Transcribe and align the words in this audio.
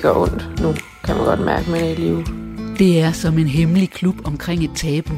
det 0.00 0.08
gør 0.08 0.22
ondt 0.22 0.60
nu, 0.62 0.74
kan 1.04 1.16
man 1.16 1.24
godt 1.24 1.40
mærke, 1.40 1.70
man 1.70 1.80
er 1.80 1.88
i 1.88 1.94
live. 1.94 2.24
Det 2.78 3.00
er 3.00 3.12
som 3.12 3.38
en 3.38 3.46
hemmelig 3.46 3.90
klub 3.90 4.14
omkring 4.24 4.64
et 4.64 4.70
tabu. 4.74 5.14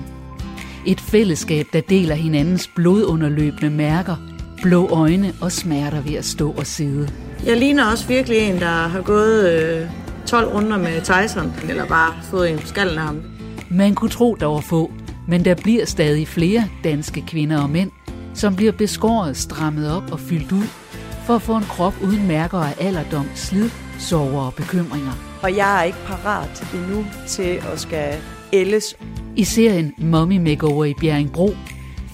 Et 0.86 1.00
fællesskab, 1.00 1.66
der 1.72 1.80
deler 1.80 2.14
hinandens 2.14 2.70
blodunderløbende 2.74 3.71
mærker, 3.71 4.16
blå 4.62 4.88
øjne 4.88 5.34
og 5.41 5.52
smerter 5.52 6.00
ved 6.00 6.14
at 6.14 6.24
stå 6.24 6.50
og 6.50 6.66
sidde. 6.66 7.09
Jeg 7.46 7.56
ligner 7.56 7.91
også 7.91 8.09
virkelig 8.09 8.38
en, 8.38 8.60
der 8.60 8.88
har 8.88 9.02
gået 9.02 9.50
øh, 9.52 9.87
12 10.27 10.55
runder 10.55 10.79
med 10.79 11.01
Tyson, 11.01 11.52
eller 11.69 11.87
bare 11.87 12.14
fået 12.23 12.51
en 12.51 12.59
skallen 12.66 12.98
af 12.98 13.05
ham. 13.05 13.23
Man 13.70 13.95
kunne 13.95 14.10
tro, 14.10 14.37
der 14.41 14.46
var 14.46 14.60
få, 14.60 14.92
men 15.28 15.45
der 15.45 15.55
bliver 15.55 15.84
stadig 15.84 16.28
flere 16.28 16.64
danske 16.84 17.24
kvinder 17.27 17.62
og 17.62 17.70
mænd, 17.70 17.91
som 18.34 18.56
bliver 18.56 18.73
beskåret, 18.73 19.37
strammet 19.37 19.96
op 19.96 20.12
og 20.12 20.20
fyldt 20.20 20.52
ud, 20.52 20.81
for 21.26 21.34
at 21.34 21.42
få 21.42 21.56
en 21.56 21.62
krop 21.62 21.94
uden 22.02 22.26
mærker 22.26 22.58
af 22.58 22.74
alderdom, 22.80 23.26
slid, 23.34 23.70
sorger 23.98 24.40
og 24.40 24.54
bekymringer. 24.54 25.12
Og 25.42 25.56
jeg 25.56 25.78
er 25.80 25.82
ikke 25.82 25.98
parat 26.06 26.64
endnu 26.74 27.06
til 27.26 27.60
at 27.72 27.80
skal 27.80 28.14
ældes. 28.52 28.96
I 29.36 29.45
serien 29.45 29.92
Mommy 29.98 30.36
Makeover 30.36 30.84
i 30.84 30.95
Bjerringbro 31.00 31.50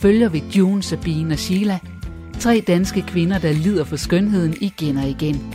følger 0.00 0.28
vi 0.28 0.44
June, 0.56 0.82
Sabine 0.82 1.34
og 1.34 1.38
Sheila, 1.38 1.78
tre 2.40 2.64
danske 2.66 3.02
kvinder, 3.02 3.38
der 3.38 3.52
lider 3.52 3.84
for 3.84 3.96
skønheden 3.96 4.54
igen 4.60 4.96
og 4.96 5.08
igen. 5.08 5.54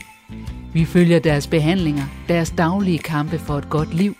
Vi 0.74 0.86
følger 0.86 1.20
deres 1.20 1.48
behandlinger, 1.48 2.04
deres 2.30 2.50
daglige 2.50 3.00
kampe 3.00 3.40
for 3.40 3.58
et 3.58 3.70
godt 3.70 3.94
liv, 3.94 4.16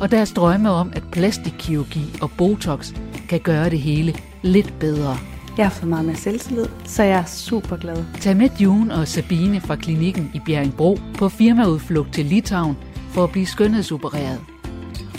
og 0.00 0.10
deres 0.10 0.32
drømme 0.32 0.70
om, 0.70 0.92
at 0.92 1.02
plastikkirurgi 1.12 2.18
og 2.22 2.30
Botox 2.38 2.92
kan 3.28 3.40
gøre 3.40 3.70
det 3.70 3.80
hele 3.80 4.14
lidt 4.42 4.78
bedre. 4.78 5.16
Jeg 5.56 5.66
har 5.66 5.70
fået 5.70 5.88
meget 5.88 6.04
mere 6.04 6.16
selvtillid, 6.16 6.66
så 6.84 7.02
jeg 7.02 7.18
er 7.18 7.24
super 7.24 7.76
glad. 7.76 8.04
Tag 8.20 8.36
med 8.36 8.48
June 8.60 8.94
og 8.94 9.08
Sabine 9.08 9.60
fra 9.60 9.76
klinikken 9.76 10.30
i 10.34 10.40
Bjerringbro 10.46 10.98
på 11.18 11.28
firmaudflugt 11.28 12.14
til 12.14 12.26
Litauen 12.26 12.76
for 13.10 13.24
at 13.24 13.30
blive 13.30 13.46
skønhedsopereret. 13.46 14.40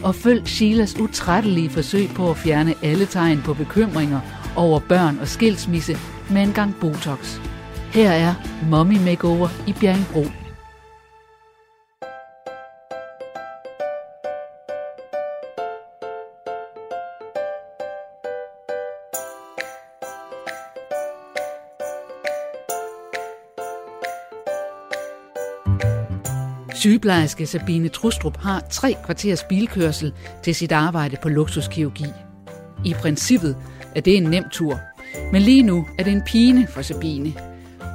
Og 0.04 0.16
følg 0.16 0.48
Sheilas 0.48 1.00
utrættelige 1.00 1.70
forsøg 1.70 2.10
på 2.10 2.30
at 2.30 2.38
fjerne 2.38 2.74
alle 2.84 3.06
tegn 3.06 3.42
på 3.42 3.54
bekymringer 3.54 4.20
over 4.56 4.80
børn 4.80 5.20
og 5.20 5.28
skilsmisse 5.28 5.98
med 6.30 6.42
en 6.42 6.54
gang 6.54 6.76
Botox. 6.82 7.40
Her 7.94 8.12
er 8.12 8.34
Mommy 8.70 8.98
Makeover 9.06 9.50
i 9.68 9.74
Bjerringbro. 9.74 10.41
Sygeplejerske 26.82 27.46
Sabine 27.46 27.88
Trustrup 27.88 28.38
har 28.38 28.60
tre 28.70 28.96
kvarters 29.06 29.44
bilkørsel 29.44 30.14
til 30.44 30.56
sit 30.56 30.72
arbejde 30.72 31.18
på 31.22 31.30
luksuskirurgi. 31.30 32.06
I 32.86 32.94
princippet 32.94 33.56
er 33.96 34.02
det 34.02 34.18
en 34.18 34.24
nem 34.24 34.44
tur, 34.52 34.80
men 35.32 35.42
lige 35.42 35.64
nu 35.64 35.88
er 36.00 36.04
det 36.04 36.14
en 36.14 36.22
pine 36.28 36.68
for 36.68 36.82
Sabine. 36.82 37.34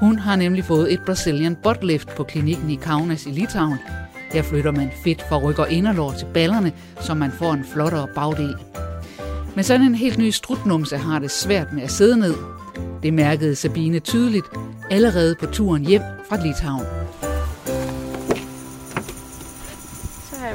Hun 0.01 0.19
har 0.19 0.37
nemlig 0.37 0.65
fået 0.65 0.93
et 0.93 1.01
Brazilian 1.07 1.57
butt 1.63 1.85
lift 1.85 2.09
på 2.17 2.25
klinikken 2.25 2.71
i 2.71 2.75
Kaunas 2.75 3.27
i 3.27 3.31
Litauen. 3.31 3.79
Her 4.33 4.43
flytter 4.43 4.71
man 4.71 4.91
fedt 5.05 5.23
fra 5.29 5.39
ryg 5.39 5.59
og 5.59 5.71
inderlår 5.71 6.13
til 6.13 6.27
ballerne, 6.35 6.73
så 7.01 7.15
man 7.15 7.33
får 7.33 7.53
en 7.53 7.65
flottere 7.73 8.09
bagdel. 8.15 8.55
Men 9.55 9.65
sådan 9.65 9.87
en 9.87 9.95
helt 9.95 10.19
ny 10.19 10.31
strutnumse 10.31 10.97
har 10.97 11.19
det 11.19 11.31
svært 11.31 11.73
med 11.73 11.83
at 11.83 11.91
sidde 11.91 12.17
ned. 12.17 12.35
Det 13.03 13.15
mærkede 13.15 13.55
Sabine 13.55 13.99
tydeligt 13.99 14.47
allerede 14.91 15.35
på 15.41 15.47
turen 15.47 15.87
hjem 15.87 16.03
fra 16.29 16.47
Litauen. 16.47 17.06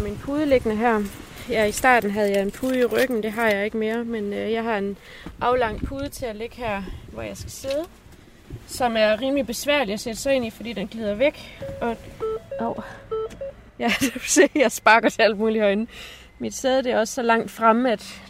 Jeg 0.02 0.10
min 0.10 0.20
pude 0.20 0.46
liggende 0.46 0.76
her. 0.76 1.04
Ja, 1.50 1.66
i 1.66 1.72
starten 1.72 2.12
havde 2.12 2.32
jeg 2.32 2.42
en 2.42 2.52
pude 2.52 2.80
i 2.80 2.86
ryggen, 2.86 3.24
det 3.24 3.32
har 3.32 3.50
jeg 3.50 3.66
ikke 3.66 3.78
mere, 3.78 4.04
men 4.04 4.34
øh, 4.34 4.52
jeg 4.52 4.64
har 4.64 4.78
en 4.78 4.98
aflang 5.42 5.86
pude 5.86 6.10
til 6.10 6.26
at 6.26 6.36
ligge 6.36 6.56
her, 6.56 6.84
hvor 7.12 7.22
jeg 7.22 7.38
skal 7.38 7.52
sidde, 7.52 7.86
som 8.68 8.98
er 8.98 9.22
rimelig 9.22 9.48
besværlig 9.48 9.94
at 9.94 10.00
sætte 10.00 10.20
sig 10.20 10.34
ind 10.34 10.46
i, 10.46 10.50
fordi 10.50 10.74
den 10.74 10.88
glider 10.88 11.16
væk. 11.16 11.62
Og, 11.82 11.98
oh. 12.60 12.84
Ja, 13.80 13.92
se, 14.28 14.42
jeg 14.56 14.72
sparker 14.72 15.10
til 15.10 15.22
alt 15.22 15.38
muligt 15.38 15.64
herinde. 15.64 15.88
Mit 16.40 16.54
sæde 16.54 16.84
det 16.84 16.92
er 16.92 17.00
også 17.00 17.14
så 17.14 17.22
langt 17.22 17.52
fremme, 17.52 17.92
at, 17.92 18.22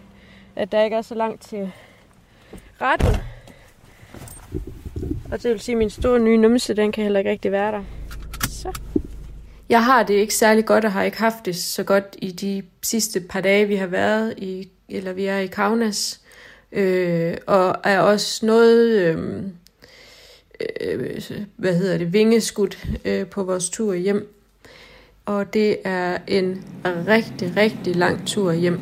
at 0.56 0.72
der 0.72 0.84
ikke 0.84 0.96
er 0.96 1.01
så 1.01 1.16
langt 1.16 1.41
til 1.41 1.72
retten. 2.81 3.16
Og 5.31 5.44
det 5.44 5.51
vil 5.51 5.59
sige, 5.59 5.73
at 5.73 5.78
min 5.78 5.90
store 5.90 6.19
nye 6.19 6.38
numse, 6.38 6.73
den 6.73 6.91
kan 6.91 7.03
heller 7.03 7.19
ikke 7.19 7.31
rigtig 7.31 7.51
være 7.51 7.72
der. 7.72 7.84
Jeg 9.72 9.86
har 9.86 10.04
det 10.04 10.14
ikke 10.14 10.36
særlig 10.36 10.66
godt, 10.66 10.86
og 10.86 10.92
har 10.92 11.04
ikke 11.04 11.18
haft 11.18 11.46
det 11.46 11.56
så 11.56 11.84
godt 11.84 12.16
i 12.22 12.32
de 12.32 12.64
sidste 12.82 13.20
par 13.20 13.42
dage, 13.42 13.68
vi 13.68 13.76
har 13.76 13.88
været 13.88 14.34
i, 14.38 14.70
eller 14.90 15.14
vi 15.14 15.26
er 15.26 15.38
i 15.38 15.48
Kaunas. 15.48 16.22
Øh, 16.72 17.38
og 17.48 17.76
er 17.84 18.00
også 18.00 18.46
noget, 18.46 18.90
øh, 19.02 19.44
øh, 20.82 21.22
hvad 21.56 21.76
hedder 21.76 21.98
det, 21.98 22.14
vingeskudt 22.14 22.88
øh, 23.06 23.28
på 23.28 23.44
vores 23.44 23.70
tur 23.70 23.94
hjem. 23.94 24.34
Og 25.26 25.54
det 25.54 25.78
er 25.84 26.18
en 26.28 26.66
rigtig, 26.86 27.53
rigtig 27.58 27.96
lang 27.96 28.28
tur 28.28 28.52
hjem. 28.52 28.80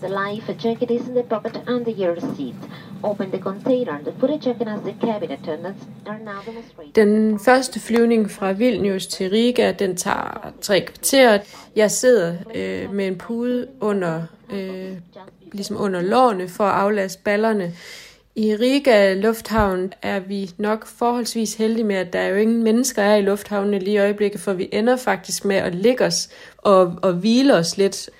The 0.00 0.08
life 0.08 0.54
jacket 0.62 0.90
is 0.90 1.08
in 1.08 1.14
the 1.14 1.22
pocket 1.22 1.60
under 1.66 1.90
your 1.90 2.16
seat. 2.36 2.54
Open 3.02 3.30
the 3.30 3.38
container. 3.38 3.98
The 4.04 4.12
footage 4.20 4.44
jacket 4.44 4.68
as 4.68 4.80
the 4.80 4.94
cabin 5.06 5.30
attendants 5.30 5.84
are 6.06 6.18
now 6.18 6.40
demonstrating. 6.46 6.94
Den 6.94 7.40
første 7.40 7.80
flyvning 7.80 8.30
fra 8.30 8.52
Vilnius 8.52 9.06
til 9.06 9.30
Riga, 9.30 9.72
den 9.72 9.96
tager 9.96 10.52
tre 10.60 10.80
kvarter. 10.80 11.38
Jeg 11.76 11.90
sidder 11.90 12.34
øh, 12.54 12.94
med 12.94 13.06
en 13.06 13.18
pude 13.18 13.66
under, 13.80 14.22
øh, 14.52 14.92
ligesom 15.52 15.76
under 15.80 16.00
lårene 16.00 16.48
for 16.48 16.64
at 16.64 16.80
aflaste 16.80 17.22
ballerne. 17.24 17.72
I 18.36 18.56
Riga 18.56 19.14
Lufthavn 19.14 19.92
er 20.02 20.20
vi 20.20 20.50
nok 20.56 20.86
forholdsvis 20.86 21.54
heldige 21.54 21.84
med, 21.84 21.96
at 21.96 22.12
der 22.12 22.18
er 22.18 22.28
jo 22.28 22.36
ingen 22.36 22.62
mennesker 22.62 23.02
er 23.02 23.16
i 23.16 23.22
lufthavnen 23.22 23.82
lige 23.82 23.94
i 23.94 23.98
øjeblikket, 23.98 24.40
for 24.40 24.52
vi 24.52 24.68
ender 24.72 24.96
faktisk 24.96 25.44
med 25.44 25.56
at 25.56 25.74
ligge 25.74 26.04
os 26.04 26.28
og, 26.58 26.94
og 27.02 27.12
hvile 27.12 27.54
os 27.54 27.76
lidt. 27.76 28.10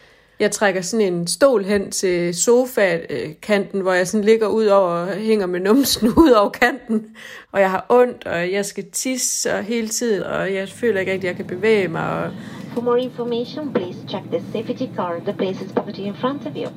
Jeg 0.40 0.50
trækker 0.50 0.80
sådan 0.80 1.12
en 1.12 1.26
stol 1.26 1.64
hen 1.64 1.90
til 1.90 2.34
sofakanten, 2.34 3.80
hvor 3.80 3.92
jeg 3.92 4.08
sådan 4.08 4.24
ligger 4.24 4.46
ud 4.46 4.66
over 4.66 4.90
og 4.90 5.06
hænger 5.08 5.46
med 5.46 5.60
numsen 5.60 6.08
ud 6.24 6.30
over 6.30 6.50
kanten. 6.50 7.06
Og 7.52 7.60
jeg 7.60 7.70
har 7.70 7.86
ondt, 7.88 8.26
og 8.26 8.52
jeg 8.52 8.64
skal 8.64 8.84
tisse 8.92 9.54
og 9.54 9.62
hele 9.62 9.88
tiden, 9.88 10.22
og 10.22 10.54
jeg 10.54 10.68
føler 10.68 11.00
ikke 11.00 11.12
rigtig, 11.12 11.30
at 11.30 11.38
jeg 11.38 11.46
kan 11.46 11.56
bevæge 11.56 11.88
mig. 11.88 12.24
Og 12.24 12.32
For 12.74 12.80
more 12.80 13.00
information, 13.00 13.72
please 13.72 13.98
check 14.08 14.24
the 14.32 14.42
safety 14.52 14.84
card, 14.96 15.22
the 15.22 15.32
places 15.32 15.72
property 15.72 16.00
in 16.00 16.14
front 16.20 16.46
of 16.46 16.52
you. 16.56 16.68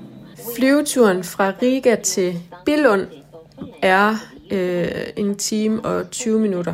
Flyveturen 0.55 1.23
fra 1.23 1.53
Riga 1.61 1.95
til 1.95 2.39
Billund 2.65 3.07
er 3.81 4.15
øh, 4.51 4.87
en 5.15 5.35
time 5.35 5.85
og 5.85 6.11
20 6.11 6.39
minutter. 6.39 6.73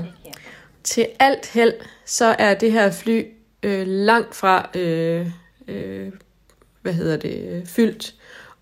Til 0.84 1.08
alt 1.20 1.52
held, 1.54 1.74
så 2.06 2.36
er 2.40 2.54
det 2.54 2.72
her 2.72 2.92
fly 2.92 3.26
øh, 3.64 3.88
langt 3.88 4.36
fra 4.36 4.70
øh, 4.76 5.28
øh, 5.68 6.10
hvad 6.88 6.94
hedder 6.94 7.18
det, 7.18 7.50
øh, 7.52 7.66
fyldt. 7.66 8.16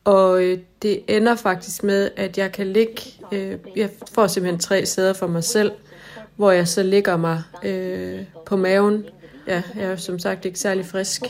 Og 0.03 0.43
øh, 0.43 0.57
det 0.81 0.99
ender 1.07 1.35
faktisk 1.35 1.83
med, 1.83 2.09
at 2.15 2.37
jeg 2.37 2.51
kan 2.51 2.67
ligge, 2.67 3.01
øh, 3.31 3.57
jeg 3.75 3.89
får 4.11 4.27
simpelthen 4.27 4.59
tre 4.59 4.85
sæder 4.85 5.13
for 5.13 5.27
mig 5.27 5.43
selv, 5.43 5.71
hvor 6.35 6.51
jeg 6.51 6.67
så 6.67 6.83
ligger 6.83 7.17
mig 7.17 7.41
øh, 7.63 8.19
på 8.45 8.55
maven. 8.55 9.05
Ja, 9.47 9.61
jeg 9.75 9.83
er 9.83 9.95
som 9.95 10.19
sagt 10.19 10.45
ikke 10.45 10.59
særlig 10.59 10.85
frisk. 10.85 11.21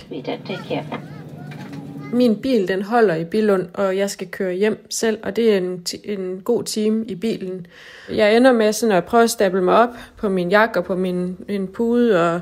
Min 2.13 2.41
bil 2.41 2.67
den 2.67 2.81
holder 2.81 3.15
i 3.15 3.23
Bilund, 3.23 3.67
og 3.73 3.97
jeg 3.97 4.09
skal 4.09 4.27
køre 4.27 4.53
hjem 4.53 4.85
selv, 4.89 5.19
og 5.23 5.35
det 5.35 5.53
er 5.53 5.57
en, 5.57 5.85
en 6.03 6.41
god 6.43 6.63
time 6.63 7.05
i 7.05 7.15
bilen. 7.15 7.67
Jeg 8.13 8.35
ender 8.35 8.51
med 8.51 8.73
sådan 8.73 8.95
at 8.95 9.05
prøve 9.05 9.23
at 9.23 9.29
stable 9.29 9.61
mig 9.61 9.75
op 9.75 9.95
på 10.17 10.29
min 10.29 10.49
jakke 10.49 10.79
og 10.79 10.85
på 10.85 10.95
min, 10.95 11.37
min 11.47 11.67
pude 11.67 12.31
og, 12.33 12.41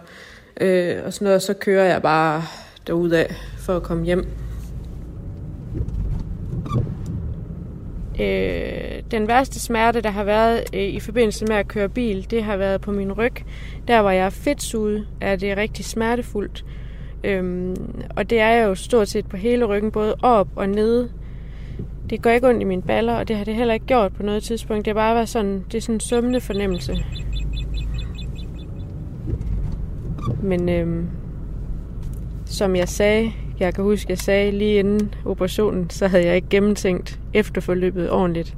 øh, 0.62 1.06
og 1.06 1.14
sådan 1.14 1.26
noget, 1.26 1.36
og 1.36 1.42
så 1.42 1.54
kører 1.54 1.86
jeg 1.86 2.02
bare 2.02 2.44
derudad 2.88 3.26
for 3.58 3.76
at 3.76 3.84
komme 3.84 4.06
hjem. 4.06 4.28
Øh, 8.20 9.02
den 9.12 9.28
værste 9.28 9.60
smerte, 9.60 10.02
der 10.02 10.10
har 10.10 10.24
været 10.24 10.64
øh, 10.74 10.84
i 10.84 11.00
forbindelse 11.00 11.46
med 11.46 11.56
at 11.56 11.68
køre 11.68 11.90
bil, 11.90 12.32
det 12.32 12.44
har 12.44 12.58
været 12.58 12.82
på 12.82 12.92
min 12.92 13.12
ryg. 13.12 13.34
Der 13.88 14.02
hvor 14.02 14.12
jeg 14.12 14.26
er 14.26 14.30
fedtsuget, 14.30 15.08
er 15.22 15.36
det 15.36 15.58
rigtig 15.58 15.86
smertefuldt. 15.86 16.66
Øhm, 17.24 17.76
og 18.16 18.30
det 18.30 18.40
er 18.40 18.50
jeg 18.50 18.68
jo 18.68 18.76
stort 18.76 19.08
set 19.08 19.26
på 19.26 19.38
hele 19.38 19.66
ryggen, 19.66 19.92
både 19.92 20.16
op 20.22 20.48
og 20.56 20.70
nede. 20.70 21.10
Det 22.10 22.22
gør 22.22 22.32
ikke 22.32 22.48
ondt 22.48 22.62
i 22.62 22.66
mine 22.66 22.82
baller, 22.82 23.14
og 23.14 23.28
det 23.28 23.36
har 23.36 23.44
det 23.44 23.56
heller 23.56 23.74
ikke 23.74 23.86
gjort 23.86 24.14
på 24.14 24.24
noget 24.24 24.44
tidspunkt. 24.44 24.86
Det 24.86 24.94
har 24.94 25.02
bare 25.02 25.16
været 25.16 25.30
sådan, 25.30 25.66
det 25.72 25.78
er 25.78 25.82
sådan 25.82 25.96
en 25.96 26.00
summende 26.00 26.42
fornemmelse. 26.42 26.98
Men 30.44 30.70
øhm, 30.70 31.08
som 32.54 32.76
jeg 32.76 32.90
sagde, 32.90 33.32
jeg 33.60 33.74
kan 33.74 33.84
huske, 33.84 34.06
jeg 34.10 34.18
sagde 34.18 34.52
lige 34.52 34.80
inden 34.80 35.14
operationen, 35.26 35.90
så 35.90 36.08
havde 36.08 36.26
jeg 36.26 36.36
ikke 36.36 36.50
gennemtænkt 36.50 37.20
efterforløbet 37.34 38.12
ordentligt. 38.12 38.56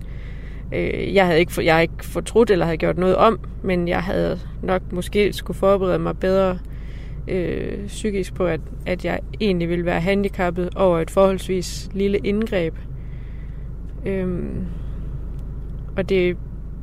Øh, 0.74 1.14
jeg 1.14 1.26
havde 1.26 1.40
ikke, 1.40 1.66
jeg 1.66 1.74
havde 1.74 1.84
ikke 1.84 2.06
fortrudt 2.06 2.52
eller 2.52 2.66
havde 2.66 2.78
gjort 2.78 2.98
noget 2.98 3.16
om, 3.16 3.40
men 3.64 3.88
jeg 3.88 4.04
havde 4.04 4.40
nok 4.64 4.82
måske 4.92 5.34
skulle 5.34 5.58
forberede 5.58 6.00
mig 6.00 6.18
bedre 6.18 6.60
øh, 7.28 7.88
psykisk 7.88 8.34
på, 8.34 8.46
at, 8.46 8.62
at 8.86 9.06
jeg 9.06 9.20
egentlig 9.42 9.70
ville 9.70 9.86
være 9.86 10.02
handicappet 10.02 10.70
over 10.76 11.00
et 11.00 11.12
forholdsvis 11.12 11.90
lille 11.94 12.18
indgreb. 12.18 12.76
Øhm, 14.06 14.66
og 15.98 16.10
det 16.10 16.30
er 16.30 16.34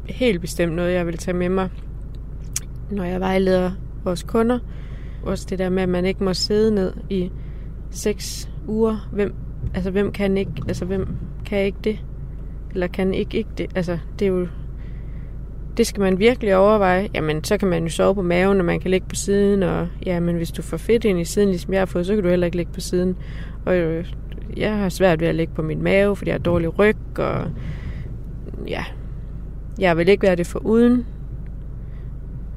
helt 0.07 0.41
bestemt 0.41 0.73
noget, 0.73 0.95
jeg 0.95 1.07
vil 1.07 1.19
tage 1.19 1.37
med 1.37 1.49
mig, 1.49 1.69
når 2.91 3.05
jeg 3.05 3.21
vejleder 3.21 3.71
vores 4.05 4.23
kunder. 4.23 4.59
Også 5.23 5.47
det 5.51 5.59
der 5.59 5.69
med, 5.69 5.83
at 5.83 5.89
man 5.89 6.05
ikke 6.05 6.25
må 6.25 6.35
sidde 6.35 6.75
ned 6.75 6.93
i 7.11 7.31
seks 7.91 8.51
uger. 8.67 9.09
Hvem, 9.13 9.35
altså, 9.75 9.91
hvem 9.91 10.13
kan 10.13 10.37
ikke, 10.37 10.53
altså, 10.69 10.85
hvem 10.85 11.09
kan 11.45 11.59
ikke 11.59 11.79
det? 11.85 11.99
Eller 12.73 12.87
kan 12.87 13.15
ikke 13.15 13.39
ikke 13.39 13.51
det? 13.59 13.71
Altså, 13.75 13.99
det 14.19 14.25
er 14.25 14.31
jo 14.31 14.47
det 15.77 15.87
skal 15.87 16.01
man 16.01 16.19
virkelig 16.19 16.57
overveje. 16.57 17.09
Jamen, 17.15 17.45
så 17.45 17.59
kan 17.59 17.69
man 17.69 17.83
jo 17.83 17.89
sove 17.89 18.15
på 18.15 18.23
maven, 18.23 18.59
og 18.59 18.65
man 18.65 18.81
kan 18.81 18.91
ligge 18.91 19.07
på 19.09 19.15
siden, 19.15 19.63
og 19.63 19.89
ja, 20.07 20.21
men 20.21 20.37
hvis 20.37 20.51
du 20.51 20.63
får 20.63 20.77
fedt 20.77 21.05
ind 21.05 21.21
i 21.21 21.25
siden, 21.25 21.49
ligesom 21.49 21.73
jeg 21.73 21.81
har 21.81 21.87
fået, 21.87 22.07
så 22.07 22.15
kan 22.15 22.23
du 22.23 22.29
heller 22.29 22.47
ikke 22.47 22.57
ligge 22.57 22.73
på 22.73 22.81
siden. 22.81 23.17
Og 23.65 23.77
øh, 23.77 24.13
jeg 24.57 24.77
har 24.77 24.89
svært 24.89 25.21
ved 25.21 25.29
at 25.29 25.35
ligge 25.35 25.55
på 25.55 25.63
min 25.63 25.83
mave, 25.83 26.17
fordi 26.17 26.29
jeg 26.29 26.35
har 26.35 26.39
dårlig 26.43 26.79
ryg, 26.79 26.97
og 27.19 27.51
ja, 28.69 28.85
jeg 29.79 29.97
vil 29.97 30.09
ikke 30.09 30.23
være 30.23 30.37
det 30.37 30.47
for 30.47 30.59
uden. 30.59 31.07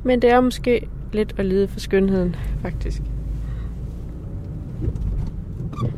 Men 0.03 0.21
det 0.21 0.29
er 0.29 0.41
måske 0.41 0.87
lidt 1.15 1.35
at 1.37 1.45
lide 1.45 1.67
for 1.67 1.79
skønheden, 1.79 2.35
faktisk. 2.61 3.01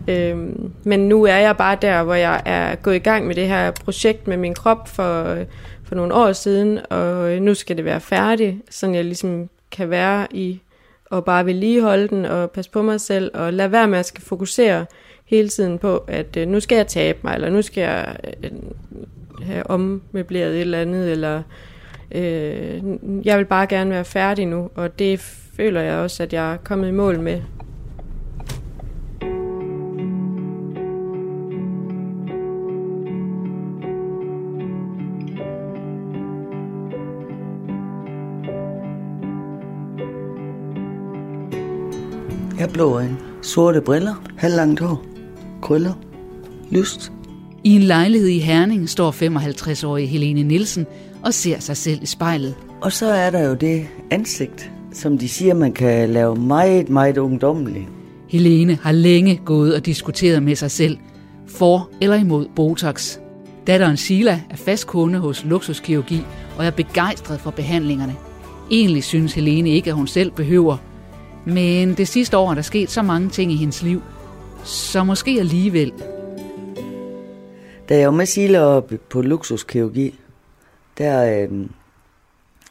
Øhm, 0.08 0.72
men 0.84 1.00
nu 1.00 1.24
er 1.24 1.36
jeg 1.36 1.58
bare 1.58 1.78
der, 1.82 2.04
hvor 2.04 2.14
jeg 2.14 2.42
er 2.46 2.76
gået 2.76 2.96
i 2.96 3.00
gang 3.00 3.28
med 3.28 3.36
det 3.36 3.48
her 3.48 3.72
projekt 3.72 4.28
med 4.28 4.38
min 4.38 4.54
krop 4.54 4.88
for, 4.88 5.38
for 5.84 5.96
nogle 5.96 6.14
år 6.14 6.32
siden, 6.32 6.80
og 6.90 7.32
nu 7.42 7.54
skal 7.54 7.78
det 7.78 7.86
være 7.86 8.00
færdigt, 8.00 8.56
så 8.70 8.88
jeg 8.88 9.06
ligesom 9.06 9.50
kan 9.72 9.90
være 9.90 10.28
i 10.32 10.62
og 11.06 11.26
bare 11.26 11.46
vedligeholde 11.46 12.08
den 12.08 12.26
og 12.26 12.52
passe 12.52 12.72
på 12.72 12.82
mig 12.82 13.02
selv 13.02 13.32
og 13.34 13.54
lade 13.54 13.72
være 13.72 13.88
med 13.88 14.00
at 14.00 14.06
skal 14.06 14.24
fokusere 14.24 14.86
hele 15.26 15.50
tiden 15.50 15.78
på, 15.78 15.98
at 16.08 16.38
øh, 16.38 16.48
nu 16.48 16.60
skal 16.60 16.76
jeg 16.76 16.88
tabe 16.88 17.20
mig, 17.24 17.34
eller 17.34 17.50
nu 17.50 17.62
skal 17.62 17.82
jeg 17.82 18.16
øh, 18.44 18.52
have 19.42 19.70
ommøbleret 19.70 20.56
et 20.56 20.62
eller 20.62 20.82
andet, 20.82 21.12
eller 21.12 21.42
øh, 22.12 22.82
jeg 23.26 23.38
vil 23.38 23.46
bare 23.46 23.68
gerne 23.68 23.90
være 23.90 24.06
færdig 24.06 24.46
nu, 24.46 24.70
og 24.76 25.00
det 25.00 25.20
føler 25.58 25.82
jeg 25.82 25.96
også, 25.96 26.24
at 26.24 26.34
jeg 26.34 26.54
er 26.54 26.58
kommet 26.58 26.88
i 26.88 26.92
mål 26.92 27.20
med. 27.20 27.42
Jeg 42.60 42.70
blå 42.74 42.94
øjne, 42.94 43.18
sorte 43.42 43.82
briller, 43.82 44.24
halvlangt 44.38 44.80
hår, 44.80 45.06
krøller, 45.62 45.94
lyst. 46.72 47.12
I 47.64 47.76
en 47.76 47.82
lejlighed 47.82 48.28
i 48.28 48.40
Herning 48.40 48.90
står 48.90 49.12
55-årige 49.12 50.08
Helene 50.08 50.44
Nielsen 50.44 50.86
og 51.28 51.34
ser 51.34 51.60
sig 51.60 51.78
selv 51.78 52.00
i 52.04 52.06
spejlet. 52.06 52.56
Og 52.82 52.92
så 52.92 53.06
er 53.06 53.30
der 53.30 53.48
jo 53.48 53.54
det 53.54 53.88
ansigt, 54.12 54.72
som 54.94 55.18
de 55.18 55.30
siger, 55.30 55.54
man 55.54 55.74
kan 55.74 56.10
lave 56.10 56.36
meget, 56.36 56.90
meget 56.90 57.18
ungdommeligt. 57.18 57.86
Helene 58.30 58.80
har 58.82 58.92
længe 58.92 59.42
gået 59.46 59.76
og 59.76 59.86
diskuteret 59.86 60.44
med 60.44 60.56
sig 60.56 60.72
selv, 60.72 60.98
for 61.48 61.90
eller 62.02 62.16
imod 62.16 62.48
Botox. 62.56 63.18
Datteren 63.68 63.98
Sheila 63.98 64.42
er 64.50 64.56
fast 64.56 64.88
kunde 64.88 65.20
hos 65.20 65.46
Luksuskirurgi 65.46 66.22
og 66.58 66.66
er 66.66 66.72
begejstret 66.72 67.40
for 67.40 67.52
behandlingerne. 67.52 68.16
Egentlig 68.72 69.04
synes 69.04 69.34
Helene 69.34 69.70
ikke, 69.70 69.90
at 69.90 69.96
hun 69.96 70.08
selv 70.08 70.32
behøver, 70.32 70.78
men 71.46 71.94
det 71.94 72.08
sidste 72.08 72.38
år 72.38 72.52
er 72.52 72.56
der 72.56 72.62
sket 72.62 72.92
så 72.92 73.02
mange 73.02 73.30
ting 73.30 73.52
i 73.52 73.56
hendes 73.56 73.84
liv, 73.84 74.02
så 74.64 75.04
måske 75.04 75.38
alligevel. 75.40 75.92
Da 77.90 77.98
jeg 77.98 78.08
var 78.08 78.16
med 78.16 78.26
Sile 78.26 78.62
op 78.62 78.92
på 79.10 79.22
luksuskirurgi, 79.22 80.14
der 80.98 81.44
øh, 81.44 81.68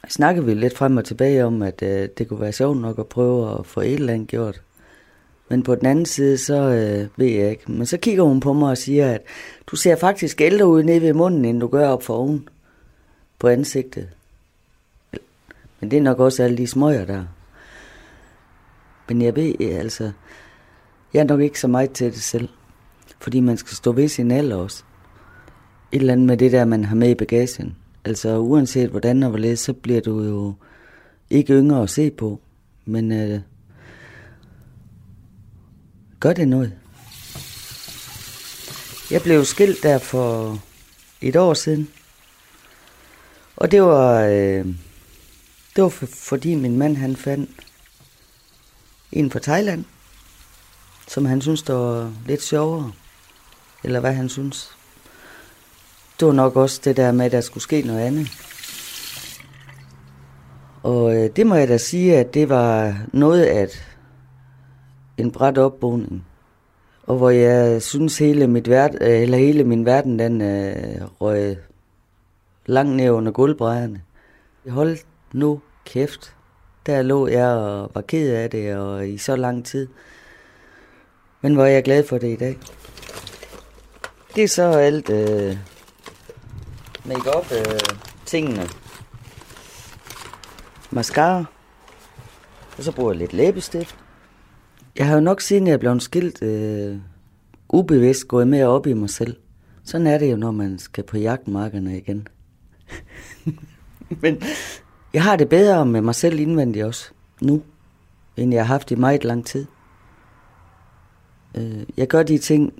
snakkede 0.09 0.45
vi 0.45 0.53
lidt 0.53 0.77
frem 0.77 0.97
og 0.97 1.05
tilbage 1.05 1.45
om, 1.45 1.61
at 1.61 1.81
øh, 1.81 2.09
det 2.17 2.27
kunne 2.27 2.41
være 2.41 2.51
sjovt 2.51 2.77
nok 2.77 2.99
at 2.99 3.07
prøve 3.07 3.59
at 3.59 3.65
få 3.65 3.81
et 3.81 3.93
eller 3.93 4.13
andet 4.13 4.27
gjort. 4.27 4.61
Men 5.49 5.63
på 5.63 5.75
den 5.75 5.85
anden 5.85 6.05
side, 6.05 6.37
så 6.37 6.53
øh, 6.53 7.07
ved 7.17 7.27
jeg 7.27 7.49
ikke. 7.49 7.71
Men 7.71 7.85
så 7.85 7.97
kigger 7.97 8.23
hun 8.23 8.39
på 8.39 8.53
mig 8.53 8.69
og 8.69 8.77
siger, 8.77 9.11
at 9.11 9.21
du 9.67 9.75
ser 9.75 9.95
faktisk 9.95 10.41
ældre 10.41 10.67
ud 10.67 10.83
nede 10.83 11.01
ved 11.01 11.13
munden, 11.13 11.45
end 11.45 11.59
du 11.59 11.67
gør 11.67 11.87
op 11.87 12.03
for 12.03 12.13
oven 12.13 12.49
på 13.39 13.47
ansigtet. 13.47 14.09
Men 15.79 15.91
det 15.91 15.97
er 15.97 16.01
nok 16.01 16.19
også 16.19 16.43
alle 16.43 16.57
de 16.57 16.67
smøger 16.67 17.05
der. 17.05 17.25
Men 19.07 19.21
jeg 19.21 19.35
ved, 19.35 19.53
øh, 19.59 19.79
altså, 19.79 20.11
jeg 21.13 21.19
er 21.19 21.23
nok 21.23 21.41
ikke 21.41 21.59
så 21.59 21.67
meget 21.67 21.91
til 21.91 22.13
det 22.13 22.21
selv. 22.21 22.49
Fordi 23.19 23.39
man 23.39 23.57
skal 23.57 23.75
stå 23.75 23.91
ved 23.91 24.07
sin 24.07 24.31
alder 24.31 24.55
også. 24.55 24.83
Et 25.91 25.99
eller 25.99 26.13
andet 26.13 26.27
med 26.27 26.37
det 26.37 26.51
der, 26.51 26.65
man 26.65 26.85
har 26.85 26.95
med 26.95 27.09
i 27.09 27.15
bagagen. 27.15 27.75
Altså 28.07 28.37
uanset 28.37 28.89
hvordan 28.89 29.23
og 29.23 29.29
hvorledes, 29.29 29.59
så 29.59 29.73
bliver 29.73 30.01
du 30.01 30.23
jo 30.23 30.53
ikke 31.29 31.53
yngre 31.53 31.83
at 31.83 31.89
se 31.89 32.11
på. 32.11 32.39
Men 32.85 33.11
øh, 33.11 33.41
gør 36.19 36.33
det 36.33 36.47
noget. 36.47 36.73
Jeg 39.11 39.21
blev 39.21 39.45
skilt 39.45 39.83
der 39.83 39.97
for 39.97 40.59
et 41.21 41.35
år 41.35 41.53
siden. 41.53 41.89
Og 43.55 43.71
det 43.71 43.81
var, 43.81 44.21
øh, 44.21 44.65
det 45.75 45.83
var 45.83 45.89
for, 45.89 46.05
fordi 46.05 46.55
min 46.55 46.77
mand 46.77 46.97
han 46.97 47.15
fandt 47.15 47.49
en 49.11 49.31
fra 49.31 49.39
Thailand, 49.39 49.85
som 51.07 51.25
han 51.25 51.41
synes, 51.41 51.63
der 51.63 51.73
var 51.73 52.13
lidt 52.25 52.43
sjovere. 52.43 52.91
Eller 53.83 53.99
hvad 53.99 54.13
han 54.13 54.29
synes. 54.29 54.76
Det 56.19 56.27
var 56.27 56.33
nok 56.33 56.55
også 56.55 56.81
det 56.83 56.97
der 56.97 57.11
med, 57.11 57.25
at 57.25 57.31
der 57.31 57.41
skulle 57.41 57.63
ske 57.63 57.81
noget 57.81 57.99
andet. 57.99 58.27
Og 60.83 61.15
øh, 61.15 61.29
det 61.35 61.47
må 61.47 61.55
jeg 61.55 61.67
da 61.67 61.77
sige, 61.77 62.17
at 62.17 62.33
det 62.33 62.49
var 62.49 62.97
noget 63.13 63.43
af 63.43 63.67
en 65.17 65.31
bræt 65.31 65.57
opvågning. 65.57 66.25
Og 67.03 67.17
hvor 67.17 67.29
jeg 67.29 67.81
synes, 67.81 68.17
hele, 68.17 68.47
mit 68.47 68.69
verd, 68.69 68.95
øh, 69.01 69.21
eller 69.21 69.37
hele 69.37 69.63
min 69.63 69.85
verden, 69.85 70.19
den 70.19 70.41
øh, 70.41 71.01
røg 71.21 71.57
langt 72.65 72.95
ned 72.95 73.09
under 73.09 73.31
gulvbrædderne. 73.31 74.01
Jeg 74.65 74.73
holdt 74.73 75.05
nu 75.33 75.61
kæft. 75.85 76.33
Der 76.85 77.01
lå 77.01 77.27
jeg 77.27 77.47
og 77.47 77.91
var 77.95 78.01
ked 78.01 78.33
af 78.33 78.49
det, 78.49 78.75
og 78.75 79.07
i 79.07 79.17
så 79.17 79.35
lang 79.35 79.65
tid. 79.65 79.87
Men 81.41 81.55
hvor 81.55 81.63
er 81.63 81.69
jeg 81.69 81.83
glad 81.83 82.03
for 82.03 82.17
det 82.17 82.27
i 82.27 82.35
dag. 82.35 82.57
Det 84.35 84.43
er 84.43 84.47
så 84.47 84.63
alt 84.63 85.09
øh, 85.09 85.57
make-up 87.07 87.51
øh, 87.51 87.79
tingene. 88.25 88.67
Mascara. 90.91 91.45
Og 92.77 92.83
så 92.83 92.91
bruger 92.91 93.11
jeg 93.11 93.19
lidt 93.19 93.33
læbestift. 93.33 93.95
Jeg 94.97 95.07
har 95.07 95.13
jo 95.13 95.19
nok 95.19 95.41
siden 95.41 95.67
jeg 95.67 95.79
blev 95.79 95.99
skilt 95.99 96.41
øh, 96.41 96.97
ubevidst 97.69 98.27
gået 98.27 98.47
mere 98.47 98.67
op 98.67 98.87
i 98.87 98.93
mig 98.93 99.09
selv. 99.09 99.37
Sådan 99.83 100.07
er 100.07 100.17
det 100.17 100.31
jo, 100.31 100.35
når 100.35 100.51
man 100.51 100.79
skal 100.79 101.03
på 101.03 101.17
jagtmarkerne 101.17 101.97
igen. 101.97 102.27
Men 104.21 104.41
jeg 105.13 105.23
har 105.23 105.35
det 105.35 105.49
bedre 105.49 105.85
med 105.85 106.01
mig 106.01 106.15
selv 106.15 106.39
indvendigt 106.39 106.85
også, 106.85 107.11
nu, 107.41 107.63
end 108.37 108.53
jeg 108.53 108.63
har 108.63 108.73
haft 108.73 108.91
i 108.91 108.95
meget 108.95 109.23
lang 109.23 109.45
tid. 109.45 109.65
Øh, 111.57 111.83
jeg 111.97 112.07
gør 112.07 112.23
de 112.23 112.37
ting 112.37 112.73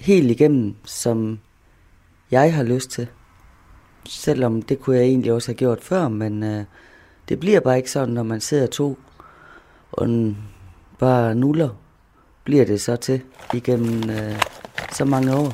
helt 0.00 0.30
igennem, 0.30 0.74
som 0.84 1.38
jeg 2.30 2.54
har 2.54 2.62
lyst 2.62 2.90
til. 2.90 3.08
Selvom 4.08 4.62
det 4.62 4.80
kunne 4.80 4.96
jeg 4.96 5.04
egentlig 5.04 5.32
også 5.32 5.48
have 5.48 5.56
gjort 5.56 5.82
før, 5.82 6.08
men 6.08 6.42
øh, 6.42 6.64
det 7.28 7.40
bliver 7.40 7.60
bare 7.60 7.76
ikke 7.76 7.90
sådan, 7.90 8.14
når 8.14 8.22
man 8.22 8.40
sidder 8.40 8.66
to 8.66 8.98
og 9.92 10.34
bare 10.98 11.34
nuller, 11.34 11.68
bliver 12.44 12.64
det 12.64 12.80
så 12.80 12.96
til 12.96 13.20
igennem 13.54 14.10
øh, 14.10 14.42
så 14.92 15.04
mange 15.04 15.36
år. 15.36 15.52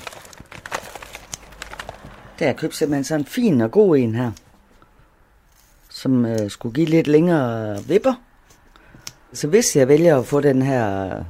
Der 2.39 2.45
har 2.45 2.47
jeg 2.47 2.57
købt 2.57 2.77
simpelthen 2.77 3.05
sådan 3.05 3.21
en 3.21 3.27
fin 3.27 3.61
og 3.61 3.71
god 3.71 3.97
en 3.97 4.15
her 4.15 4.33
som 5.99 6.27
øh, 6.27 6.51
skulle 6.51 6.75
give 6.75 6.87
lidt 6.87 7.07
længere 7.07 7.79
vipper. 7.85 8.15
Så 9.33 9.49
hvis 9.49 9.77
jeg 9.77 9.89
vælger 9.89 10.19
at 10.19 10.27
få 10.27 10.41
den 10.41 10.63
her 10.63 11.17
øh, 11.17 11.25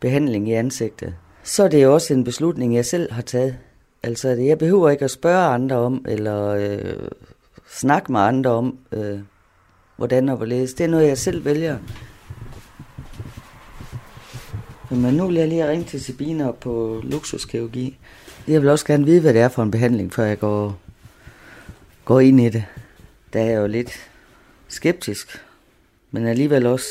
behandling 0.00 0.48
i 0.48 0.52
ansigtet, 0.52 1.14
så 1.42 1.64
er 1.64 1.68
det 1.68 1.82
jo 1.82 1.94
også 1.94 2.14
en 2.14 2.24
beslutning, 2.24 2.74
jeg 2.74 2.86
selv 2.86 3.12
har 3.12 3.22
taget. 3.22 3.56
Altså, 4.08 4.28
jeg 4.28 4.58
behøver 4.58 4.90
ikke 4.90 5.04
at 5.04 5.10
spørge 5.10 5.54
andre 5.54 5.76
om, 5.76 6.04
eller 6.08 6.48
øh, 6.48 7.08
snakke 7.70 8.12
med 8.12 8.20
andre 8.20 8.50
om, 8.50 8.78
øh, 8.92 9.20
hvordan 9.96 10.28
og 10.28 10.36
hvorledes. 10.36 10.74
Det 10.74 10.84
er 10.84 10.88
noget, 10.88 11.08
jeg 11.08 11.18
selv 11.18 11.44
vælger. 11.44 11.78
Men 14.90 15.14
nu 15.14 15.26
vil 15.26 15.36
jeg 15.36 15.48
lige 15.48 15.68
ringe 15.68 15.84
til 15.84 16.04
Sabine 16.04 16.52
på 16.60 17.00
luksuskirurgi. 17.04 17.98
Jeg 18.46 18.60
vil 18.60 18.70
også 18.70 18.86
gerne 18.86 19.04
vide, 19.04 19.20
hvad 19.20 19.34
det 19.34 19.40
er 19.40 19.48
for 19.48 19.62
en 19.62 19.70
behandling, 19.70 20.12
før 20.12 20.24
jeg 20.24 20.38
går, 20.38 20.78
går 22.04 22.20
ind 22.20 22.40
i 22.40 22.48
det. 22.48 22.64
Der 23.32 23.40
er 23.40 23.60
jo 23.60 23.66
lidt 23.66 24.10
skeptisk, 24.68 25.44
men 26.10 26.26
alligevel 26.26 26.66
også 26.66 26.88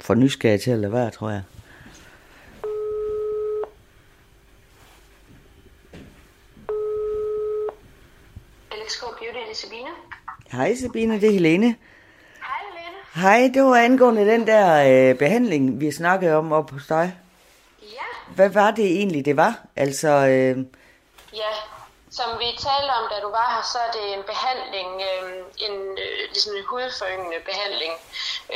for 0.00 0.14
nysgerrig 0.14 0.60
til 0.60 0.70
at 0.70 0.78
lade 0.78 0.92
være, 0.92 1.10
tror 1.10 1.30
jeg. 1.30 1.42
LXK 8.84 9.02
Beauty, 9.18 9.38
det 9.46 9.50
er 9.50 9.54
Sabine. 9.54 9.90
Hej 10.56 10.74
Sabine, 10.82 11.20
det 11.20 11.28
er 11.28 11.32
Helene. 11.32 11.66
Hej, 11.66 12.60
Helene. 12.70 12.98
Hej, 13.28 13.50
det 13.54 13.62
var 13.62 13.76
angående 13.76 14.26
den 14.32 14.46
der 14.46 14.66
øh, 15.10 15.18
behandling, 15.18 15.80
vi 15.80 15.92
snakkede 15.92 16.34
om 16.36 16.52
op 16.52 16.70
hos 16.70 16.86
dig. 16.88 17.14
Ja, 17.82 18.32
Hvad 18.34 18.48
var 18.48 18.70
det 18.70 18.86
egentlig, 18.86 19.24
det 19.24 19.36
var? 19.36 19.54
Altså, 19.76 20.08
øh, 20.08 20.56
ja. 21.42 21.52
Som 22.18 22.28
vi 22.42 22.48
talte 22.66 22.90
om, 22.98 23.04
da 23.12 23.16
du 23.26 23.30
var 23.40 23.48
her, 23.54 23.64
så 23.72 23.78
er 23.86 23.90
det 23.98 24.04
en 24.16 24.24
behandling, 24.32 24.88
øh, 25.10 25.30
en 25.66 25.76
øh, 26.04 26.18
ligesom 26.32 26.52
en 26.56 26.64
hudforyngende 26.70 27.40
behandling. 27.50 27.92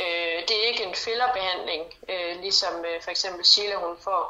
Øh, 0.01 0.37
det 0.47 0.53
er 0.59 0.65
ikke 0.71 0.83
en 0.89 0.95
fillerbehandling, 1.05 1.83
øh, 2.11 2.33
ligesom 2.45 2.73
øh, 2.89 2.97
for 3.03 3.11
eksempel 3.15 3.45
Sheila 3.45 3.75
hun 3.85 3.95
får. 4.07 4.23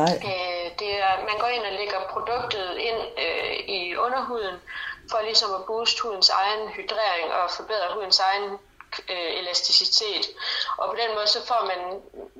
nej, 0.00 0.14
Øh, 0.30 0.66
det 0.80 0.90
er, 1.06 1.12
man 1.30 1.36
går 1.42 1.50
ind 1.56 1.64
og 1.70 1.74
lægger 1.80 2.00
produktet 2.14 2.68
ind 2.88 3.00
øh, 3.24 3.52
i 3.78 3.80
underhuden, 4.06 4.56
for 5.10 5.20
ligesom 5.28 5.50
at 5.58 5.66
booste 5.66 6.02
hudens 6.02 6.30
egen 6.42 6.68
hydrering 6.76 7.28
og 7.38 7.50
forbedre 7.58 7.94
hudens 7.94 8.20
egen 8.28 8.46
øh, 9.12 9.30
elasticitet. 9.40 10.24
Og 10.78 10.84
på 10.90 10.96
den 11.02 11.10
måde 11.16 11.28
så 11.36 11.40
får 11.50 11.62
man 11.72 11.80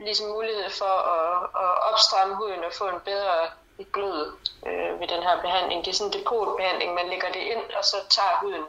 ligesom 0.06 0.26
mulighed 0.37 0.70
for 0.80 0.94
at, 1.16 1.32
at 1.64 1.73
opstramme 1.90 2.35
huden 2.40 2.64
og 2.68 2.73
få 2.80 2.87
en 2.94 3.00
bedre 3.11 3.37
glød 3.92 4.23
øh, 4.68 5.00
ved 5.00 5.08
den 5.14 5.23
her 5.26 5.37
behandling. 5.44 5.85
Det 5.85 5.90
er 5.90 5.94
sådan 5.94 6.12
en 6.12 6.18
depotbehandling. 6.18 6.94
Man 6.94 7.08
lægger 7.12 7.30
det 7.37 7.42
ind, 7.54 7.64
og 7.78 7.85
så 7.85 7.96
tager 8.16 8.35
huden 8.42 8.64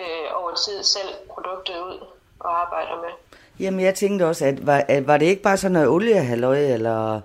øh, 0.00 0.26
over 0.40 0.54
tid 0.54 0.82
selv 0.82 1.10
produktet 1.34 1.78
ud 1.88 1.98
og 2.40 2.60
arbejder 2.60 2.96
med. 3.04 3.12
jamen 3.60 3.80
jeg 3.80 3.94
tænkte 3.94 4.24
også, 4.24 4.44
at 4.44 4.66
var, 4.66 4.84
at 4.88 5.06
var 5.06 5.16
det 5.16 5.26
ikke 5.26 5.42
bare 5.42 5.56
sådan 5.56 5.72
noget 5.72 5.88
oliehalløj, 5.88 6.58
eller... 6.58 7.20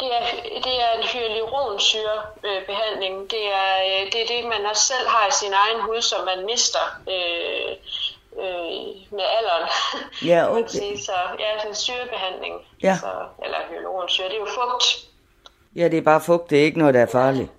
Det 0.00 0.08
er, 0.18 0.22
det 0.66 0.76
er 0.84 0.90
en 0.98 1.04
hyaluronsyrebehandling. 1.12 3.14
Det 3.30 3.44
er, 3.62 3.72
øh, 3.86 4.02
det 4.12 4.18
er 4.22 4.26
det, 4.26 4.44
man 4.44 4.66
også 4.70 4.84
selv 4.92 5.08
har 5.08 5.26
i 5.28 5.30
sin 5.42 5.52
egen 5.52 5.80
hud, 5.80 6.02
som 6.02 6.24
man 6.24 6.46
mister 6.46 6.84
øh, 7.14 7.70
øh, 8.42 8.86
med 9.16 9.24
alderen. 9.38 9.66
Ja, 10.24 10.40
okay. 10.52 10.68
sige. 10.68 10.98
Så 11.04 11.12
ja, 11.38 11.58
sådan 11.58 11.70
en 11.70 11.74
syrebehandling. 11.74 12.54
Ja. 12.82 12.96
Så, 13.00 13.12
eller 13.44 13.58
hyaluronsyre. 13.70 14.26
Det 14.28 14.34
er 14.34 14.38
jo 14.38 14.46
fugt. 14.46 14.84
Ja, 15.76 15.88
det 15.88 15.98
er 15.98 16.02
bare 16.02 16.20
fugt, 16.20 16.50
det 16.50 16.60
er 16.60 16.64
ikke 16.64 16.78
noget, 16.78 16.94
der 16.94 17.02
er 17.02 17.06
farligt. 17.06 17.50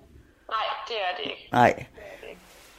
Nej, 0.48 0.64
det 0.88 0.96
er 0.96 1.16
det 1.16 1.24
ikke. 1.24 1.48
Nej. 1.52 1.86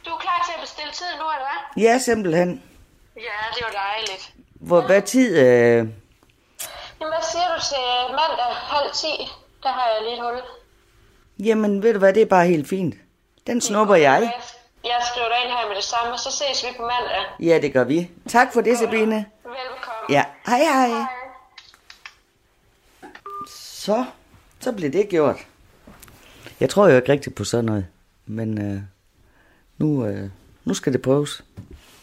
Du 0.05 0.09
er 0.09 0.17
klar 0.17 0.43
til 0.47 0.53
at 0.55 0.61
bestille 0.61 0.91
tid 0.91 1.05
nu, 1.19 1.25
eller 1.35 1.47
hvad? 1.49 1.83
Ja, 1.83 1.97
simpelthen. 1.97 2.63
Ja, 3.15 3.21
det 3.55 3.63
var 3.65 3.71
dejligt. 3.71 4.31
Hvor, 4.53 4.81
hvad 4.81 5.01
tid... 5.01 5.37
Øh... 5.37 5.87
Jamen, 6.99 7.13
hvad 7.13 7.23
siger 7.31 7.55
du 7.55 7.61
til 7.61 7.77
mandag 8.09 8.55
halv 8.55 8.91
ti? 8.93 9.31
Der 9.63 9.69
har 9.69 9.87
jeg 9.93 10.03
lige 10.03 10.13
et 10.13 10.21
hul. 10.23 10.41
Jamen, 11.47 11.83
ved 11.83 11.93
du 11.93 11.99
hvad, 11.99 12.13
det 12.13 12.21
er 12.21 12.25
bare 12.25 12.47
helt 12.47 12.67
fint. 12.67 12.95
Den 13.47 13.61
snupper 13.61 13.95
jeg. 13.95 14.33
Jeg 14.83 15.01
skriver 15.11 15.27
dig 15.27 15.37
ind 15.45 15.51
her 15.57 15.67
med 15.67 15.75
det 15.75 15.83
samme, 15.83 16.13
og 16.13 16.19
så 16.19 16.31
ses 16.31 16.63
vi 16.63 16.77
på 16.77 16.81
mandag. 16.81 17.25
Ja, 17.39 17.59
det 17.61 17.73
gør 17.73 17.83
vi. 17.83 18.11
Tak 18.27 18.53
for 18.53 18.61
det, 18.61 18.77
Sabine. 18.77 19.15
Velbekomme. 19.43 20.05
Ja, 20.09 20.25
hej 20.45 20.59
hej. 20.59 20.87
Hej. 20.87 21.05
Så, 23.57 24.05
så 24.59 24.71
blev 24.71 24.93
det 24.93 25.09
gjort. 25.09 25.37
Jeg 26.59 26.69
tror 26.69 26.87
jo 26.87 26.95
ikke 26.95 27.11
rigtigt 27.11 27.35
på 27.35 27.43
sådan 27.43 27.65
noget. 27.65 27.85
Men 28.25 28.61
øh, 28.61 28.81
nu, 29.77 30.05
øh, 30.05 30.29
nu 30.65 30.73
skal 30.73 30.93
det 30.93 31.01
prøves. 31.01 31.43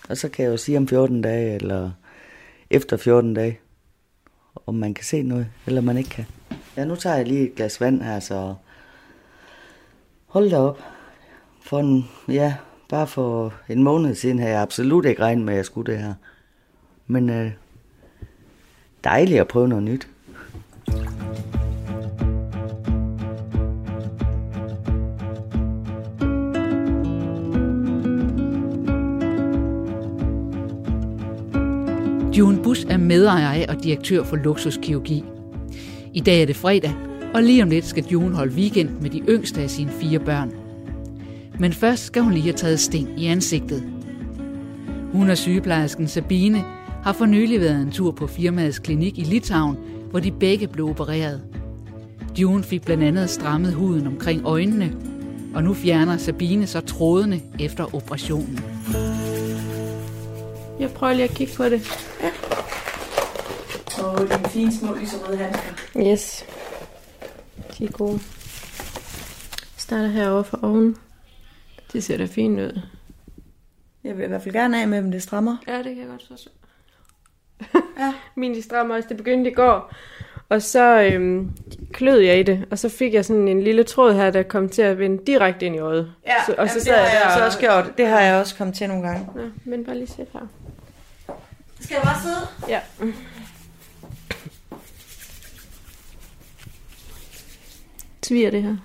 Og 0.08 0.16
så 0.16 0.28
kan 0.28 0.44
jeg 0.44 0.50
jo 0.52 0.56
sige 0.56 0.78
om 0.78 0.88
14 0.88 1.22
dage, 1.22 1.54
eller 1.54 1.90
efter 2.70 2.96
14 2.96 3.34
dage, 3.34 3.60
om 4.66 4.75
man 4.75 4.94
kan 4.94 5.04
se 5.04 5.22
noget, 5.22 5.46
eller 5.66 5.80
man 5.80 5.96
ikke 5.96 6.10
kan. 6.10 6.26
Ja, 6.76 6.85
nu 6.85 6.97
tager 6.97 7.16
jeg 7.16 7.26
lige 7.26 7.49
et 7.49 7.54
glas 7.54 7.80
vand 7.80 8.02
her, 8.02 8.21
så 8.21 8.54
hold 10.26 10.50
da 10.50 10.59
op. 10.59 10.80
For 11.62 11.78
en, 11.78 12.09
ja, 12.28 12.54
bare 12.88 13.06
for 13.06 13.54
en 13.68 13.83
måned 13.83 14.14
siden 14.14 14.38
havde 14.38 14.52
jeg 14.52 14.62
absolut 14.62 15.04
ikke 15.04 15.23
regnet 15.23 15.45
med, 15.45 15.52
at 15.52 15.56
jeg 15.56 15.64
skulle 15.64 15.92
det 15.92 16.02
her. 16.02 16.14
Men 17.06 17.30
øh, 17.30 17.50
dejligt 19.04 19.40
at 19.40 19.49
prøve 19.49 19.68
noget 19.68 19.85
nyt. 19.85 20.09
June 32.38 32.62
Bush 32.62 32.87
er 32.90 32.97
medejer 32.97 33.49
af 33.49 33.66
og 33.68 33.85
direktør 33.85 34.25
for 34.25 34.37
Luksuskirurgi. 34.37 35.25
I 36.16 36.20
dag 36.20 36.42
er 36.42 36.46
det 36.46 36.56
fredag, 36.56 36.94
og 37.35 37.42
lige 37.42 37.62
om 37.62 37.70
lidt 37.70 37.87
skal 37.87 38.04
June 38.04 38.37
holde 38.37 38.54
weekend 38.54 38.90
med 39.00 39.11
de 39.11 39.23
yngste 39.28 39.61
af 39.61 39.70
sine 39.70 39.90
fire 39.90 40.18
børn. 40.18 40.52
Men 41.58 41.73
først 41.73 42.04
skal 42.04 42.23
hun 42.23 42.32
lige 42.32 42.42
have 42.42 42.52
taget 42.52 42.80
sting 42.80 43.20
i 43.20 43.26
ansigtet. 43.26 43.82
Hun 45.12 45.30
og 45.30 45.38
sygeplejersken 45.38 46.08
Sabine 46.08 46.64
har 47.02 47.12
for 47.12 47.26
nylig 47.26 47.61
været 47.61 47.82
en 47.82 47.90
tur 47.90 48.11
på 48.11 48.26
firmaets 48.26 48.78
klinik 48.78 49.18
i 49.18 49.23
Litauen, 49.23 49.76
hvor 50.11 50.20
de 50.20 50.32
begge 50.32 50.66
blev 50.66 50.88
opereret. 50.88 51.42
June 52.38 52.64
fik 52.64 52.85
blandt 52.85 53.04
andet 53.04 53.30
strammet 53.30 53.75
huden 53.75 54.06
omkring 54.06 54.42
øjnene, 54.44 54.92
og 55.54 55.62
nu 55.62 55.75
fjerner 55.75 56.16
Sabine 56.16 56.66
så 56.66 56.80
trådene 56.80 57.40
efter 57.61 57.94
operationen. 57.94 58.61
Jeg 60.80 60.90
prøver 60.90 61.12
lige 61.12 61.25
at 61.25 61.35
kigge 61.35 61.52
på 61.56 61.64
det. 61.64 61.82
Og 64.12 64.28
de 64.44 64.48
fine 64.48 64.72
små 64.72 64.94
lyserøde 64.94 65.36
handsker. 65.36 65.72
Yes. 66.12 66.44
De 67.78 67.84
er 67.84 67.90
gode. 67.90 68.12
Jeg 68.12 69.78
starter 69.78 70.06
herovre 70.08 70.44
for 70.44 70.58
oven. 70.62 70.96
Det 71.92 72.04
ser 72.04 72.16
da 72.16 72.25
fint 72.25 72.60
ud. 72.60 72.80
Jeg 74.04 74.16
vil 74.16 74.25
i 74.25 74.28
hvert 74.28 74.42
fald 74.42 74.54
gerne 74.54 74.80
af 74.82 74.88
med 74.88 74.98
dem, 74.98 75.10
det 75.10 75.22
strammer. 75.22 75.56
Ja, 75.68 75.76
det 75.76 75.84
kan 75.84 75.98
jeg 75.98 76.06
godt 76.08 76.25
forstå. 76.28 76.50
ja. 78.00 78.12
Min 78.34 78.54
de 78.54 78.62
strammer 78.62 78.94
også. 78.96 79.08
Det 79.08 79.16
begyndte 79.16 79.50
i 79.50 79.54
går. 79.54 79.92
Og 80.48 80.62
så 80.62 81.02
øhm, 81.02 81.50
klød 81.92 82.18
jeg 82.18 82.38
i 82.40 82.42
det, 82.42 82.64
og 82.70 82.78
så 82.78 82.88
fik 82.88 83.14
jeg 83.14 83.25
sådan 83.25 83.48
en 83.48 83.62
lille 83.62 83.84
tråd 83.84 84.14
her, 84.14 84.30
der 84.30 84.42
kom 84.42 84.68
til 84.68 84.82
at 84.82 84.98
vende 84.98 85.22
direkte 85.26 85.66
ind 85.66 85.76
i 85.76 85.78
øjet. 85.78 86.12
så, 86.46 86.54
og 86.58 86.68
så 86.68 86.75
det 86.75 86.82
sad 86.82 86.92
har 86.94 87.00
jeg 87.00 87.10
jeg 87.25 87.30
der 87.34 87.40
og- 87.40 87.46
også 87.46 87.58
gjort. 87.58 87.92
Det 87.98 88.06
har 88.06 88.20
jeg 88.20 88.34
også 88.40 88.56
kommet 88.56 88.76
til 88.76 88.88
nogle 88.88 89.08
gange. 89.08 89.28
Nå, 89.34 89.42
men 89.64 89.84
bare 89.84 89.96
lige 89.98 90.06
sæt 90.08 90.26
her. 90.32 90.40
Skal 91.80 91.94
jeg 91.94 92.02
bare 92.02 92.22
sidde? 92.22 92.36
Ja. 92.68 92.80
Sviger 98.26 98.50
det 98.50 98.62
her? 98.62 98.76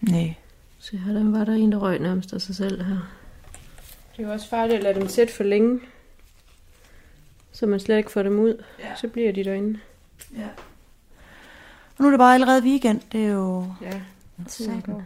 Nej. 0.00 0.34
Så 0.78 0.96
her 0.96 1.12
der 1.12 1.30
var 1.30 1.44
der 1.44 1.52
en, 1.52 1.72
der 1.72 1.78
røg 1.78 1.98
nærmest 1.98 2.32
af 2.32 2.40
sig 2.40 2.56
selv 2.56 2.82
her. 2.82 2.98
Det 4.16 4.22
er 4.22 4.26
jo 4.26 4.32
også 4.32 4.48
farligt 4.48 4.76
at 4.76 4.82
lade 4.82 5.00
dem 5.00 5.08
sætte 5.08 5.32
for 5.32 5.44
længe. 5.44 5.80
Så 7.52 7.66
man 7.66 7.80
slet 7.80 7.96
ikke 7.96 8.10
får 8.10 8.22
dem 8.22 8.38
ud. 8.38 8.64
Ja. 8.78 8.96
Så 8.96 9.08
bliver 9.08 9.32
de 9.32 9.44
derinde. 9.44 9.78
Ja. 10.36 10.48
Og 11.98 12.02
nu 12.02 12.06
er 12.06 12.10
det 12.10 12.18
bare 12.18 12.34
allerede 12.34 12.62
weekend. 12.62 13.00
Det 13.12 13.24
er 13.24 13.28
jo... 13.28 13.66
Ja. 13.82 14.00
Satan. 14.46 15.02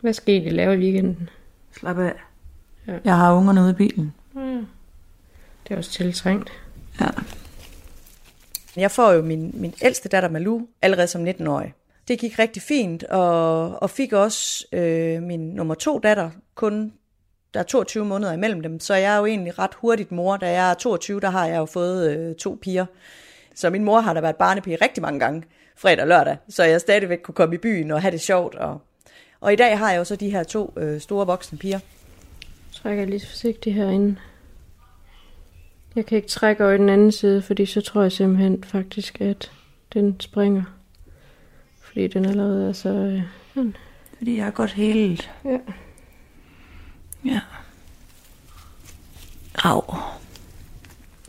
Hvad 0.00 0.12
skal 0.12 0.46
I 0.46 0.50
lave 0.50 0.74
i 0.74 0.78
weekenden? 0.78 1.28
Slap 1.72 1.98
af. 1.98 2.14
Ja. 2.86 2.98
Jeg 3.04 3.16
har 3.16 3.34
ungerne 3.34 3.60
ude 3.60 3.70
i 3.70 3.74
bilen. 3.74 4.14
Ja. 4.34 4.40
Det 4.40 5.70
er 5.70 5.76
også 5.76 5.90
tiltrængt. 5.90 6.50
Ja. 7.00 7.08
Jeg 8.76 8.90
får 8.90 9.12
jo 9.12 9.22
min, 9.22 9.50
min 9.54 9.74
ældste 9.82 10.08
datter 10.08 10.28
Malou 10.28 10.68
allerede 10.82 11.06
som 11.06 11.26
19-årig. 11.26 11.74
Det 12.10 12.18
gik 12.18 12.38
rigtig 12.38 12.62
fint, 12.62 13.04
og, 13.04 13.82
og 13.82 13.90
fik 13.90 14.12
også 14.12 14.66
øh, 14.72 15.22
min 15.22 15.40
nummer 15.40 15.74
to 15.74 15.98
datter 15.98 16.30
kun, 16.54 16.92
der 17.54 17.60
er 17.60 17.64
22 17.64 18.04
måneder 18.04 18.32
imellem 18.32 18.60
dem, 18.60 18.80
så 18.80 18.94
jeg 18.94 19.14
er 19.14 19.18
jo 19.18 19.26
egentlig 19.26 19.58
ret 19.58 19.74
hurtigt 19.74 20.12
mor. 20.12 20.36
Da 20.36 20.50
jeg 20.50 20.70
er 20.70 20.74
22, 20.74 21.20
der 21.20 21.30
har 21.30 21.46
jeg 21.46 21.58
jo 21.58 21.64
fået 21.64 22.10
øh, 22.10 22.34
to 22.34 22.58
piger. 22.62 22.86
Så 23.54 23.70
min 23.70 23.84
mor 23.84 24.00
har 24.00 24.14
da 24.14 24.20
været 24.20 24.36
barnepige 24.36 24.78
rigtig 24.82 25.02
mange 25.02 25.20
gange, 25.20 25.42
fredag 25.76 26.02
og 26.02 26.08
lørdag, 26.08 26.36
så 26.48 26.64
jeg 26.64 26.80
stadigvæk 26.80 27.18
kunne 27.22 27.34
komme 27.34 27.54
i 27.54 27.58
byen 27.58 27.90
og 27.90 28.02
have 28.02 28.12
det 28.12 28.20
sjovt. 28.20 28.54
Og, 28.54 28.80
og 29.40 29.52
i 29.52 29.56
dag 29.56 29.78
har 29.78 29.90
jeg 29.90 29.98
jo 29.98 30.04
så 30.04 30.16
de 30.16 30.30
her 30.30 30.42
to 30.42 30.72
øh, 30.76 31.00
store 31.00 31.26
voksne 31.26 31.58
piger. 31.58 31.80
Trækker 32.72 33.04
lige 33.04 33.26
forsigtigt 33.26 33.76
herinde. 33.76 34.16
Jeg 35.96 36.06
kan 36.06 36.16
ikke 36.16 36.28
trække 36.28 36.64
over 36.64 36.72
i 36.72 36.78
den 36.78 36.88
anden 36.88 37.12
side, 37.12 37.42
fordi 37.42 37.66
så 37.66 37.80
tror 37.80 38.02
jeg 38.02 38.12
simpelthen 38.12 38.64
faktisk, 38.64 39.20
at 39.20 39.52
den 39.92 40.20
springer. 40.20 40.79
Fordi 41.92 42.06
den 42.06 42.24
allerede 42.24 42.68
er 42.68 42.72
så... 42.72 42.88
Øh, 42.88 43.22
sådan. 43.54 43.76
Fordi 44.18 44.36
jeg 44.36 44.46
er 44.46 44.50
godt 44.50 44.72
helt. 44.72 45.30
Ja. 45.44 45.58
Ja. 47.24 47.40
Au. 49.64 49.82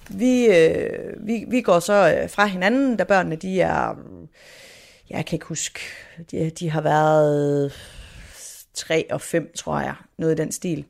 Vi, 0.09 0.45
øh, 0.45 1.27
vi, 1.27 1.45
vi 1.47 1.61
går 1.61 1.79
så 1.79 2.17
øh, 2.17 2.29
fra 2.29 2.45
hinanden, 2.45 2.97
da 2.97 3.03
børnene 3.03 3.35
de 3.35 3.61
er, 3.61 3.95
jeg 5.09 5.25
kan 5.25 5.35
ikke 5.35 5.45
huske, 5.45 5.79
de, 6.31 6.49
de 6.49 6.69
har 6.69 6.81
været 6.81 7.73
3 8.73 9.05
og 9.11 9.21
5, 9.21 9.51
tror 9.55 9.79
jeg, 9.79 9.95
noget 10.17 10.39
i 10.39 10.41
den 10.41 10.51
stil. 10.51 10.85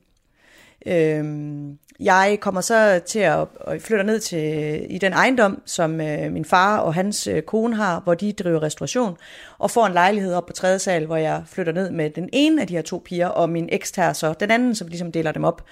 Øhm, 0.86 1.78
jeg 2.04 2.38
kommer 2.40 2.60
så 2.60 3.00
til 3.06 3.18
at, 3.18 3.46
at 3.66 3.82
flytte 3.82 4.04
ned 4.04 4.20
til 4.20 4.86
i 4.94 4.98
den 4.98 5.12
ejendom, 5.12 5.62
som 5.66 6.00
øh, 6.00 6.32
min 6.32 6.44
far 6.44 6.78
og 6.78 6.94
hans 6.94 7.26
øh, 7.26 7.42
kone 7.42 7.76
har, 7.76 8.00
hvor 8.00 8.14
de 8.14 8.32
driver 8.32 8.62
restauration, 8.62 9.16
og 9.58 9.70
får 9.70 9.86
en 9.86 9.92
lejlighed 9.92 10.34
op 10.34 10.46
på 10.46 10.52
tredje 10.52 10.78
sal, 10.78 11.06
hvor 11.06 11.16
jeg 11.16 11.42
flytter 11.46 11.72
ned 11.72 11.90
med 11.90 12.10
den 12.10 12.28
ene 12.32 12.60
af 12.60 12.66
de 12.66 12.74
her 12.74 12.82
to 12.82 13.02
piger, 13.04 13.28
og 13.28 13.50
min 13.50 13.68
eks 13.72 13.92
tager 13.92 14.12
så 14.12 14.34
den 14.40 14.50
anden, 14.50 14.74
som 14.74 14.88
ligesom 14.88 15.12
deler 15.12 15.32
dem 15.32 15.44
op. 15.44 15.64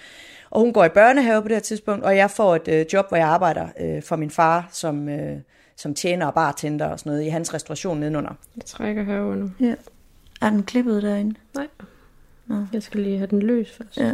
Og 0.51 0.61
hun 0.61 0.73
går 0.73 0.85
i 0.85 0.89
børnehave 0.89 1.43
på 1.43 1.49
det 1.49 1.57
her 1.57 1.61
tidspunkt, 1.61 2.05
og 2.05 2.17
jeg 2.17 2.31
får 2.31 2.57
et 2.57 2.69
øh, 2.69 2.87
job, 2.93 3.09
hvor 3.09 3.17
jeg 3.17 3.27
arbejder 3.27 3.69
øh, 3.81 4.03
for 4.03 4.17
min 4.17 4.31
far, 4.31 4.69
som, 4.73 5.09
øh, 5.09 5.37
som 5.77 5.95
tjener 5.95 6.27
og 6.27 6.35
bartender 6.35 6.87
og 6.87 6.99
sådan 6.99 7.11
noget, 7.11 7.25
i 7.25 7.29
hans 7.29 7.55
restauration 7.55 8.01
nedenunder. 8.01 8.33
Jeg 8.57 8.65
trækker 8.65 9.35
nu. 9.35 9.51
Ja. 9.61 9.75
Er 10.43 10.51
den 10.51 10.63
klippet 10.63 11.03
derinde? 11.03 11.35
Nej. 11.55 11.67
Nå. 12.47 12.57
Jeg 12.73 12.83
skal 12.83 13.01
lige 13.01 13.19
have 13.19 13.27
den 13.27 13.43
løs 13.43 13.73
først. 13.73 13.97
Ja. 13.97 14.13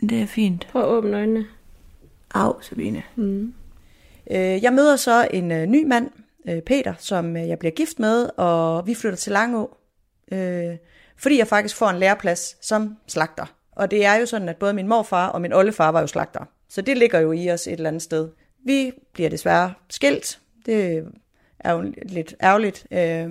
Det 0.00 0.22
er 0.22 0.26
fint. 0.26 0.66
Prøv 0.72 0.82
at 0.82 0.88
åbne 0.88 1.16
øjnene. 1.16 1.46
Au, 2.34 2.60
Sabine. 2.60 3.02
Mm. 3.16 3.54
Øh, 4.30 4.62
jeg 4.62 4.72
møder 4.72 4.96
så 4.96 5.28
en 5.30 5.52
øh, 5.52 5.66
ny 5.66 5.84
mand, 5.84 6.10
øh, 6.48 6.62
Peter, 6.62 6.94
som 6.98 7.36
øh, 7.36 7.48
jeg 7.48 7.58
bliver 7.58 7.72
gift 7.72 7.98
med, 7.98 8.28
og 8.36 8.86
vi 8.86 8.94
flytter 8.94 9.16
til 9.16 9.32
Langå, 9.32 9.76
øh, 10.32 10.76
fordi 11.16 11.38
jeg 11.38 11.46
faktisk 11.46 11.76
får 11.76 11.88
en 11.88 11.98
læreplads 11.98 12.66
som 12.66 12.96
slagter. 13.06 13.46
Og 13.72 13.90
det 13.90 14.04
er 14.04 14.14
jo 14.14 14.26
sådan, 14.26 14.48
at 14.48 14.56
både 14.56 14.72
min 14.72 14.88
morfar 14.88 15.28
og 15.28 15.40
min 15.40 15.52
oldefar 15.52 15.90
var 15.90 16.00
jo 16.00 16.06
slagter. 16.06 16.44
Så 16.68 16.80
det 16.80 16.98
ligger 16.98 17.20
jo 17.20 17.32
i 17.32 17.50
os 17.50 17.66
et 17.66 17.72
eller 17.72 17.88
andet 17.88 18.02
sted. 18.02 18.28
Vi 18.64 18.92
bliver 19.12 19.30
desværre 19.30 19.72
skilt. 19.90 20.40
Det 20.66 21.04
er 21.60 21.72
jo 21.72 21.92
lidt 22.02 22.34
ærgerligt. 22.42 22.86
Øh, 22.90 23.30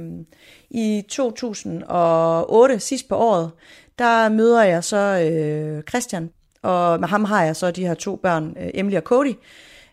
I 0.69 1.03
2008, 1.09 2.79
sidst 2.79 3.09
på 3.09 3.15
året, 3.15 3.51
der 3.99 4.29
møder 4.29 4.63
jeg 4.63 4.83
så 4.83 5.29
øh, 5.31 5.83
Christian, 5.83 6.29
og 6.65 6.99
med 6.99 7.07
ham 7.07 7.23
har 7.23 7.43
jeg 7.43 7.55
så 7.55 7.71
de 7.71 7.87
her 7.87 7.93
to 7.93 8.15
børn, 8.15 8.57
øh, 8.59 8.69
Emily 8.73 8.95
og 8.95 9.01
Cody. 9.01 9.33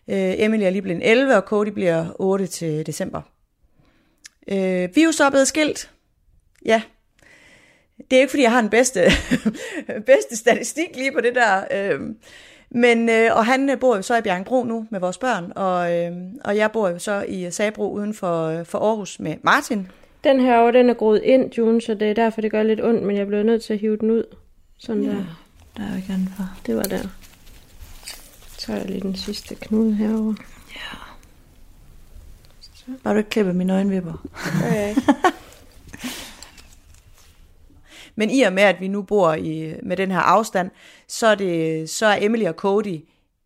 Øh, 0.07 0.33
Emily 0.37 0.63
er 0.63 0.69
lige 0.69 0.81
blevet 0.81 1.11
11, 1.11 1.35
og 1.35 1.41
Cody 1.41 1.67
bliver 1.67 2.05
8 2.19 2.47
til 2.47 2.85
december. 2.85 3.21
Øh, 4.47 4.89
vi 4.95 5.01
er 5.01 5.05
jo 5.05 5.11
så 5.11 5.29
blevet 5.29 5.47
skilt. 5.47 5.91
Ja. 6.65 6.81
Det 8.11 8.17
er 8.17 8.21
ikke, 8.21 8.31
fordi 8.31 8.43
jeg 8.43 8.51
har 8.51 8.61
den 8.61 8.69
bedste, 8.69 9.01
bedste 10.05 10.37
statistik 10.37 10.95
lige 10.95 11.11
på 11.11 11.21
det 11.21 11.35
der. 11.35 11.63
Men, 12.69 13.09
og 13.09 13.45
han 13.45 13.77
bor 13.79 13.95
jo 13.95 14.01
så 14.01 14.17
i 14.17 14.21
Bjergbro 14.21 14.63
nu 14.63 14.87
med 14.89 14.99
vores 14.99 15.17
børn, 15.17 15.51
og, 15.55 15.75
og 16.45 16.57
jeg 16.57 16.71
bor 16.71 16.89
jo 16.89 16.99
så 16.99 17.25
i 17.27 17.51
Sabro 17.51 17.91
uden 17.91 18.13
for, 18.13 18.63
for 18.63 18.79
Aarhus 18.79 19.19
med 19.19 19.35
Martin. 19.41 19.87
Den 20.23 20.39
her 20.39 20.57
over, 20.57 20.71
den 20.71 20.89
er 20.89 20.93
groet 20.93 21.21
ind, 21.23 21.57
June, 21.57 21.81
så 21.81 21.93
det 21.93 22.09
er 22.09 22.13
derfor, 22.13 22.41
det 22.41 22.51
gør 22.51 22.63
lidt 22.63 22.83
ondt, 22.83 23.03
men 23.03 23.17
jeg 23.17 23.27
blev 23.27 23.43
nødt 23.43 23.63
til 23.63 23.73
at 23.73 23.79
hive 23.79 23.97
den 23.97 24.11
ud. 24.11 24.23
Sådan 24.77 25.03
ja. 25.03 25.09
der. 25.09 25.42
Der 25.77 25.83
er 25.83 25.89
jo 25.89 25.95
ikke 25.95 26.13
andet 26.13 26.29
for. 26.37 26.49
Det 26.65 26.75
var 26.75 26.83
der. 26.83 27.07
Så 28.47 28.57
tager 28.57 28.79
jeg 28.79 28.89
lige 28.89 29.01
den 29.01 29.15
sidste 29.15 29.55
knude 29.55 29.95
herover. 29.95 30.33
Ja. 30.75 30.97
Så. 32.61 32.83
Bare 33.03 33.13
du 33.13 33.17
ikke 33.17 33.29
klippe 33.29 33.53
mine 33.53 33.73
øjenvipper. 33.73 34.27
Okay. 34.65 34.95
Men 38.15 38.29
i 38.29 38.41
og 38.41 38.53
med, 38.53 38.63
at 38.63 38.81
vi 38.81 38.87
nu 38.87 39.01
bor 39.01 39.33
i, 39.33 39.73
med 39.83 39.97
den 39.97 40.11
her 40.11 40.19
afstand, 40.19 40.71
så 41.07 41.27
er, 41.27 41.35
det, 41.35 41.89
så 41.89 42.05
er 42.05 42.17
Emily 42.21 42.45
og 42.45 42.53
Cody 42.53 42.99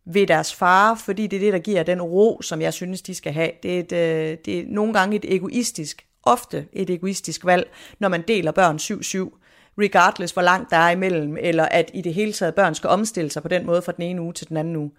ved 0.04 0.26
deres 0.26 0.54
far, 0.54 0.94
fordi 0.94 1.26
det 1.26 1.36
er 1.36 1.40
det, 1.40 1.52
der 1.52 1.58
giver 1.58 1.82
den 1.82 2.02
ro, 2.02 2.42
som 2.42 2.60
jeg 2.60 2.74
synes, 2.74 3.02
de 3.02 3.14
skal 3.14 3.32
have. 3.32 3.50
Det 3.62 3.74
er, 3.74 3.80
et, 3.80 3.92
øh, 3.92 4.38
det 4.44 4.58
er 4.58 4.64
nogle 4.68 4.92
gange 4.92 5.16
et 5.16 5.34
egoistisk, 5.34 6.06
ofte 6.22 6.66
et 6.72 6.90
egoistisk 6.90 7.44
valg, 7.44 7.70
når 7.98 8.08
man 8.08 8.24
deler 8.28 8.52
børn 8.52 8.76
7-7 8.76 9.37
regardless 9.78 10.32
hvor 10.32 10.42
langt 10.42 10.70
der 10.70 10.76
er 10.76 10.90
imellem, 10.90 11.36
eller 11.40 11.64
at 11.64 11.90
i 11.94 12.00
det 12.02 12.14
hele 12.14 12.32
taget 12.32 12.54
børn 12.54 12.74
skal 12.74 12.90
omstille 12.90 13.30
sig 13.30 13.42
på 13.42 13.48
den 13.48 13.66
måde 13.66 13.82
fra 13.82 13.92
den 13.92 14.02
ene 14.02 14.22
uge 14.22 14.32
til 14.32 14.48
den 14.48 14.56
anden 14.56 14.76
uge. 14.76 14.90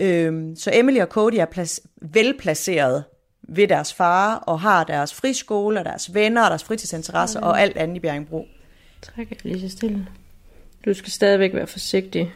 Øhm, 0.00 0.56
så 0.56 0.70
Emily 0.74 1.00
og 1.00 1.06
Cody 1.06 1.34
er 1.34 1.46
plac- 1.46 1.86
velplaceret 2.02 3.04
ved 3.42 3.68
deres 3.68 3.94
far, 3.94 4.36
og 4.36 4.60
har 4.60 4.84
deres 4.84 5.14
friskole, 5.14 5.78
og 5.80 5.84
deres 5.84 6.14
venner, 6.14 6.44
og 6.44 6.50
deres 6.50 6.64
fritidsinteresser, 6.64 7.40
og 7.40 7.60
alt 7.60 7.76
andet 7.76 7.96
i 7.96 8.00
Bjergenbro. 8.00 8.46
Trækker 9.02 9.36
lige 9.42 9.60
så 9.60 9.76
stille. 9.76 10.06
Du 10.84 10.94
skal 10.94 11.12
stadigvæk 11.12 11.54
være 11.54 11.66
forsigtig 11.66 12.32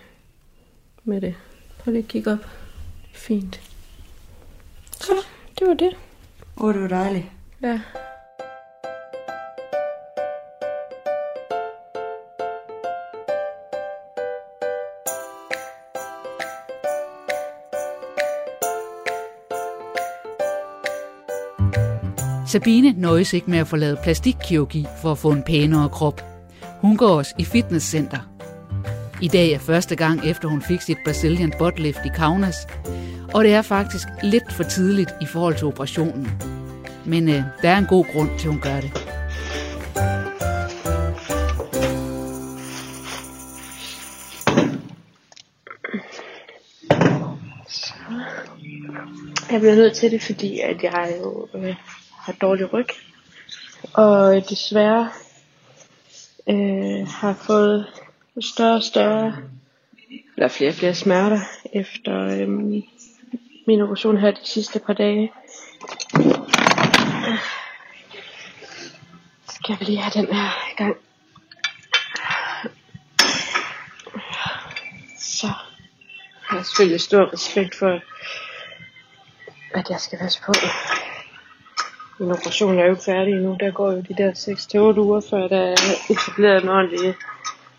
med 1.05 1.21
det. 1.21 1.35
Prøv 1.79 1.93
lige 1.93 2.03
at 2.03 2.09
kigge 2.09 2.33
op. 2.33 2.47
Fint. 3.13 3.61
Så, 5.01 5.13
det 5.59 5.67
var 5.67 5.75
det. 5.75 5.97
Åh, 6.57 6.65
oh, 6.65 6.75
det 6.75 6.83
var 6.83 6.89
dejligt. 6.89 7.27
Ja. 7.63 7.81
Sabine 22.55 22.95
nøjes 22.97 23.33
ikke 23.33 23.51
med 23.51 23.59
at 23.59 23.67
få 23.67 23.77
lavet 23.77 23.99
plastikkirurgi 24.03 24.87
for 25.03 25.13
at 25.13 25.19
få 25.19 25.31
en 25.31 25.43
pænere 25.43 25.89
krop. 25.89 26.21
Hun 26.81 26.97
går 26.97 27.09
også 27.09 27.35
i 27.39 27.45
fitnesscenter. 27.45 28.19
I 29.23 29.29
dag 29.29 29.53
er 29.53 29.59
første 29.59 29.97
gang 29.97 30.27
efter 30.27 30.49
hun 30.49 30.63
fik 30.63 30.81
sit 30.81 30.97
Brazilian 31.05 31.53
butt 31.59 31.79
lift 31.79 31.99
i 32.07 32.09
Kaunas, 32.09 32.57
og 33.35 33.45
det 33.45 33.55
er 33.55 33.63
faktisk 33.63 34.09
lidt 34.23 34.53
for 34.53 34.63
tidligt 34.63 35.11
i 35.23 35.27
forhold 35.27 35.55
til 35.55 35.67
operationen. 35.67 36.31
Men 37.05 37.29
øh, 37.29 37.43
der 37.63 37.69
er 37.69 37.79
en 37.79 37.87
god 37.87 38.05
grund 38.13 38.31
til, 38.39 38.49
at 38.49 38.53
hun 38.53 38.61
gør 38.61 38.81
det. 38.81 38.93
Jeg 49.51 49.61
bliver 49.61 49.75
nødt 49.75 49.95
til 49.95 50.11
det, 50.11 50.23
fordi 50.23 50.61
at 50.61 50.83
jeg 50.83 51.15
jo 51.23 51.49
øh, 51.55 51.75
har 52.25 52.33
dårlig 52.33 52.73
ryg. 52.73 52.89
Og 53.93 54.49
desværre 54.49 55.11
øh, 56.49 57.07
har 57.09 57.35
fået 57.47 57.87
større 58.41 58.75
og 58.75 58.83
større, 58.83 59.37
eller 60.37 60.49
flere 60.49 60.71
og 60.71 60.75
flere 60.75 60.95
smerter 60.95 61.41
efter 61.73 62.41
øh, 62.41 62.49
min 63.67 63.81
operation 63.81 64.17
her 64.17 64.31
de 64.31 64.47
sidste 64.47 64.79
par 64.79 64.93
dage. 64.93 65.33
Skal 69.49 69.77
vi 69.81 69.85
lige 69.85 69.99
have 69.99 70.23
den 70.23 70.35
her 70.35 70.51
i 70.73 70.77
gang. 70.77 70.97
Så 75.19 75.47
jeg 75.47 76.59
har 76.59 76.63
selvfølgelig 76.63 77.01
stor 77.01 77.33
respekt 77.33 77.75
for, 77.79 78.01
at 79.75 79.91
jeg 79.91 80.01
skal 80.01 80.19
passe 80.19 80.43
på. 80.47 80.53
Min 82.19 82.31
operation 82.31 82.79
er 82.79 82.85
jo 82.85 82.91
ikke 82.91 83.03
færdig 83.05 83.35
endnu. 83.35 83.57
Der 83.61 83.71
går 83.71 83.93
jo 83.93 84.01
de 84.01 84.15
der 84.19 84.33
6-8 84.95 84.99
uger, 85.01 85.21
før 85.31 85.49
der 85.49 85.61
er 85.61 85.77
etableret 86.11 86.63
en 86.63 86.69
ordentlig 86.69 87.15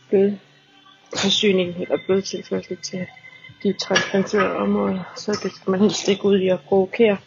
blodforsyning 0.10 1.82
eller 1.82 1.98
blodtilførsel 2.06 2.78
til 2.78 3.06
de 3.64 3.74
transplanterede 3.74 4.56
områder. 4.56 5.14
Så 5.16 5.40
det 5.44 5.52
skal 5.56 5.72
man 5.72 5.80
helst 5.80 6.08
ikke 6.08 6.26
ud 6.26 6.40
i 6.40 6.48
at 6.48 6.60
provokere. 6.68 7.18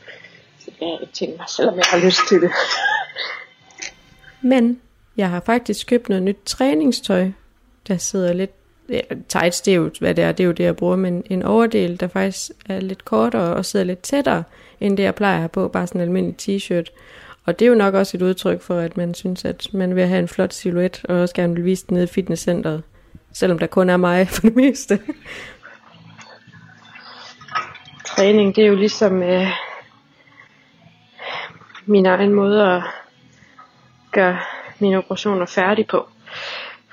Så 0.58 0.70
jeg 0.80 0.98
ikke 1.00 1.12
tænkt 1.12 1.36
mig, 1.38 1.48
selvom 1.48 1.76
jeg 1.76 1.84
har 1.86 1.98
lyst 1.98 2.20
til 2.28 2.40
det. 2.40 2.50
Men 4.40 4.80
jeg 5.16 5.30
har 5.30 5.40
faktisk 5.40 5.86
købt 5.86 6.08
noget 6.08 6.22
nyt 6.22 6.38
træningstøj, 6.46 7.30
der 7.88 7.96
sidder 7.96 8.32
lidt 8.32 8.57
ja, 8.88 9.00
tights, 9.28 9.60
det 9.60 9.72
er 9.72 9.76
jo, 9.76 9.90
hvad 10.00 10.14
det 10.14 10.24
er, 10.24 10.32
det 10.32 10.44
er 10.44 10.46
jo 10.46 10.52
det, 10.52 10.64
jeg 10.64 10.76
bruger, 10.76 10.96
men 10.96 11.24
en 11.30 11.42
overdel, 11.42 12.00
der 12.00 12.08
faktisk 12.08 12.50
er 12.66 12.80
lidt 12.80 13.04
kortere 13.04 13.54
og 13.54 13.64
sidder 13.64 13.86
lidt 13.86 14.02
tættere, 14.02 14.44
end 14.80 14.96
det, 14.96 15.02
jeg 15.02 15.14
plejer 15.14 15.34
at 15.34 15.40
have 15.40 15.48
på, 15.48 15.68
bare 15.68 15.86
sådan 15.86 16.00
en 16.00 16.08
almindelig 16.08 16.36
t-shirt. 16.42 16.92
Og 17.44 17.58
det 17.58 17.64
er 17.64 17.68
jo 17.68 17.74
nok 17.74 17.94
også 17.94 18.16
et 18.16 18.22
udtryk 18.22 18.62
for, 18.62 18.78
at 18.78 18.96
man 18.96 19.14
synes, 19.14 19.44
at 19.44 19.68
man 19.72 19.96
vil 19.96 20.06
have 20.06 20.18
en 20.18 20.28
flot 20.28 20.52
silhuet, 20.54 21.04
og 21.04 21.16
også 21.16 21.34
gerne 21.34 21.54
vil 21.54 21.64
vise 21.64 21.86
den 21.86 21.94
nede 21.94 22.04
i 22.04 22.08
fitnesscenteret, 22.08 22.82
selvom 23.32 23.58
der 23.58 23.66
kun 23.66 23.90
er 23.90 23.96
mig 23.96 24.28
for 24.34 24.40
det 24.40 24.56
meste. 24.56 25.00
Træning, 28.06 28.56
det 28.56 28.64
er 28.64 28.68
jo 28.68 28.74
ligesom 28.74 29.22
øh, 29.22 29.46
min 31.86 32.06
egen 32.06 32.34
måde 32.34 32.62
at 32.62 32.82
gøre 34.12 34.38
mine 34.78 34.98
operationer 34.98 35.46
færdige 35.46 35.86
på. 35.90 36.08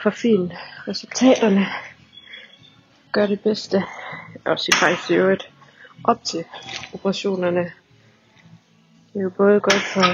For 0.04 0.10
fint 0.10 0.52
resultaterne. 0.88 1.66
Gør 3.12 3.28
det 3.28 3.40
bedste. 3.40 3.84
Også 4.46 4.72
i 4.74 4.78
faktisk 4.80 5.10
i 5.10 5.14
øvrigt 5.14 5.52
op 6.04 6.24
til 6.24 6.44
operationerne. 6.94 7.72
Det 9.14 9.20
er 9.20 9.24
jo 9.24 9.30
både 9.30 9.60
godt 9.60 9.84
for 9.94 10.06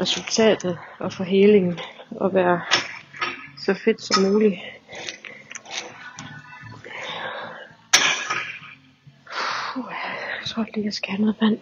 resultatet 0.00 0.78
og 0.98 1.12
for 1.12 1.24
helingen 1.24 1.80
at 2.24 2.34
være 2.34 2.60
så 3.58 3.74
fedt 3.74 4.02
som 4.02 4.22
muligt. 4.22 4.54
jeg 10.40 10.46
tror 10.46 10.66
lige, 10.74 10.84
jeg 10.84 10.92
skal 10.92 11.10
have 11.10 11.20
noget 11.20 11.36
vand. 11.40 11.58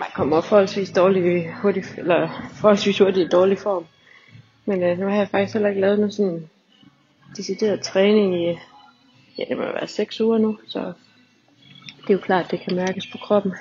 Man 0.00 0.07
kommer 0.18 0.40
forholdsvis 0.40 0.90
dårlig, 0.90 1.54
hurtig, 1.62 1.84
eller 1.96 2.50
forholdsvis 2.60 2.98
hurtigt 2.98 3.26
i 3.26 3.28
dårlig 3.28 3.58
form 3.58 3.86
Men 4.64 4.82
øh, 4.82 4.98
nu 4.98 5.06
har 5.06 5.16
jeg 5.16 5.28
faktisk 5.28 5.52
heller 5.52 5.68
ikke 5.68 5.80
lavet 5.80 5.98
noget 5.98 6.14
sådan 6.14 6.48
decideret 7.36 7.80
træning 7.80 8.42
i, 8.42 8.58
ja 9.38 9.44
det 9.48 9.56
må 9.56 9.62
være 9.62 9.86
6 9.88 10.20
uger 10.20 10.38
nu, 10.38 10.58
så 10.68 10.92
det 12.02 12.10
er 12.10 12.14
jo 12.14 12.20
klart, 12.20 12.50
det 12.50 12.60
kan 12.60 12.76
mærkes 12.76 13.06
på 13.12 13.18
kroppen. 13.18 13.52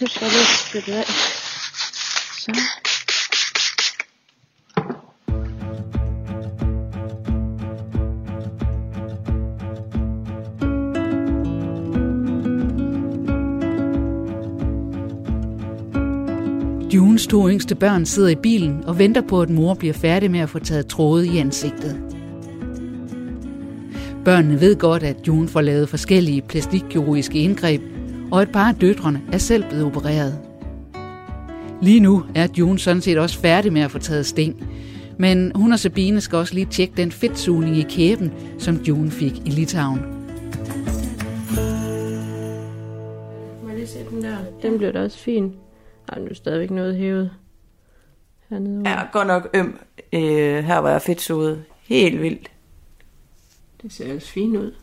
Nu 0.00 0.06
skal 0.06 0.24
jeg 0.24 0.84
lige 0.86 0.98
af. 0.98 1.04
Så. 2.42 2.89
Hans 17.20 17.26
to 17.26 17.48
yngste 17.48 17.74
børn 17.74 18.06
sidder 18.06 18.28
i 18.28 18.34
bilen 18.34 18.84
og 18.84 18.98
venter 18.98 19.20
på, 19.20 19.42
at 19.42 19.50
mor 19.50 19.74
bliver 19.74 19.94
færdig 19.94 20.30
med 20.30 20.40
at 20.40 20.48
få 20.48 20.58
taget 20.58 20.86
tråde 20.86 21.26
i 21.26 21.38
ansigtet. 21.38 22.02
Børnene 24.24 24.60
ved 24.60 24.76
godt, 24.76 25.02
at 25.02 25.16
June 25.28 25.48
får 25.48 25.60
lavet 25.60 25.88
forskellige 25.88 26.42
plastikkirurgiske 26.42 27.38
indgreb, 27.38 27.82
og 28.30 28.42
et 28.42 28.52
par 28.52 28.68
af 28.68 28.74
døtrene 28.74 29.20
er 29.32 29.38
selv 29.38 29.64
blevet 29.68 29.84
opereret. 29.84 30.38
Lige 31.82 32.00
nu 32.00 32.24
er 32.34 32.48
June 32.58 32.78
sådan 32.78 33.02
set 33.02 33.18
også 33.18 33.38
færdig 33.38 33.72
med 33.72 33.82
at 33.82 33.90
få 33.90 33.98
taget 33.98 34.26
sting, 34.26 34.68
men 35.18 35.52
hun 35.54 35.72
og 35.72 35.78
Sabine 35.78 36.20
skal 36.20 36.38
også 36.38 36.54
lige 36.54 36.66
tjekke 36.70 36.94
den 36.96 37.12
fedtsugning 37.12 37.76
i 37.76 37.86
kæben, 37.90 38.32
som 38.58 38.76
June 38.76 39.10
fik 39.10 39.42
i 39.46 39.50
Litauen. 39.50 40.00
Må 43.62 43.68
jeg 43.68 43.76
lige 43.76 43.86
se 43.86 43.98
den 44.10 44.22
der? 44.22 44.36
Den 44.62 44.78
blev 44.78 44.92
da 44.92 45.04
også 45.04 45.18
fin. 45.18 45.52
Ej, 46.12 46.18
nu 46.18 46.26
er 46.30 46.34
stadigvæk 46.34 46.70
noget 46.70 46.96
hævet. 46.96 47.30
Hernede 48.48 48.90
Ja, 48.90 49.02
godt 49.12 49.26
nok 49.26 49.48
øm. 49.54 49.78
Øh, 50.12 50.64
her 50.64 50.78
var 50.78 50.90
jeg 50.90 51.02
fedt 51.02 51.20
suget. 51.20 51.64
Helt 51.82 52.22
vildt. 52.22 52.50
Det 53.82 53.92
ser 53.92 54.04
ellers 54.04 54.30
fint 54.30 54.56
ud. 54.56 54.74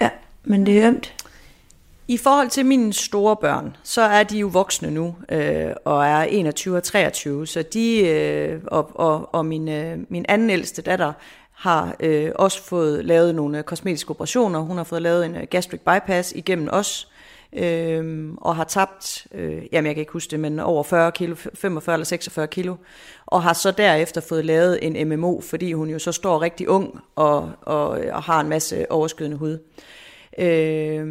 Ja, 0.00 0.10
men 0.44 0.66
det 0.66 0.82
er 0.82 0.88
ømt. 0.88 1.14
I 2.08 2.16
forhold 2.16 2.50
til 2.50 2.66
mine 2.66 2.92
store 2.92 3.36
børn, 3.36 3.76
så 3.82 4.02
er 4.02 4.22
de 4.22 4.38
jo 4.38 4.46
voksne 4.46 4.90
nu, 4.90 5.16
øh, 5.28 5.72
og 5.84 6.06
er 6.06 6.22
21 6.22 6.76
og 6.76 6.82
23, 6.82 7.46
så 7.46 7.62
de, 7.62 8.08
øh, 8.08 8.60
og, 8.66 8.90
og, 8.94 9.34
og 9.34 9.46
min, 9.46 9.68
øh, 9.68 9.98
min 10.08 10.24
anden 10.28 10.50
ældste 10.50 10.82
datter, 10.82 11.12
har 11.52 11.96
øh, 12.00 12.30
også 12.34 12.62
fået 12.62 13.04
lavet 13.04 13.34
nogle 13.34 13.62
kosmetiske 13.62 14.10
operationer. 14.10 14.58
Hun 14.58 14.76
har 14.76 14.84
fået 14.84 15.02
lavet 15.02 15.26
en 15.26 15.36
gastric 15.50 15.80
bypass 15.80 16.32
igennem 16.36 16.68
os, 16.72 17.08
øh, 17.52 18.32
og 18.36 18.56
har 18.56 18.64
tabt, 18.64 19.26
øh, 19.34 19.62
jamen 19.72 19.86
jeg 19.86 19.94
kan 19.94 20.00
ikke 20.00 20.12
huske 20.12 20.30
det, 20.30 20.40
men 20.40 20.58
over 20.58 20.82
40 20.82 21.12
kilo, 21.12 21.34
45 21.54 21.94
eller 21.94 22.04
46 22.04 22.46
kilo, 22.46 22.76
og 23.26 23.42
har 23.42 23.52
så 23.52 23.70
derefter 23.70 24.20
fået 24.20 24.44
lavet 24.44 24.78
en 24.82 25.08
MMO, 25.08 25.40
fordi 25.40 25.72
hun 25.72 25.90
jo 25.90 25.98
så 25.98 26.12
står 26.12 26.42
rigtig 26.42 26.68
ung 26.68 27.00
og, 27.16 27.52
og, 27.62 27.88
og 27.88 28.22
har 28.22 28.40
en 28.40 28.48
masse 28.48 28.92
overskydende 28.92 29.36
hud. 29.36 29.58
Øh, 30.38 31.06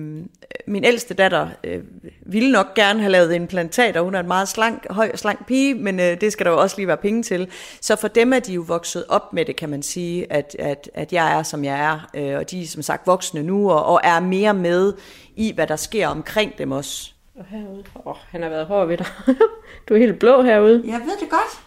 min 0.67 0.83
ældste 0.83 1.13
datter 1.13 1.49
øh, 1.63 1.83
ville 2.21 2.51
nok 2.51 2.73
gerne 2.73 2.99
have 2.99 3.11
lavet 3.11 3.35
implantater. 3.35 4.01
Hun 4.01 4.15
er 4.15 4.19
en 4.19 4.27
meget 4.27 4.47
slank, 4.47 4.87
høj 4.89 5.09
og 5.13 5.19
slank 5.19 5.47
pige, 5.47 5.75
men 5.75 5.99
øh, 5.99 6.21
det 6.21 6.31
skal 6.31 6.45
der 6.45 6.51
jo 6.51 6.57
også 6.61 6.77
lige 6.77 6.87
være 6.87 6.97
penge 6.97 7.23
til. 7.23 7.49
Så 7.81 7.95
for 7.95 8.07
dem 8.07 8.33
er 8.33 8.39
de 8.39 8.53
jo 8.53 8.63
vokset 8.67 9.05
op 9.09 9.33
med 9.33 9.45
det, 9.45 9.55
kan 9.55 9.69
man 9.69 9.83
sige, 9.83 10.33
at, 10.33 10.55
at, 10.59 10.89
at 10.93 11.13
jeg 11.13 11.37
er, 11.37 11.43
som 11.43 11.63
jeg 11.63 11.79
er. 11.79 12.09
Øh, 12.13 12.37
og 12.37 12.51
de 12.51 12.61
er 12.61 12.67
som 12.67 12.81
sagt 12.81 13.07
voksne 13.07 13.43
nu, 13.43 13.71
og, 13.71 13.85
og 13.85 14.01
er 14.03 14.19
mere 14.19 14.53
med 14.53 14.93
i, 15.35 15.53
hvad 15.53 15.67
der 15.67 15.75
sker 15.75 16.07
omkring 16.07 16.57
dem 16.57 16.71
også. 16.71 17.11
Og 17.35 17.45
herude. 17.49 17.83
Åh, 17.95 18.07
oh, 18.07 18.15
han 18.29 18.41
har 18.41 18.49
været 18.49 18.65
hård 18.65 18.87
ved 18.87 18.97
dig. 18.97 19.07
du 19.89 19.93
er 19.93 19.97
helt 19.97 20.19
blå 20.19 20.41
herude. 20.41 20.83
Jeg 20.85 20.99
ved 20.99 21.17
det 21.19 21.29
godt. 21.29 21.61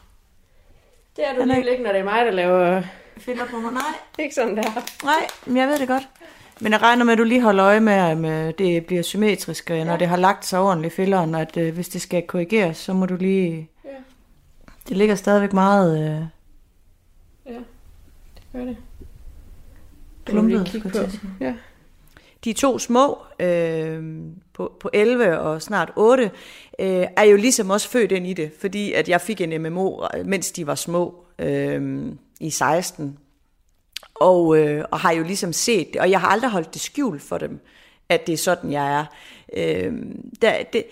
Det 1.17 1.25
er 1.29 1.35
du 1.35 1.45
lige 1.45 1.71
ikke, 1.71 1.83
når 1.83 1.93
det 1.93 2.01
er 2.01 2.05
mig, 2.05 2.25
der 2.25 2.31
laver... 2.31 2.83
Finder 3.19 3.47
på 3.47 3.57
mig, 3.57 3.73
nej. 3.73 3.83
Ikke 4.19 4.35
sådan 4.35 4.57
der. 4.57 4.63
Nej, 5.05 5.27
men 5.47 5.57
jeg 5.57 5.69
ved 5.69 5.79
det 5.79 5.89
godt. 5.89 6.09
Men 6.63 6.73
jeg 6.73 6.83
regner 6.83 7.05
med, 7.05 7.13
at 7.13 7.19
du 7.19 7.25
lige 7.25 7.43
holder 7.43 7.65
øje 7.65 7.81
med, 7.81 7.93
at 7.93 8.59
det 8.59 8.87
bliver 8.87 9.03
symmetrisk, 9.03 9.71
ja. 9.71 9.85
når 9.85 9.97
det 9.97 10.09
har 10.09 10.17
lagt 10.17 10.47
sig 10.47 10.61
ordentligt 10.61 10.95
i 10.95 10.97
filleren, 10.97 11.35
at 11.35 11.57
øh, 11.57 11.75
hvis 11.75 11.89
det 11.89 12.01
skal 12.01 12.23
korrigeres, 12.23 12.77
så 12.77 12.93
må 12.93 13.07
du 13.07 13.17
lige... 13.17 13.71
Ja. 13.85 13.91
Det 14.89 14.97
ligger 14.97 15.15
stadigvæk 15.15 15.53
meget... 15.53 15.99
Øh... 15.99 16.25
Ja, 17.47 17.59
det 18.35 18.43
gør 18.53 18.65
det. 18.65 18.77
Klumpet, 20.25 20.75
jeg 20.95 21.11
Ja. 21.41 21.55
De 22.45 22.53
to 22.53 22.79
små, 22.79 23.19
øh, 23.41 24.23
på, 24.53 24.73
på 24.81 24.91
11 24.93 25.39
og 25.39 25.63
snart 25.63 25.93
8, 25.97 26.23
øh, 26.79 27.07
er 27.17 27.23
jo 27.23 27.37
ligesom 27.37 27.71
også 27.71 27.89
født 27.89 28.13
ind 28.13 28.27
i 28.27 28.33
det, 28.33 28.53
fordi 28.61 28.93
at 28.93 29.09
jeg 29.09 29.21
fik 29.21 29.41
en 29.41 29.63
MMO, 29.63 30.07
mens 30.25 30.53
de 30.53 30.67
var 30.67 30.75
små, 30.75 31.25
øh, 31.39 32.13
i 32.41 32.51
16, 32.51 33.19
og, 34.21 34.59
øh, 34.59 34.85
og 34.91 35.01
har 35.01 35.13
jo 35.13 35.23
ligesom 35.23 35.53
set 35.53 35.89
det, 35.93 36.01
og 36.01 36.11
jeg 36.11 36.21
har 36.21 36.29
aldrig 36.29 36.51
holdt 36.51 36.75
det 36.75 36.83
skjult 36.83 37.23
for 37.23 37.39
dem, 37.39 37.61
at 38.09 38.27
det 38.27 38.33
er 38.33 38.37
sådan, 38.37 38.73
jeg 38.73 38.99
er. 39.01 39.05
Øh, 39.57 39.93
der, 40.43 40.53
det, 40.73 40.85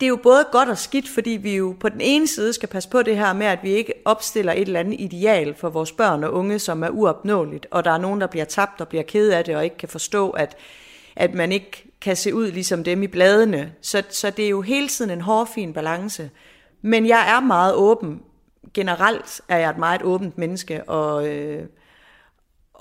det 0.00 0.06
er 0.06 0.08
jo 0.08 0.18
både 0.22 0.46
godt 0.52 0.68
og 0.68 0.78
skidt, 0.78 1.08
fordi 1.08 1.30
vi 1.30 1.56
jo 1.56 1.76
på 1.80 1.88
den 1.88 2.00
ene 2.00 2.26
side 2.26 2.52
skal 2.52 2.68
passe 2.68 2.88
på 2.88 3.02
det 3.02 3.16
her 3.16 3.32
med, 3.32 3.46
at 3.46 3.58
vi 3.62 3.70
ikke 3.70 3.92
opstiller 4.04 4.52
et 4.52 4.60
eller 4.60 4.80
andet 4.80 5.00
ideal 5.00 5.54
for 5.54 5.68
vores 5.68 5.92
børn 5.92 6.24
og 6.24 6.32
unge, 6.32 6.58
som 6.58 6.82
er 6.82 6.88
uopnåeligt, 6.88 7.66
og 7.70 7.84
der 7.84 7.90
er 7.90 7.98
nogen, 7.98 8.20
der 8.20 8.26
bliver 8.26 8.44
tabt 8.44 8.80
og 8.80 8.88
bliver 8.88 9.02
ked 9.02 9.30
af 9.30 9.44
det, 9.44 9.56
og 9.56 9.64
ikke 9.64 9.76
kan 9.76 9.88
forstå, 9.88 10.30
at, 10.30 10.56
at 11.16 11.34
man 11.34 11.52
ikke 11.52 11.92
kan 12.00 12.16
se 12.16 12.34
ud 12.34 12.50
ligesom 12.50 12.84
dem 12.84 13.02
i 13.02 13.06
bladene. 13.06 13.72
Så, 13.80 14.02
så 14.10 14.30
det 14.30 14.44
er 14.44 14.48
jo 14.48 14.60
hele 14.60 14.88
tiden 14.88 15.10
en 15.10 15.20
hårfin 15.20 15.72
balance. 15.72 16.30
Men 16.82 17.06
jeg 17.06 17.36
er 17.36 17.40
meget 17.40 17.74
åben. 17.74 18.22
Generelt 18.74 19.40
er 19.48 19.58
jeg 19.58 19.70
et 19.70 19.78
meget 19.78 20.02
åbent 20.02 20.38
menneske, 20.38 20.84
og... 20.84 21.28
Øh, 21.28 21.66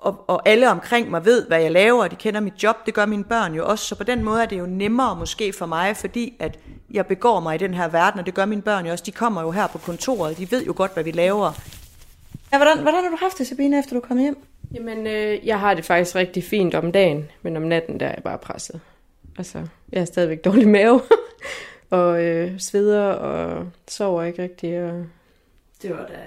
og, 0.06 0.24
og 0.28 0.50
alle 0.50 0.70
omkring 0.70 1.10
mig 1.10 1.26
ved, 1.26 1.48
hvad 1.48 1.62
jeg 1.62 1.72
laver, 1.72 2.04
og 2.04 2.12
de 2.12 2.16
kender 2.16 2.40
mit 2.40 2.64
job, 2.64 2.86
det 2.86 2.94
gør 2.94 3.06
mine 3.06 3.24
børn 3.24 3.54
jo 3.54 3.68
også, 3.68 3.86
så 3.86 3.96
på 3.96 4.04
den 4.04 4.24
måde 4.24 4.42
er 4.42 4.46
det 4.46 4.60
jo 4.60 4.66
nemmere 4.66 5.16
måske 5.16 5.54
for 5.54 5.66
mig, 5.66 5.98
fordi 5.98 6.34
at 6.40 6.60
jeg 6.92 7.06
begår 7.06 7.40
mig 7.40 7.56
i 7.56 7.58
den 7.58 7.74
her 7.74 7.88
verden, 7.88 8.20
og 8.20 8.26
det 8.26 8.34
gør 8.34 8.46
mine 8.46 8.62
børn 8.62 8.86
jo 8.86 8.92
også, 8.92 9.04
de 9.04 9.12
kommer 9.12 9.42
jo 9.42 9.52
her 9.52 9.68
på 9.68 9.78
kontoret, 9.78 10.38
de 10.38 10.52
ved 10.52 10.66
jo 10.66 10.74
godt, 10.76 10.94
hvad 10.94 11.04
vi 11.04 11.12
laver. 11.12 11.52
Ja, 12.52 12.58
hvordan, 12.58 12.80
hvordan 12.82 13.04
har 13.04 13.10
du 13.10 13.18
haft 13.20 13.38
det, 13.38 13.48
Sabine, 13.48 13.80
efter 13.80 13.96
du 13.96 14.00
kom 14.00 14.18
hjem? 14.18 14.38
Jamen, 14.74 15.08
øh, 15.08 15.48
jeg 15.48 15.60
har 15.60 15.74
det 15.74 15.86
faktisk 15.86 16.16
rigtig 16.16 16.44
fint 16.44 16.76
om 16.76 16.92
dagen, 16.92 17.32
men 17.42 17.58
om 17.58 17.64
natten, 17.64 18.00
der 18.00 18.06
er 18.06 18.14
jeg 18.16 18.24
bare 18.24 18.38
presset. 18.38 18.80
Altså, 19.38 19.68
jeg 19.92 20.02
har 20.02 20.06
stadigvæk 20.06 20.46
dårlig 20.46 20.68
mave, 20.68 21.02
og 21.90 22.24
øh, 22.24 22.60
sveder, 22.60 23.04
og 23.04 23.68
sover 23.88 24.24
ikke 24.24 24.44
rigtig, 24.44 24.84
og... 24.84 25.06
Det 25.82 25.90
var 25.90 26.06
da 26.06 26.20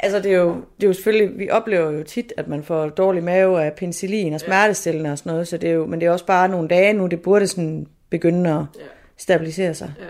Altså 0.00 0.18
det 0.18 0.32
er, 0.32 0.36
jo, 0.36 0.54
det 0.54 0.82
er 0.82 0.86
jo 0.86 0.92
selvfølgelig, 0.92 1.38
vi 1.38 1.50
oplever 1.50 1.90
jo 1.90 2.02
tit, 2.02 2.32
at 2.36 2.48
man 2.48 2.62
får 2.62 2.88
dårlig 2.88 3.22
mave 3.24 3.64
af 3.64 3.72
penicillin 3.72 4.32
og 4.32 4.40
smertestillende 4.40 5.12
og 5.12 5.18
sådan 5.18 5.32
noget, 5.32 5.48
så 5.48 5.56
det 5.56 5.70
er 5.70 5.74
jo, 5.74 5.86
men 5.86 6.00
det 6.00 6.06
er 6.06 6.10
også 6.10 6.26
bare 6.26 6.48
nogle 6.48 6.68
dage 6.68 6.92
nu, 6.92 7.06
det 7.06 7.22
burde 7.22 7.46
sådan 7.46 7.86
begynde 8.10 8.50
at 8.50 8.64
stabilisere 9.16 9.74
sig. 9.74 9.92
Ja. 9.98 10.04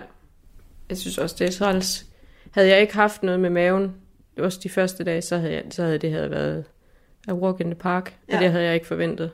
Jeg 0.89 0.97
synes 0.97 1.17
også, 1.17 1.35
det 1.39 1.47
er 1.47 1.51
træls. 1.51 2.05
Havde 2.51 2.69
jeg 2.69 2.81
ikke 2.81 2.93
haft 2.93 3.23
noget 3.23 3.39
med 3.39 3.49
maven, 3.49 3.95
også 4.39 4.59
de 4.63 4.69
første 4.69 5.03
dage, 5.03 5.21
så 5.21 5.37
havde, 5.37 5.53
jeg, 5.53 5.63
så 5.69 5.83
havde 5.83 5.97
det 5.97 6.11
her 6.11 6.27
været 6.27 6.65
a 7.27 7.33
walk 7.33 7.59
in 7.59 7.65
the 7.65 7.75
park, 7.75 8.13
ja. 8.29 8.35
og 8.35 8.43
det 8.43 8.51
havde 8.51 8.65
jeg 8.65 8.73
ikke 8.73 8.87
forventet. 8.87 9.31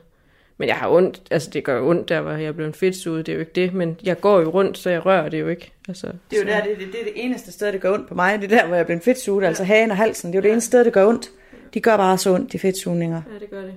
Men 0.62 0.68
jeg 0.68 0.76
har 0.76 0.88
ondt, 0.88 1.22
altså 1.30 1.50
det 1.50 1.64
gør 1.64 1.82
ondt, 1.82 2.08
der 2.08 2.18
var 2.18 2.36
jeg 2.36 2.56
blev 2.56 2.66
en 2.66 2.74
ud, 2.82 3.22
det 3.22 3.28
er 3.28 3.32
jo 3.32 3.40
ikke 3.40 3.52
det, 3.54 3.74
men 3.74 3.98
jeg 4.02 4.20
går 4.20 4.40
jo 4.40 4.48
rundt, 4.48 4.78
så 4.78 4.90
jeg 4.90 5.06
rører 5.06 5.28
det 5.28 5.40
jo 5.40 5.48
ikke. 5.48 5.72
Altså, 5.88 6.06
det 6.06 6.38
er 6.38 6.42
jo 6.42 6.48
der, 6.48 6.62
det, 6.62 6.78
det, 6.78 6.86
det, 6.92 7.00
er 7.00 7.04
det 7.04 7.12
eneste 7.14 7.52
sted, 7.52 7.72
det 7.72 7.80
gør 7.80 7.92
ondt 7.92 8.08
på 8.08 8.14
mig, 8.14 8.42
det 8.42 8.52
er 8.52 8.58
der, 8.58 8.66
hvor 8.66 8.76
jeg 8.76 8.86
blev 8.86 8.96
en 8.96 9.32
ud, 9.32 9.42
ja. 9.42 9.48
altså 9.48 9.64
hagen 9.64 9.90
og 9.90 9.96
halsen, 9.96 10.32
det 10.32 10.38
er 10.38 10.38
jo 10.38 10.42
det 10.42 10.52
eneste 10.52 10.66
sted, 10.66 10.84
det 10.84 10.92
gør 10.92 11.06
ondt. 11.06 11.30
De 11.74 11.80
gør 11.80 11.96
bare 11.96 12.18
så 12.18 12.34
ondt, 12.34 12.52
de 12.52 12.58
fedtsugninger. 12.58 13.22
Ja, 13.32 13.38
det 13.38 13.50
gør 13.50 13.62
det. 13.62 13.74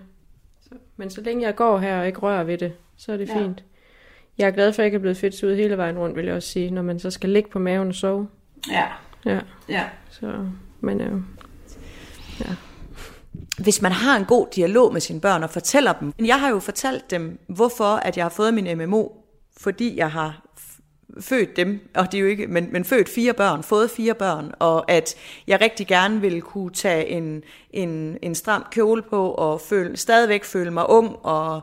Så, 0.62 0.76
men 0.98 1.10
så 1.10 1.22
længe 1.22 1.44
jeg 1.44 1.56
går 1.56 1.78
her 1.78 2.00
og 2.00 2.08
ikke 2.08 2.20
rører 2.20 2.44
ved 2.44 2.58
det, 2.58 2.74
så 2.98 3.14
er 3.14 3.18
det 3.18 3.30
ja. 3.30 3.40
fint. 3.40 3.64
Jeg 4.38 4.48
er 4.48 4.52
glad 4.52 4.74
for, 4.74 4.80
at 4.80 4.84
jeg 4.84 4.86
ikke 4.86 4.96
er 4.96 5.00
blevet 5.00 5.18
fedtsuget 5.18 5.58
hele 5.58 5.78
vejen 5.78 5.98
rundt, 5.98 6.16
vil 6.16 6.26
jeg 6.26 6.36
også 6.36 6.50
sige, 6.50 6.72
når 6.72 6.82
man 6.82 7.00
så 7.00 7.12
skal 7.12 7.30
ligge 7.30 7.50
på 7.50 7.60
maven 7.60 7.88
og 7.88 7.96
sove. 7.96 8.28
Ja. 8.72 8.86
Ja. 9.26 9.40
Ja. 9.70 9.84
Så, 10.10 10.46
men 10.82 11.02
øh, 11.02 11.22
ja 12.40 12.56
hvis 13.58 13.82
man 13.82 13.92
har 13.92 14.18
en 14.18 14.26
god 14.26 14.48
dialog 14.56 14.94
med 14.94 15.02
sine 15.02 15.22
børn 15.22 15.44
og 15.44 15.50
fortæller 15.50 15.94
dem. 15.94 16.14
Jeg 16.26 16.40
har 16.40 16.50
jo 16.50 16.60
fortalt 16.60 17.12
dem, 17.12 17.40
hvorfor 17.50 17.96
at 17.96 18.18
jeg 18.18 18.26
har 18.26 18.30
fået 18.30 18.54
min 18.54 18.78
MMO, 18.78 19.08
fordi 19.58 19.98
jeg 19.98 20.12
har 20.12 20.46
født 21.20 21.56
dem, 21.56 21.80
og 21.96 22.12
det 22.12 22.18
er 22.18 22.22
jo 22.22 22.28
ikke, 22.28 22.48
men, 22.48 22.70
men 22.72 22.86
født 22.86 23.10
fire 23.10 23.34
børn, 23.34 23.64
fået 23.64 23.92
fire 23.92 24.14
børn, 24.14 24.52
og 24.60 24.92
at 24.92 25.16
jeg 25.48 25.62
rigtig 25.62 25.88
gerne 25.88 26.22
ville 26.22 26.42
kunne 26.42 26.72
tage 26.72 27.08
en, 27.08 27.44
en, 27.72 28.18
en 28.22 28.36
stram 28.36 28.66
kjole 28.72 29.02
på, 29.02 29.32
og 29.32 29.62
føle, 29.62 29.98
stadigvæk 29.98 30.44
føle 30.44 30.72
mig 30.72 30.90
ung, 30.90 31.16
og, 31.24 31.62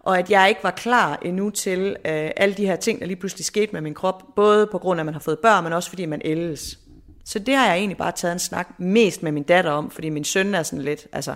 og 0.00 0.18
at 0.18 0.30
jeg 0.30 0.48
ikke 0.48 0.64
var 0.64 0.70
klar 0.70 1.18
endnu 1.22 1.50
til 1.50 1.88
øh, 1.88 2.30
alle 2.36 2.54
de 2.54 2.66
her 2.66 2.76
ting, 2.76 3.00
der 3.00 3.06
lige 3.06 3.16
pludselig 3.16 3.44
skete 3.44 3.72
med 3.72 3.80
min 3.80 3.94
krop, 3.94 4.22
både 4.36 4.66
på 4.66 4.78
grund 4.78 5.00
af, 5.00 5.02
at 5.02 5.06
man 5.06 5.14
har 5.14 5.20
fået 5.20 5.38
børn, 5.38 5.64
men 5.64 5.72
også 5.72 5.88
fordi 5.88 6.06
man 6.06 6.22
ældes. 6.24 6.78
Så 7.24 7.38
det 7.38 7.56
har 7.56 7.66
jeg 7.66 7.76
egentlig 7.76 7.96
bare 7.96 8.12
taget 8.12 8.32
en 8.32 8.38
snak 8.38 8.68
mest 8.78 9.22
med 9.22 9.32
min 9.32 9.42
datter 9.42 9.70
om, 9.70 9.90
fordi 9.90 10.08
min 10.08 10.24
søn 10.24 10.54
er 10.54 10.62
sådan 10.62 10.84
lidt, 10.84 11.06
altså, 11.12 11.34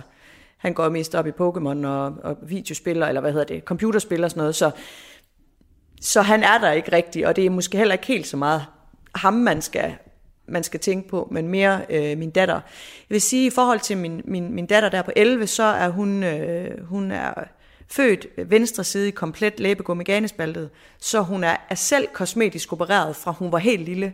han 0.57 0.73
går 0.73 0.89
mest 0.89 1.15
op 1.15 1.27
i 1.27 1.31
Pokémon 1.31 1.87
og, 1.87 2.15
og 2.23 2.37
videospiller, 2.41 3.07
eller 3.07 3.21
hvad 3.21 3.31
hedder 3.31 3.45
det, 3.45 3.63
computerspil 3.63 4.23
og 4.23 4.29
sådan 4.29 4.41
noget, 4.41 4.55
så, 4.55 4.71
så 6.01 6.21
han 6.21 6.43
er 6.43 6.57
der 6.57 6.71
ikke 6.71 6.91
rigtig, 6.91 7.27
og 7.27 7.35
det 7.35 7.45
er 7.45 7.49
måske 7.49 7.77
heller 7.77 7.93
ikke 7.93 8.07
helt 8.07 8.27
så 8.27 8.37
meget 8.37 8.65
ham, 9.15 9.33
man 9.33 9.61
skal 9.61 9.95
man 10.47 10.63
skal 10.63 10.79
tænke 10.79 11.09
på, 11.09 11.27
men 11.31 11.47
mere 11.47 11.81
øh, 11.89 12.17
min 12.17 12.29
datter. 12.29 12.53
Jeg 12.53 13.13
vil 13.13 13.21
sige, 13.21 13.47
i 13.47 13.49
forhold 13.49 13.79
til 13.79 13.97
min, 13.97 14.21
min, 14.25 14.53
min 14.53 14.65
datter 14.65 14.89
der 14.89 15.01
på 15.01 15.11
11, 15.15 15.47
så 15.47 15.63
er 15.63 15.89
hun, 15.89 16.23
øh, 16.23 16.85
hun 16.85 17.11
er 17.11 17.33
født 17.87 18.27
venstre 18.45 18.83
side 18.83 19.07
i 19.07 19.11
komplet 19.11 19.59
læbegummi 19.59 20.03
ganespaltet, 20.03 20.69
så 20.99 21.21
hun 21.21 21.43
er, 21.43 21.57
er 21.69 21.75
selv 21.75 22.07
kosmetisk 22.13 22.73
opereret 22.73 23.15
fra 23.15 23.31
hun 23.31 23.51
var 23.51 23.57
helt 23.57 23.81
lille. 23.81 24.13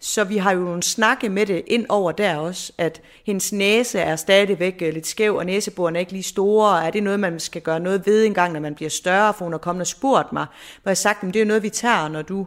Så 0.00 0.24
vi 0.24 0.36
har 0.36 0.52
jo 0.52 0.60
nogle 0.60 0.82
snakke 0.82 1.28
med 1.28 1.46
det 1.46 1.64
ind 1.66 1.86
over 1.88 2.12
der 2.12 2.36
også, 2.36 2.72
at 2.78 3.00
hendes 3.26 3.52
næse 3.52 3.98
er 3.98 4.16
stadigvæk 4.16 4.82
øh, 4.82 4.92
lidt 4.92 5.06
skæv, 5.06 5.36
og 5.36 5.46
næseborene 5.46 5.98
er 5.98 6.00
ikke 6.00 6.12
lige 6.12 6.22
store. 6.22 6.86
Er 6.86 6.90
det 6.90 7.02
noget, 7.02 7.20
man 7.20 7.40
skal 7.40 7.62
gøre 7.62 7.80
noget 7.80 8.06
ved 8.06 8.24
en 8.24 8.34
gang, 8.34 8.52
når 8.52 8.60
man 8.60 8.74
bliver 8.74 8.90
større? 8.90 9.34
For 9.34 9.44
hun 9.44 9.52
har 9.52 9.58
kommet 9.58 9.80
og 9.80 9.86
spurgt 9.86 10.32
mig, 10.32 10.46
hvor 10.82 10.90
jeg 10.90 10.90
har 10.90 10.94
sagt, 10.94 11.24
at 11.24 11.34
det 11.34 11.42
er 11.42 11.46
noget, 11.46 11.62
vi 11.62 11.70
tager, 11.70 12.08
når 12.08 12.22
du 12.22 12.46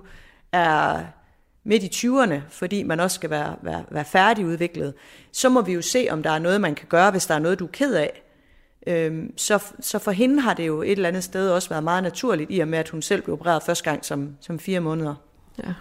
er 0.51 0.99
midt 1.63 1.83
i 1.83 2.07
20'erne, 2.07 2.35
fordi 2.49 2.83
man 2.83 2.99
også 2.99 3.15
skal 3.15 3.29
være, 3.29 3.55
være, 3.61 3.83
være 3.89 4.05
færdigudviklet. 4.05 4.93
Så 5.31 5.49
må 5.49 5.61
vi 5.61 5.73
jo 5.73 5.81
se, 5.81 6.07
om 6.11 6.23
der 6.23 6.31
er 6.31 6.39
noget, 6.39 6.61
man 6.61 6.75
kan 6.75 6.87
gøre, 6.89 7.11
hvis 7.11 7.25
der 7.25 7.35
er 7.35 7.39
noget, 7.39 7.59
du 7.59 7.65
er 7.65 7.71
ked 7.71 7.93
af. 7.93 8.23
Øhm, 8.87 9.37
så, 9.37 9.63
så 9.79 9.99
for 9.99 10.11
hende 10.11 10.41
har 10.41 10.53
det 10.53 10.67
jo 10.67 10.81
et 10.81 10.91
eller 10.91 11.09
andet 11.09 11.23
sted 11.23 11.49
også 11.49 11.69
været 11.69 11.83
meget 11.83 12.03
naturligt, 12.03 12.51
i 12.53 12.59
og 12.59 12.67
med, 12.67 12.79
at 12.79 12.89
hun 12.89 13.01
selv 13.01 13.21
blev 13.21 13.33
opereret 13.33 13.63
første 13.63 13.83
gang 13.83 14.05
som, 14.05 14.35
som 14.39 14.59
fire 14.59 14.79
måneder. 14.79 15.15
Ja. 15.57 15.73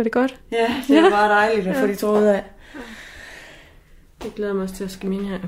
Var 0.00 0.04
det 0.04 0.12
godt? 0.12 0.40
Ja, 0.52 0.82
det 0.88 1.02
var 1.02 1.10
bare 1.10 1.28
dejligt 1.28 1.66
at 1.66 1.76
få 1.76 1.86
de 1.86 1.94
tråde 1.94 2.36
af. 2.36 2.44
Jeg 4.24 4.32
glæder 4.36 4.52
mig 4.52 4.62
også 4.62 4.74
til 4.74 4.84
at 4.84 4.90
skal 4.90 5.08
mine 5.08 5.28
her. 5.28 5.38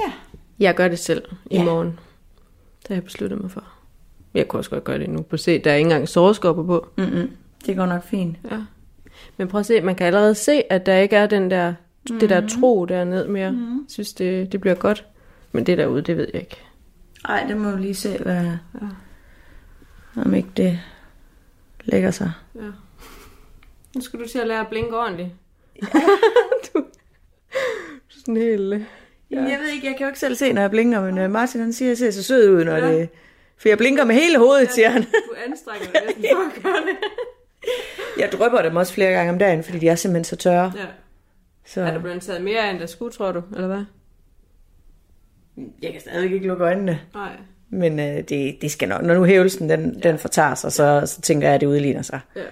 Ja. 0.00 0.12
Jeg 0.58 0.74
gør 0.74 0.88
det 0.88 0.98
selv 0.98 1.22
i 1.50 1.56
Ja. 1.56 1.64
morgen. 1.64 1.86
Det 2.82 2.88
har 2.88 2.94
jeg 2.94 3.04
besluttet 3.04 3.40
mig 3.40 3.50
for. 3.50 3.64
Jeg 4.34 4.48
kunne 4.48 4.60
også 4.60 4.70
godt 4.70 4.84
gøre 4.84 4.98
det 4.98 5.10
nu. 5.10 5.22
På 5.22 5.36
se, 5.36 5.58
der 5.58 5.70
er 5.70 5.74
ikke 5.74 5.86
engang 5.86 6.08
såreskopper 6.08 6.62
på. 6.64 6.88
Mm-mm. 6.96 7.30
Det 7.66 7.76
går 7.76 7.86
nok 7.86 8.04
fint. 8.04 8.36
Ja. 8.50 8.58
Men 9.36 9.48
prøv 9.48 9.60
at 9.60 9.66
se, 9.66 9.80
man 9.80 9.94
kan 9.94 10.06
allerede 10.06 10.34
se, 10.34 10.72
at 10.72 10.86
der 10.86 10.96
ikke 10.96 11.16
er 11.16 11.26
den 11.26 11.50
der, 11.50 11.74
mm. 12.10 12.18
det 12.18 12.30
der 12.30 12.48
tro 12.48 12.84
derned 12.84 13.28
mere. 13.28 13.50
Mm. 13.50 13.58
Jeg 13.76 13.84
synes, 13.88 14.12
det, 14.12 14.52
det 14.52 14.60
bliver 14.60 14.74
godt. 14.74 15.04
Men 15.52 15.66
det 15.66 15.78
derude, 15.78 16.02
det 16.02 16.16
ved 16.16 16.28
jeg 16.34 16.42
ikke. 16.42 16.56
Ej, 17.28 17.44
det 17.48 17.56
må 17.56 17.70
vi 17.70 17.82
lige 17.82 17.94
se, 17.94 18.18
hvad... 18.18 18.44
Ja. 18.74 18.86
Om 20.16 20.34
ikke 20.34 20.48
det 20.56 20.80
lægger 21.84 22.10
sig. 22.10 22.32
Ja. 22.54 22.60
Nu 23.94 24.00
skal 24.00 24.20
du 24.20 24.28
til 24.28 24.38
at 24.38 24.46
lære 24.46 24.60
at 24.60 24.68
blinke 24.68 24.98
ordentligt. 24.98 25.28
du, 26.74 26.78
du 26.78 26.84
er 28.10 28.18
sådan 28.18 28.36
helt... 28.36 28.74
øh, 28.74 28.80
Ja. 29.30 29.42
Jeg 29.42 29.58
ved 29.58 29.68
ikke, 29.68 29.86
jeg 29.86 29.96
kan 29.96 30.04
jo 30.04 30.08
ikke 30.08 30.18
selv 30.18 30.34
se, 30.34 30.52
når 30.52 30.60
jeg 30.60 30.70
blinker, 30.70 31.00
men 31.00 31.18
øh, 31.18 31.30
Martin 31.30 31.60
han 31.60 31.72
siger, 31.72 31.86
at 31.86 31.90
jeg 31.90 31.98
ser 31.98 32.10
så 32.10 32.22
sød 32.26 32.50
ud, 32.50 32.64
når 32.64 32.76
ja. 32.76 32.92
det... 32.92 33.08
For 33.56 33.68
jeg 33.68 33.78
blinker 33.78 34.04
med 34.04 34.14
hele 34.14 34.38
hovedet, 34.38 34.70
siger 34.72 34.88
han. 34.90 35.02
Du 35.02 35.34
anstrækker 35.46 35.86
dig 35.86 36.00
næsten 36.06 36.24
for 36.32 36.56
at 36.56 36.62
gøre 36.62 36.82
det. 36.86 36.96
Jeg 38.20 38.32
drøber 38.32 38.62
dem 38.62 38.76
også 38.76 38.92
flere 38.92 39.10
gange 39.12 39.32
om 39.32 39.38
dagen, 39.38 39.64
fordi 39.64 39.78
de 39.78 39.88
er 39.88 39.94
simpelthen 39.94 40.24
så 40.24 40.36
tørre. 40.36 40.72
Ja. 40.76 40.86
Så 41.66 41.80
Er 41.80 41.90
der 41.90 41.98
blevet 42.00 42.22
taget 42.22 42.42
mere, 42.42 42.70
end 42.70 42.78
der 42.78 42.86
skulle, 42.86 43.12
tror 43.12 43.32
du? 43.32 43.42
Eller 43.54 43.66
hvad? 43.66 43.84
jeg 45.82 45.92
kan 45.92 46.00
stadig 46.00 46.32
ikke 46.32 46.46
lukke 46.46 46.64
øjnene. 46.64 47.00
Nej. 47.14 47.30
Men 47.70 48.00
øh, 48.00 48.16
det, 48.28 48.56
det 48.62 48.70
skal 48.70 48.88
nok. 48.88 49.02
Når 49.02 49.14
nu 49.14 49.24
hævelsen 49.24 49.68
den, 49.70 50.00
ja. 50.04 50.08
den 50.08 50.18
fortager 50.18 50.54
sig, 50.54 50.72
så, 50.72 51.02
så 51.06 51.20
tænker 51.20 51.46
jeg, 51.48 51.54
at 51.54 51.60
det 51.60 51.66
udligner 51.66 52.02
sig. 52.02 52.20
Ja. 52.36 52.42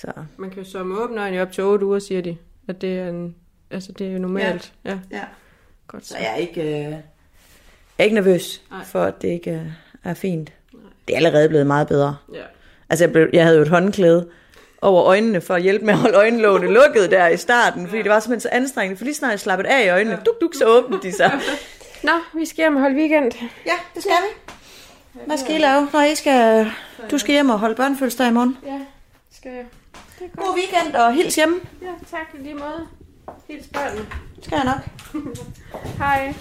Så 0.00 0.12
Man 0.36 0.50
kan 0.50 0.62
jo 0.62 0.70
så 0.70 0.84
med 0.84 0.96
åbne 0.96 1.42
op 1.42 1.52
til 1.52 1.64
8 1.64 1.86
uger, 1.86 1.98
siger 1.98 2.20
de. 2.20 2.36
At 2.68 2.80
det 2.80 2.98
er, 2.98 3.08
en, 3.08 3.34
altså, 3.70 3.92
det 3.92 4.06
er 4.06 4.12
jo 4.12 4.18
normalt. 4.18 4.72
Ja. 4.84 4.90
ja. 4.90 4.98
ja. 5.10 5.24
Godt 5.86 6.06
så. 6.06 6.08
Så 6.08 6.18
jeg 6.18 6.30
er 6.32 6.36
ikke, 6.36 6.60
øh, 6.60 6.68
jeg 6.68 7.02
er 7.98 8.04
ikke 8.04 8.14
nervøs 8.14 8.62
Nej. 8.70 8.84
for, 8.84 9.02
at 9.04 9.22
det 9.22 9.28
ikke 9.28 9.50
øh, 9.50 9.66
er 10.04 10.14
fint. 10.14 10.52
Det 11.08 11.12
er 11.12 11.16
allerede 11.16 11.48
blevet 11.48 11.66
meget 11.66 11.88
bedre. 11.88 12.16
Ja. 12.34 12.42
Altså, 12.90 13.04
jeg, 13.04 13.12
blev, 13.12 13.28
jeg 13.32 13.44
havde 13.44 13.56
jo 13.56 13.62
et 13.62 13.68
håndklæde 13.68 14.28
over 14.82 15.04
øjnene 15.04 15.40
for 15.40 15.54
at 15.54 15.62
hjælpe 15.62 15.84
med 15.84 15.94
at 15.94 15.98
holde 15.98 16.16
øjenlågene 16.16 16.72
lukket 16.80 17.10
der 17.10 17.28
i 17.28 17.36
starten, 17.36 17.86
fordi 17.86 18.02
det 18.02 18.10
var 18.10 18.20
simpelthen 18.20 18.40
så 18.40 18.48
anstrengende. 18.52 18.98
For 18.98 19.04
lige 19.04 19.14
snart 19.14 19.30
jeg 19.30 19.40
slappede 19.40 19.68
af 19.68 19.84
i 19.84 19.88
øjnene, 19.88 20.18
duk, 20.26 20.40
duk, 20.40 20.54
så 20.54 20.64
åbnede 20.66 21.02
de 21.02 21.12
sig. 21.16 21.40
Nå, 22.02 22.12
vi 22.34 22.46
skal 22.46 22.62
hjem 22.62 22.76
og 22.76 22.82
holde 22.82 22.96
weekend. 22.96 23.32
Ja, 23.66 23.72
det 23.94 24.02
skal 24.02 24.12
vi. 24.12 24.52
Hvad 25.26 25.38
skal 25.38 25.54
I 25.54 25.58
lave, 25.58 25.88
når 25.92 26.02
I 26.02 26.14
skal... 26.14 26.66
Du 27.10 27.18
skal 27.18 27.32
hjem 27.32 27.50
og 27.50 27.58
holde 27.58 27.74
børnefødselsdag 27.74 28.28
i 28.28 28.32
morgen. 28.32 28.58
Ja, 28.66 28.80
skal 29.32 29.52
jeg. 29.52 29.64
God 30.18 30.54
weekend 30.56 30.94
og 30.94 31.12
hils 31.14 31.34
hjemme. 31.34 31.60
Ja, 31.82 31.92
tak 32.10 32.26
i 32.34 32.42
lige 32.42 32.54
måde. 32.54 32.86
Hils 33.48 33.66
børnene. 33.72 34.06
Skal 34.42 34.56
jeg 34.56 34.64
nok. 34.64 35.12
Hej. 35.98 36.34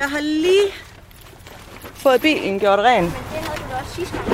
Jeg 0.00 0.10
har 0.10 0.20
lige 0.20 0.68
fået 1.94 2.20
bilen 2.20 2.60
gjort 2.60 2.78
ren. 2.78 3.04
Det 3.04 3.12
havde 3.12 3.56
du 3.56 3.70
da 3.70 3.76
også 3.80 3.94
sidste 3.94 4.16
gang. 4.16 4.28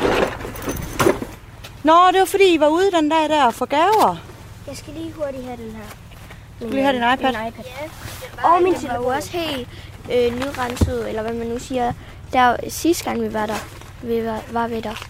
Nå, 1.85 1.93
det 2.13 2.21
var 2.21 2.25
fordi, 2.27 2.55
I 2.55 2.61
var 2.61 2.69
ude 2.69 2.91
den 2.91 3.09
dag 3.09 3.29
der 3.29 3.51
for 3.51 3.67
gaver. 3.67 4.17
Jeg 4.67 4.77
skal 4.77 4.93
lige 4.95 5.13
hurtigt 5.13 5.45
have 5.45 5.57
den 5.57 5.71
her. 5.71 5.85
Min, 6.61 6.71
lige 6.71 6.83
have 6.83 6.93
din 6.93 7.03
iPad? 7.15 7.33
Min 7.33 7.49
iPad. 7.49 7.65
Ja, 8.43 8.49
og 8.49 8.63
min 8.63 8.75
telefon. 8.75 9.05
også 9.05 9.31
helt 9.31 9.69
øh, 10.13 10.39
nyrenset, 10.39 11.09
eller 11.09 11.23
hvad 11.23 11.33
man 11.33 11.47
nu 11.47 11.59
siger. 11.59 11.93
Der, 12.33 12.57
sidste 12.69 13.05
gang 13.05 13.23
vi 13.23 13.33
var 13.33 13.47
der, 13.47 13.78
vi 14.03 14.25
var, 14.25 14.43
var 14.53 14.69
vi 14.69 14.81
der. 14.81 15.09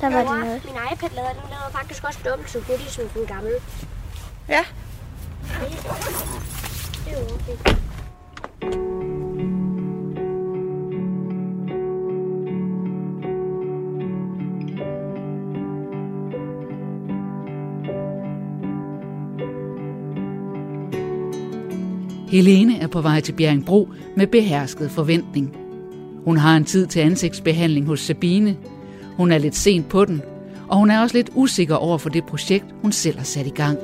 Der 0.00 0.10
var 0.10 0.18
det 0.18 0.26
noget. 0.26 0.64
Min 0.64 0.74
iPad 0.92 1.10
lader, 1.14 1.28
den 1.28 1.50
lader 1.50 1.70
faktisk 1.72 2.04
også 2.04 2.18
dobbelt 2.24 2.50
så 2.50 2.58
hurtigt 2.58 2.90
som 2.90 3.08
den 3.08 3.26
gamle. 3.26 3.50
Ja. 4.48 4.64
Det 7.04 7.12
er 7.12 7.20
jo 7.20 7.24
okay. 7.34 7.76
Helene 22.28 22.78
er 22.78 22.86
på 22.86 23.00
vej 23.00 23.20
til 23.20 23.32
Bjerringbro 23.32 23.88
med 24.16 24.26
behersket 24.26 24.90
forventning. 24.90 25.65
Hun 26.26 26.36
har 26.36 26.56
en 26.56 26.64
tid 26.64 26.86
til 26.86 27.00
ansigtsbehandling 27.00 27.86
hos 27.86 28.00
Sabine. 28.00 28.56
Hun 29.16 29.32
er 29.32 29.38
lidt 29.38 29.56
sent 29.56 29.88
på 29.88 30.04
den, 30.04 30.22
og 30.68 30.78
hun 30.78 30.90
er 30.90 31.00
også 31.00 31.16
lidt 31.16 31.30
usikker 31.34 31.74
over 31.74 31.98
for 31.98 32.08
det 32.08 32.24
projekt, 32.24 32.64
hun 32.82 32.92
selv 32.92 33.16
har 33.18 33.24
sat 33.24 33.46
i 33.46 33.50
gang. 33.50 33.78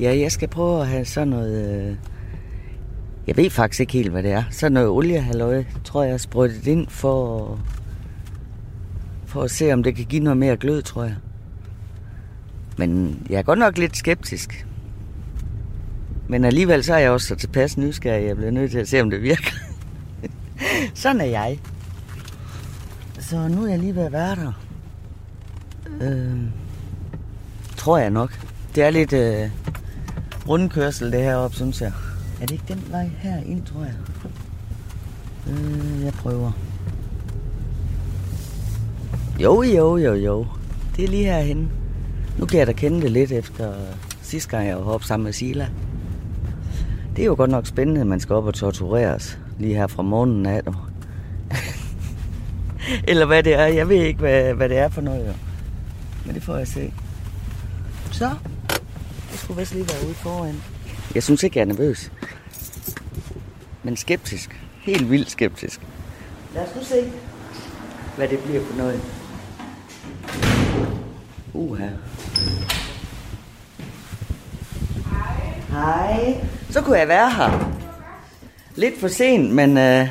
Ja, 0.00 0.18
jeg 0.18 0.32
skal 0.32 0.48
prøve 0.48 0.80
at 0.80 0.86
have 0.86 1.04
sådan 1.04 1.28
noget... 1.28 1.86
Øh, 1.88 1.96
jeg 3.26 3.36
ved 3.36 3.50
faktisk 3.50 3.80
ikke 3.80 3.92
helt, 3.92 4.10
hvad 4.10 4.22
det 4.22 4.30
er. 4.30 4.44
Sådan 4.50 4.72
noget 4.72 4.88
oliehalløj, 4.88 5.64
tror 5.84 6.02
jeg, 6.02 6.12
er 6.12 6.16
sprøjtet 6.16 6.66
ind 6.66 6.86
for, 6.88 7.60
for 9.26 9.42
at 9.42 9.50
se, 9.50 9.72
om 9.72 9.82
det 9.82 9.96
kan 9.96 10.04
give 10.04 10.22
noget 10.22 10.36
mere 10.36 10.56
glød, 10.56 10.82
tror 10.82 11.04
jeg. 11.04 11.14
Men 12.78 13.18
jeg 13.30 13.38
er 13.38 13.42
godt 13.42 13.58
nok 13.58 13.78
lidt 13.78 13.96
skeptisk. 13.96 14.67
Men 16.28 16.44
alligevel 16.44 16.84
så 16.84 16.94
er 16.94 16.98
jeg 16.98 17.10
også 17.10 17.26
så 17.26 17.34
tilpas 17.36 17.76
nysgerrig, 17.76 18.26
jeg 18.26 18.36
bliver 18.36 18.50
nødt 18.50 18.70
til 18.70 18.78
at 18.78 18.88
se, 18.88 19.00
om 19.00 19.10
det 19.10 19.22
virker. 19.22 19.50
sådan 20.94 21.20
er 21.20 21.24
jeg. 21.24 21.58
Så 23.18 23.48
nu 23.48 23.64
er 23.64 23.68
jeg 23.68 23.78
lige 23.78 23.96
ved 23.96 24.02
at 24.02 24.12
være 24.12 24.36
der. 24.36 24.52
Øh, 26.00 26.38
tror 27.76 27.98
jeg 27.98 28.10
nok. 28.10 28.40
Det 28.74 28.82
er 28.82 28.90
lidt 28.90 29.12
øh, 29.12 29.50
rundkørsel, 30.48 31.12
det 31.12 31.22
her 31.22 31.36
op, 31.36 31.54
synes 31.54 31.80
jeg. 31.80 31.92
Er 32.40 32.46
det 32.46 32.50
ikke 32.50 32.64
den 32.68 32.84
vej 32.90 33.10
her 33.18 33.42
ind, 33.42 33.62
tror 33.64 33.84
jeg? 33.84 33.94
Øh, 35.50 36.04
jeg 36.04 36.12
prøver. 36.12 36.52
Jo, 39.40 39.62
jo, 39.62 39.96
jo, 39.96 40.14
jo. 40.14 40.46
Det 40.96 41.04
er 41.04 41.08
lige 41.08 41.24
herhen. 41.24 41.70
Nu 42.38 42.46
kan 42.46 42.58
jeg 42.58 42.66
da 42.66 42.72
kende 42.72 43.00
det 43.00 43.10
lidt 43.10 43.32
efter 43.32 43.70
øh, 43.70 43.96
sidste 44.22 44.50
gang, 44.50 44.66
jeg 44.68 44.76
var 44.76 44.84
heroppe 44.84 45.06
sammen 45.06 45.24
med 45.24 45.32
Sila. 45.32 45.68
Det 47.18 47.24
er 47.24 47.28
jo 47.28 47.34
godt 47.36 47.50
nok 47.50 47.66
spændende, 47.66 48.00
at 48.00 48.06
man 48.06 48.20
skal 48.20 48.34
op 48.34 48.44
og 48.44 48.54
tortureres 48.54 49.38
lige 49.58 49.74
her 49.74 49.86
fra 49.86 50.02
morgenen 50.02 50.46
af. 50.46 50.64
du. 50.64 50.74
Eller 53.10 53.26
hvad 53.26 53.42
det 53.42 53.54
er. 53.54 53.66
Jeg 53.66 53.88
ved 53.88 54.02
ikke, 54.02 54.18
hvad, 54.18 54.54
hvad 54.54 54.68
det 54.68 54.78
er 54.78 54.88
for 54.88 55.00
noget. 55.00 55.26
Jo. 55.26 55.32
Men 56.26 56.34
det 56.34 56.42
får 56.42 56.56
jeg 56.56 56.68
se. 56.68 56.92
Så. 58.10 58.24
Jeg 59.30 59.38
skulle 59.38 59.60
vist 59.60 59.74
lige 59.74 59.88
være 59.88 60.06
ude 60.06 60.14
foran. 60.14 60.62
Jeg 61.14 61.22
synes 61.22 61.42
ikke, 61.42 61.58
jeg 61.58 61.62
er 61.62 61.66
nervøs. 61.66 62.12
Men 63.82 63.96
skeptisk. 63.96 64.60
Helt 64.80 65.10
vildt 65.10 65.30
skeptisk. 65.30 65.80
Lad 66.54 66.62
os 66.62 66.76
nu 66.76 66.82
se, 66.82 67.12
hvad 68.16 68.28
det 68.28 68.38
bliver 68.38 68.64
for 68.64 68.76
noget. 68.76 69.00
Uha. 71.54 71.88
Hej. 75.84 76.36
Så 76.70 76.82
kunne 76.82 76.98
jeg 76.98 77.08
være 77.08 77.30
her. 77.30 77.72
Lidt 78.74 79.00
for 79.00 79.08
sent, 79.08 79.54
men... 79.54 79.78
Øh... 79.78 80.08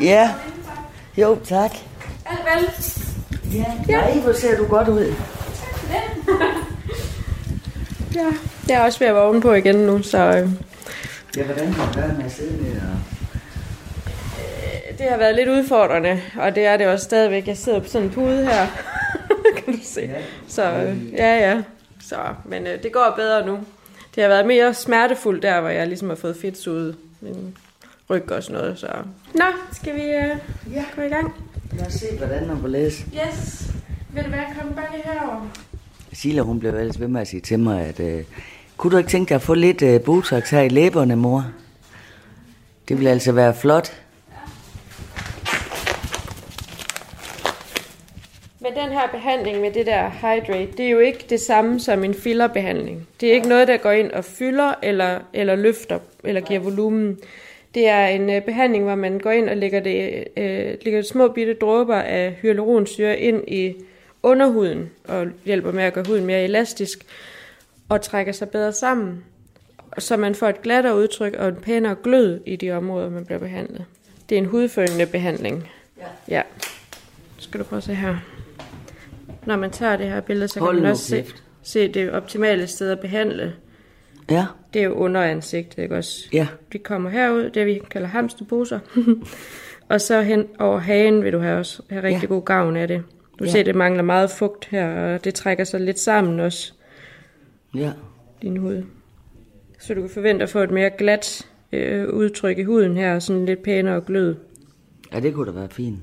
ja. 0.10 0.34
Jo, 1.16 1.38
tak. 1.44 1.70
Vel, 2.28 2.70
Ja, 3.54 3.64
nej, 3.88 4.18
hvor 4.18 4.32
ser 4.32 4.56
du 4.56 4.66
godt 4.66 4.88
ud. 4.88 5.04
ja. 8.14 8.26
Jeg 8.68 8.80
er 8.80 8.84
også 8.84 8.98
ved 8.98 9.06
at 9.06 9.14
være 9.14 9.24
ovenpå 9.24 9.52
igen 9.52 9.76
nu, 9.76 10.02
så 10.02 10.18
øh, 10.18 10.48
Ja, 11.36 11.44
hvordan 11.44 11.72
kan 11.72 11.88
det 11.88 11.96
være 11.96 12.14
med 12.16 12.24
at 12.24 12.32
sidde 12.32 12.62
ned 12.62 12.80
og 12.80 12.98
det 14.98 15.06
har 15.10 15.16
været 15.16 15.34
lidt 15.34 15.48
udfordrende, 15.48 16.20
og 16.38 16.54
det 16.54 16.66
er 16.66 16.76
det 16.76 16.86
også 16.86 17.04
stadigvæk. 17.04 17.46
Jeg 17.46 17.56
sidder 17.56 17.80
på 17.80 17.88
sådan 17.88 18.06
en 18.06 18.14
pude 18.14 18.44
her, 18.44 18.66
kan 19.56 19.74
du 19.74 19.78
se. 19.82 20.10
Så 20.48 20.62
ja, 21.12 21.50
ja. 21.50 21.62
Så, 22.08 22.16
men 22.44 22.66
øh, 22.66 22.82
det 22.82 22.92
går 22.92 23.12
bedre 23.16 23.46
nu. 23.46 23.58
Det 24.14 24.22
har 24.22 24.28
været 24.28 24.46
mere 24.46 24.74
smertefuldt 24.74 25.42
der, 25.42 25.60
hvor 25.60 25.68
jeg 25.68 25.86
ligesom 25.86 26.08
har 26.08 26.16
fået 26.16 26.36
fedt 26.36 26.66
ud 26.66 26.94
min 27.20 27.56
ryg 28.10 28.32
og 28.32 28.42
sådan 28.42 28.60
noget. 28.60 28.78
Så. 28.78 28.86
Nå, 29.34 29.44
skal 29.72 29.94
vi 29.94 30.02
øh, 30.02 30.36
ja. 30.74 30.84
gå 30.96 31.02
i 31.02 31.08
gang? 31.08 31.34
Lad 31.72 31.86
os 31.86 31.92
se, 31.92 32.06
hvordan 32.18 32.46
man 32.46 32.62
vil 32.62 32.70
læse. 32.70 33.04
Yes. 33.28 33.70
Vil 34.14 34.24
du 34.24 34.30
være 34.30 34.46
kommet 34.58 34.76
bare 34.76 34.86
lige 34.92 35.02
herover? 35.04 35.48
Sila, 36.12 36.40
hun 36.42 36.60
blev 36.60 36.74
ellers 36.74 37.00
ved 37.00 37.08
med 37.08 37.20
at 37.20 37.28
sige 37.28 37.40
til 37.40 37.58
mig, 37.58 37.84
at 37.84 38.00
øh, 38.00 38.24
kunne 38.76 38.90
du 38.90 38.96
ikke 38.96 39.10
tænke 39.10 39.28
dig 39.28 39.34
at 39.34 39.42
få 39.42 39.54
lidt 39.54 39.82
øh, 39.82 40.00
Botox 40.00 40.50
her 40.50 40.60
i 40.60 40.68
læberne, 40.68 41.16
mor? 41.16 41.46
Det 42.88 42.98
vil 42.98 43.06
altså 43.06 43.32
være 43.32 43.54
flot. 43.54 43.92
Men 48.68 48.76
den 48.76 48.92
her 48.92 49.08
behandling 49.08 49.60
med 49.60 49.70
det 49.70 49.86
der 49.86 50.10
hydrate, 50.10 50.72
det 50.76 50.86
er 50.86 50.90
jo 50.90 50.98
ikke 50.98 51.24
det 51.30 51.40
samme 51.40 51.80
som 51.80 52.04
en 52.04 52.14
fillerbehandling. 52.14 53.08
Det 53.20 53.28
er 53.28 53.32
ikke 53.32 53.48
noget, 53.48 53.68
der 53.68 53.76
går 53.76 53.90
ind 53.90 54.10
og 54.10 54.24
fylder 54.24 54.74
eller, 54.82 55.18
eller 55.32 55.56
løfter 55.56 55.98
eller 56.24 56.40
giver 56.40 56.60
volumen. 56.60 57.18
Det 57.74 57.88
er 57.88 58.06
en 58.06 58.30
øh, 58.30 58.42
behandling, 58.42 58.84
hvor 58.84 58.94
man 58.94 59.18
går 59.18 59.30
ind 59.30 59.48
og 59.48 59.56
lægger, 59.56 59.80
det, 59.80 60.24
øh, 60.36 60.74
lægger 60.82 61.02
små 61.02 61.28
bitte 61.28 61.54
dråber 61.54 61.96
af 61.96 62.32
hyaluronsyre 62.42 63.18
ind 63.18 63.48
i 63.48 63.74
underhuden 64.22 64.90
og 65.04 65.26
hjælper 65.44 65.72
med 65.72 65.84
at 65.84 65.92
gøre 65.92 66.04
huden 66.08 66.26
mere 66.26 66.44
elastisk 66.44 67.06
og 67.88 68.02
trækker 68.02 68.32
sig 68.32 68.50
bedre 68.50 68.72
sammen, 68.72 69.24
så 69.98 70.16
man 70.16 70.34
får 70.34 70.48
et 70.48 70.62
glattere 70.62 70.96
udtryk 70.96 71.34
og 71.34 71.48
en 71.48 71.56
pænere 71.56 71.96
glød 72.02 72.40
i 72.46 72.56
de 72.56 72.70
områder, 72.70 73.10
man 73.10 73.24
bliver 73.24 73.38
behandlet. 73.38 73.84
Det 74.28 74.34
er 74.34 74.42
en 74.42 74.46
hudfølgende 74.46 75.06
behandling. 75.06 75.70
Ja. 75.98 76.04
ja. 76.28 76.42
Skal 77.38 77.60
du 77.60 77.64
prøve 77.64 77.78
at 77.78 77.84
se 77.84 77.94
her. 77.94 78.37
Når 79.48 79.56
man 79.56 79.70
tager 79.70 79.96
det 79.96 80.06
her 80.06 80.20
billede, 80.20 80.48
så 80.48 80.54
kan 80.54 80.62
Hold 80.62 80.80
man 80.80 80.90
også 80.90 81.04
se, 81.04 81.24
se 81.62 81.88
det 81.88 82.10
optimale 82.10 82.66
sted 82.66 82.90
at 82.90 83.00
behandle. 83.00 83.52
Ja. 84.30 84.46
Det 84.74 84.80
er 84.80 84.84
jo 84.84 84.94
under 84.94 85.22
ansigtet, 85.22 85.82
ikke 85.82 85.96
også? 85.96 86.28
Ja. 86.32 86.46
De 86.72 86.78
kommer 86.78 87.10
herud, 87.10 87.50
det 87.50 87.66
vi 87.66 87.80
kalder 87.90 88.08
hamsterposer. 88.08 88.78
og 89.88 90.00
så 90.00 90.22
hen 90.22 90.44
over 90.58 90.78
hagen 90.78 91.24
vil 91.24 91.32
du 91.32 91.38
have 91.38 91.58
også 91.58 91.82
have 91.90 92.02
rigtig 92.02 92.22
ja. 92.22 92.34
god 92.34 92.42
gavn 92.42 92.76
af 92.76 92.88
det. 92.88 93.02
Du 93.38 93.44
ja. 93.44 93.50
ser, 93.50 93.62
det 93.62 93.74
mangler 93.74 94.02
meget 94.02 94.30
fugt 94.30 94.64
her, 94.64 95.14
og 95.14 95.24
det 95.24 95.34
trækker 95.34 95.64
sig 95.64 95.80
lidt 95.80 95.98
sammen 95.98 96.40
også. 96.40 96.72
Ja. 97.74 97.92
Din 98.42 98.56
hud. 98.56 98.82
Så 99.80 99.94
du 99.94 100.00
kan 100.00 100.10
forvente 100.10 100.42
at 100.42 100.50
få 100.50 100.58
et 100.58 100.70
mere 100.70 100.90
glat 100.90 101.46
øh, 101.72 102.08
udtryk 102.08 102.58
i 102.58 102.62
huden 102.62 102.96
her, 102.96 103.14
og 103.14 103.22
sådan 103.22 103.46
lidt 103.46 103.62
pænere 103.62 104.00
glød. 104.00 104.36
Ja, 105.12 105.20
det 105.20 105.34
kunne 105.34 105.46
da 105.46 105.58
være 105.58 105.68
fint. 105.70 105.98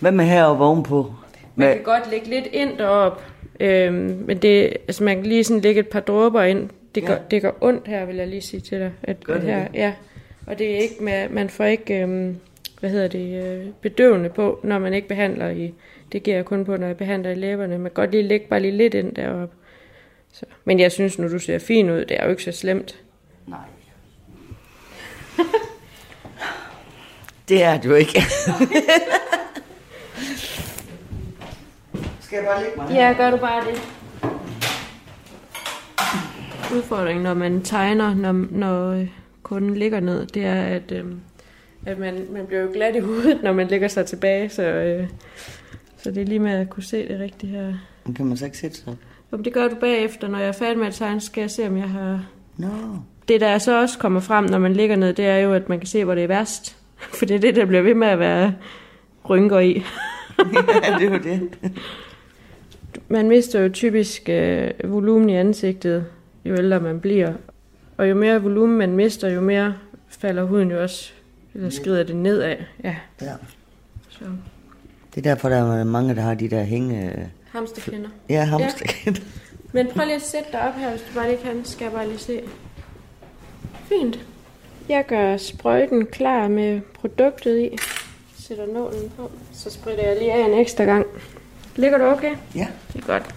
Hvad 0.00 0.12
med 0.12 0.24
heroppe 0.24 0.64
ovenpå? 0.64 1.14
Man 1.56 1.74
kan 1.74 1.82
godt 1.82 2.10
lægge 2.10 2.28
lidt 2.28 2.46
ind 2.52 2.78
derop, 2.78 3.22
øhm, 3.60 4.24
men 4.26 4.38
det, 4.38 4.76
altså 4.88 5.04
man 5.04 5.16
kan 5.16 5.26
lige 5.26 5.44
sådan 5.44 5.60
lægge 5.60 5.80
et 5.80 5.88
par 5.88 6.00
dråber 6.00 6.42
ind. 6.42 6.70
Det 6.94 7.06
gør, 7.06 7.12
ja. 7.12 7.20
det 7.30 7.42
gør 7.42 7.52
ondt 7.60 7.88
her, 7.88 8.04
vil 8.04 8.16
jeg 8.16 8.28
lige 8.28 8.40
sige 8.40 8.60
til 8.60 8.80
dig. 8.80 8.92
At, 9.02 9.24
gør 9.24 9.34
det 9.34 9.42
her, 9.42 9.68
det? 9.68 9.74
Ja, 9.74 9.92
og 10.46 10.58
det 10.58 10.70
er 10.70 10.76
ikke 10.76 11.04
med, 11.04 11.28
man 11.28 11.48
får 11.48 11.64
ikke, 11.64 12.02
øhm, 12.02 12.36
hvad 12.80 12.90
hedder 12.90 13.08
det, 13.08 13.44
øh, 13.44 13.66
bedøvende 13.80 14.28
på, 14.28 14.60
når 14.62 14.78
man 14.78 14.94
ikke 14.94 15.08
behandler 15.08 15.50
i, 15.50 15.74
det 16.12 16.22
giver 16.22 16.36
jeg 16.36 16.44
kun 16.44 16.64
på, 16.64 16.76
når 16.76 16.86
jeg 16.86 16.96
behandler 16.96 17.30
i 17.30 17.34
læberne. 17.34 17.78
Man 17.78 17.90
kan 17.90 17.94
godt 17.94 18.10
lige 18.10 18.22
lægge 18.22 18.46
bare 18.46 18.60
lige 18.60 18.76
lidt 18.76 18.94
ind 18.94 19.14
deroppe. 19.14 19.54
Så. 20.32 20.46
Men 20.64 20.80
jeg 20.80 20.92
synes, 20.92 21.18
nu 21.18 21.32
du 21.32 21.38
ser 21.38 21.58
fin 21.58 21.90
ud, 21.90 22.04
det 22.04 22.16
er 22.20 22.24
jo 22.24 22.30
ikke 22.30 22.42
så 22.42 22.52
slemt. 22.52 23.00
Nej. 23.46 23.58
det 27.48 27.62
er 27.62 27.80
du 27.80 27.94
ikke. 27.94 28.22
Skal 32.32 32.44
jeg 32.44 32.50
bare 32.54 32.62
lægge 32.62 32.76
mig? 32.76 32.90
Ja, 32.90 33.14
gør 33.16 33.30
du 33.30 33.36
bare 33.36 33.64
det. 33.64 33.82
Udfordringen, 36.76 37.22
når 37.22 37.34
man 37.34 37.62
tegner, 37.62 38.14
når, 38.14 38.32
når 38.50 39.04
kunden 39.42 39.74
ligger 39.74 40.00
ned, 40.00 40.26
det 40.26 40.44
er, 40.44 40.62
at, 40.62 40.92
øh, 40.92 41.04
at 41.86 41.98
man, 41.98 42.26
man 42.30 42.46
bliver 42.46 42.62
jo 42.62 42.68
glat 42.72 42.96
i 42.96 42.98
hovedet, 42.98 43.42
når 43.42 43.52
man 43.52 43.68
ligger 43.68 43.88
sig 43.88 44.06
tilbage, 44.06 44.48
så, 44.48 44.62
øh, 44.62 45.08
så 45.96 46.10
det 46.10 46.22
er 46.22 46.26
lige 46.26 46.38
med 46.38 46.52
at 46.52 46.70
kunne 46.70 46.82
se 46.82 47.08
det 47.08 47.20
rigtigt 47.20 47.52
her. 47.52 47.74
Men 48.04 48.14
kan 48.14 48.26
man 48.26 48.36
så 48.36 48.44
ikke 48.44 48.58
sætte 48.58 48.76
sig? 48.76 48.96
Jo, 49.32 49.36
det 49.36 49.52
gør 49.52 49.68
du 49.68 49.74
bagefter. 49.74 50.28
Når 50.28 50.38
jeg 50.38 50.48
er 50.48 50.52
færdig 50.52 50.78
med 50.78 50.86
at 50.86 50.94
tegne, 50.94 51.20
skal 51.20 51.40
jeg 51.40 51.50
se, 51.50 51.66
om 51.66 51.76
jeg 51.76 51.88
har... 51.88 52.24
No. 52.56 52.68
Det, 53.28 53.40
der 53.40 53.58
så 53.58 53.80
også 53.80 53.98
kommer 53.98 54.20
frem, 54.20 54.44
når 54.44 54.58
man 54.58 54.72
ligger 54.72 54.96
ned, 54.96 55.12
det 55.12 55.26
er 55.26 55.38
jo, 55.38 55.52
at 55.52 55.68
man 55.68 55.78
kan 55.78 55.86
se, 55.86 56.04
hvor 56.04 56.14
det 56.14 56.24
er 56.24 56.28
værst. 56.28 56.76
For 57.18 57.26
det 57.26 57.36
er 57.36 57.40
det, 57.40 57.56
der 57.56 57.64
bliver 57.64 57.82
ved 57.82 57.94
med 57.94 58.08
at 58.08 58.18
være 58.18 58.54
rynker 59.30 59.58
i. 59.58 59.72
ja, 60.84 60.96
det 60.98 61.06
er 61.06 61.10
jo 61.10 61.18
det. 61.18 61.50
Man 63.08 63.28
mister 63.28 63.60
jo 63.60 63.68
typisk 63.68 64.28
øh, 64.28 64.70
volumen 64.84 65.30
i 65.30 65.36
ansigtet, 65.36 66.06
jo 66.44 66.54
ældre 66.54 66.80
man 66.80 67.00
bliver. 67.00 67.32
Og 67.96 68.10
jo 68.10 68.14
mere 68.14 68.42
volumen 68.42 68.78
man 68.78 68.96
mister, 68.96 69.28
jo 69.28 69.40
mere 69.40 69.74
falder 70.08 70.44
huden 70.44 70.70
jo 70.70 70.82
også, 70.82 71.12
eller 71.54 71.70
skrider 71.70 72.02
det 72.02 72.16
nedad. 72.16 72.56
Ja. 72.84 72.96
Ja. 73.22 73.32
Så. 74.08 74.24
Det 75.14 75.26
er 75.26 75.34
derfor, 75.34 75.48
der 75.48 75.56
er 75.56 75.84
mange, 75.84 76.14
der 76.14 76.20
har 76.20 76.34
de 76.34 76.50
der 76.50 76.62
hænge... 76.62 77.28
Hamsterkinder. 77.50 78.08
Ja, 78.28 78.44
hamsterkinder. 78.44 79.20
Ja. 79.20 79.42
Men 79.72 79.86
prøv 79.86 80.04
lige 80.04 80.16
at 80.16 80.22
sætte 80.22 80.48
dig 80.52 80.60
op 80.68 80.74
her, 80.74 80.90
hvis 80.90 81.00
du 81.00 81.14
bare 81.14 81.28
lige 81.28 81.40
kan. 81.44 81.64
Skal 81.64 81.84
jeg 81.84 81.92
bare 81.92 82.06
lige 82.06 82.18
se. 82.18 82.40
Fint. 83.84 84.18
Jeg 84.88 85.04
gør 85.06 85.36
sprøjten 85.36 86.06
klar 86.06 86.48
med 86.48 86.80
produktet 86.94 87.58
i. 87.58 87.78
Sætter 88.38 88.66
nålen 88.66 89.10
på. 89.16 89.30
Så 89.52 89.70
spritter 89.70 90.08
jeg 90.08 90.16
lige 90.18 90.32
af 90.32 90.46
en 90.46 90.58
ekstra 90.58 90.84
gang. 90.84 91.06
Ligger 91.76 91.98
du 91.98 92.04
okay? 92.04 92.36
Ja. 92.54 92.66
Det 92.92 93.02
er 93.02 93.06
godt. 93.06 93.34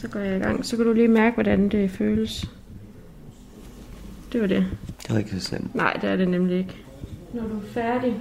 Så 0.00 0.08
går 0.08 0.20
jeg 0.20 0.36
i 0.36 0.40
gang. 0.40 0.66
Så 0.66 0.76
kan 0.76 0.84
du 0.86 0.92
lige 0.92 1.08
mærke, 1.08 1.34
hvordan 1.34 1.68
det 1.68 1.90
føles. 1.90 2.50
Det 4.32 4.40
var 4.40 4.46
det. 4.46 4.66
Det 5.02 5.10
var 5.10 5.18
ikke 5.18 5.30
så 5.30 5.40
slemt. 5.40 5.74
Nej, 5.74 5.98
det 6.02 6.10
er 6.10 6.16
det 6.16 6.28
nemlig 6.28 6.58
ikke. 6.58 6.76
Når 7.32 7.42
du 7.42 7.56
er 7.56 7.72
færdig, 7.74 8.14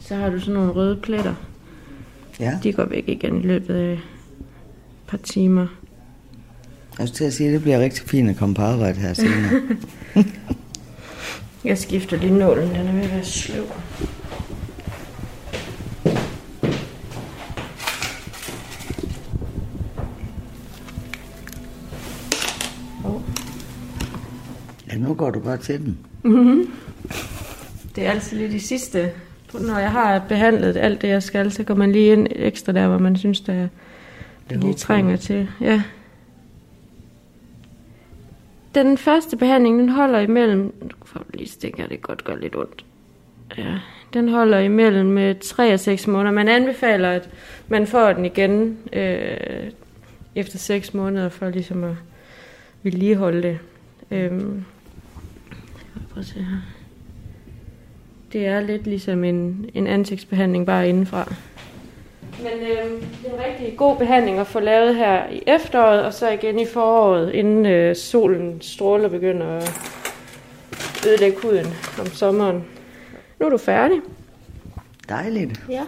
så 0.00 0.14
har 0.14 0.30
du 0.30 0.40
sådan 0.40 0.54
nogle 0.54 0.72
røde 0.72 0.96
pletter. 0.96 1.34
Ja. 2.40 2.58
De 2.62 2.72
går 2.72 2.84
væk 2.84 3.08
igen 3.08 3.40
i 3.40 3.46
løbet 3.46 3.74
af 3.74 3.92
et 3.92 4.00
par 5.06 5.16
timer. 5.16 5.66
Jeg 6.98 7.08
skulle 7.08 7.16
til 7.16 7.24
at 7.24 7.32
sige, 7.32 7.48
at 7.48 7.52
det 7.54 7.62
bliver 7.62 7.80
rigtig 7.80 8.08
fint 8.08 8.30
at 8.30 8.36
komme 8.36 8.54
på 8.54 8.62
arbejde 8.62 8.98
her 8.98 9.12
senere. 9.14 9.62
Jeg 11.64 11.78
skifter 11.78 12.16
lige 12.16 12.38
nålen, 12.38 12.68
den 12.68 12.86
er 12.86 12.92
ved 12.92 13.02
at 13.02 13.10
være 13.10 13.24
sløv. 13.24 13.64
Nu 25.08 25.14
går 25.14 25.30
du 25.30 25.40
bare 25.40 25.56
til 25.56 25.78
den. 25.80 25.98
Mm-hmm. 26.22 26.72
Det 27.96 28.06
er 28.06 28.10
altid 28.10 28.38
lige 28.38 28.52
de 28.52 28.60
sidste. 28.60 29.10
Når 29.54 29.78
jeg 29.78 29.92
har 29.92 30.24
behandlet 30.28 30.76
alt 30.76 31.02
det, 31.02 31.08
jeg 31.08 31.22
skal, 31.22 31.52
så 31.52 31.62
går 31.64 31.74
man 31.74 31.92
lige 31.92 32.12
ind 32.12 32.26
ekstra 32.30 32.72
der, 32.72 32.88
hvor 32.88 32.98
man 32.98 33.16
synes, 33.16 33.40
der 33.40 33.68
det 34.50 34.60
lige 34.60 34.74
trænger 34.74 35.10
jeg. 35.10 35.20
til. 35.20 35.48
Ja. 35.60 35.82
Den 38.74 38.98
første 38.98 39.36
behandling, 39.36 39.78
den 39.78 39.88
holder 39.88 40.18
imellem... 40.18 40.72
Får 41.04 41.24
lige 41.34 41.48
stikker, 41.48 41.86
det 41.86 42.02
godt 42.02 42.24
gør 42.24 42.36
lidt 42.36 42.56
ondt. 42.56 42.84
Ja, 43.58 43.74
den 44.14 44.28
holder 44.28 44.58
imellem 44.58 45.18
øh, 45.18 45.34
3 45.40 45.72
og 45.74 45.80
6 45.80 46.06
måneder. 46.06 46.32
Man 46.32 46.48
anbefaler, 46.48 47.10
at 47.10 47.30
man 47.68 47.86
får 47.86 48.12
den 48.12 48.24
igen 48.24 48.78
øh, 48.92 49.70
efter 50.34 50.58
6 50.58 50.94
måneder, 50.94 51.28
for 51.28 51.48
ligesom 51.48 51.84
at 51.84 51.94
vedligeholde 52.82 53.42
det. 53.42 53.58
Øhm, 54.10 54.64
prøv 56.18 56.22
at 56.22 56.26
se 56.26 56.42
her. 56.42 56.58
Det 58.32 58.46
er 58.46 58.60
lidt 58.60 58.86
ligesom 58.86 59.24
en, 59.24 59.70
en 59.74 59.86
ansigtsbehandling 59.86 60.66
bare 60.66 60.88
indenfra. 60.88 61.32
Men 62.38 62.46
øh, 62.46 63.02
det 63.22 63.30
er 63.30 63.34
en 63.34 63.44
rigtig 63.46 63.76
god 63.76 63.96
behandling 63.96 64.38
at 64.38 64.46
få 64.46 64.60
lavet 64.60 64.94
her 64.96 65.28
i 65.28 65.42
efteråret, 65.46 66.04
og 66.04 66.14
så 66.14 66.30
igen 66.30 66.58
i 66.58 66.66
foråret, 66.66 67.32
inden 67.32 67.66
øh, 67.66 67.96
solen 67.96 68.60
stråler 68.60 69.08
begynder 69.08 69.46
at 69.46 69.70
ødelægge 71.06 71.38
huden 71.42 71.66
om 72.00 72.06
sommeren. 72.06 72.64
Nu 73.40 73.46
er 73.46 73.50
du 73.50 73.58
færdig. 73.58 74.00
Dejligt. 75.08 75.60
Ja. 75.70 75.82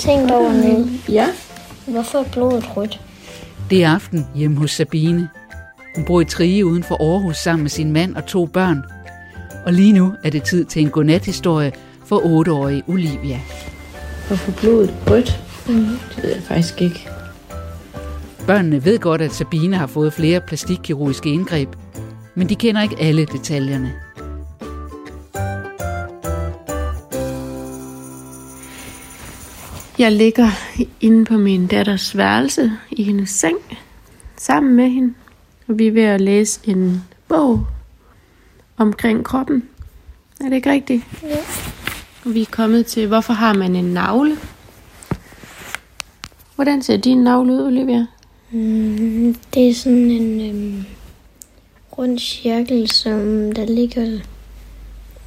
Tænkt 0.00 0.30
over 0.30 0.52
nu, 0.52 0.88
Ja. 1.08 1.28
hvorfor 1.86 2.18
er 2.18 2.24
blodet 2.32 2.76
rødt? 2.76 3.00
Det 3.70 3.84
er 3.84 3.90
aften 3.90 4.26
hjemme 4.34 4.56
hos 4.56 4.70
Sabine. 4.70 5.28
Hun 5.96 6.04
bor 6.04 6.20
i 6.20 6.24
Trige 6.24 6.66
uden 6.66 6.82
for 6.82 7.12
Aarhus 7.12 7.36
sammen 7.36 7.62
med 7.62 7.70
sin 7.70 7.92
mand 7.92 8.16
og 8.16 8.26
to 8.26 8.46
børn. 8.46 8.82
Og 9.66 9.72
lige 9.72 9.92
nu 9.92 10.12
er 10.24 10.30
det 10.30 10.42
tid 10.42 10.64
til 10.64 10.82
en 10.82 10.90
godnat-historie 10.90 11.72
for 12.06 12.20
8-årige 12.20 12.82
Olivia. 12.88 13.40
Hvorfor 14.28 14.52
blodet 14.52 14.94
rødt? 15.10 15.40
Mm. 15.68 15.74
Det 16.16 16.22
ved 16.22 16.30
jeg 16.34 16.42
faktisk 16.42 16.82
ikke. 16.82 17.08
Børnene 18.46 18.84
ved 18.84 18.98
godt, 18.98 19.20
at 19.22 19.32
Sabine 19.32 19.76
har 19.76 19.86
fået 19.86 20.12
flere 20.12 20.40
plastikkirurgiske 20.40 21.30
indgreb, 21.30 21.68
men 22.34 22.48
de 22.48 22.54
kender 22.54 22.82
ikke 22.82 22.96
alle 23.00 23.24
detaljerne. 23.24 23.92
Jeg 30.00 30.12
ligger 30.12 30.50
inde 31.00 31.24
på 31.24 31.38
min 31.38 31.66
datters 31.66 32.16
værelse 32.16 32.72
i 32.90 33.02
hendes 33.02 33.30
seng 33.30 33.58
sammen 34.36 34.76
med 34.76 34.90
hende. 34.90 35.14
Og 35.68 35.78
vi 35.78 35.86
er 35.86 35.92
ved 35.92 36.02
at 36.02 36.20
læse 36.20 36.60
en 36.64 37.02
bog 37.28 37.66
omkring 38.76 39.24
kroppen. 39.24 39.68
Er 40.40 40.44
det 40.44 40.52
ikke 40.52 40.70
rigtigt? 40.70 41.04
Ja. 41.22 41.36
Vi 42.24 42.40
er 42.42 42.46
kommet 42.50 42.86
til, 42.86 43.06
hvorfor 43.06 43.32
har 43.32 43.54
man 43.54 43.76
en 43.76 43.84
navle? 43.84 44.36
Hvordan 46.54 46.82
ser 46.82 46.96
din 46.96 47.18
navle 47.18 47.52
ud, 47.52 47.60
Olivia? 47.60 48.06
Mm, 48.50 49.36
det 49.54 49.68
er 49.68 49.74
sådan 49.74 50.10
en 50.10 50.40
øhm, 50.50 50.84
rund 51.98 52.18
cirkel, 52.18 52.90
som 52.90 53.52
der 53.52 53.66
ligger 53.66 54.20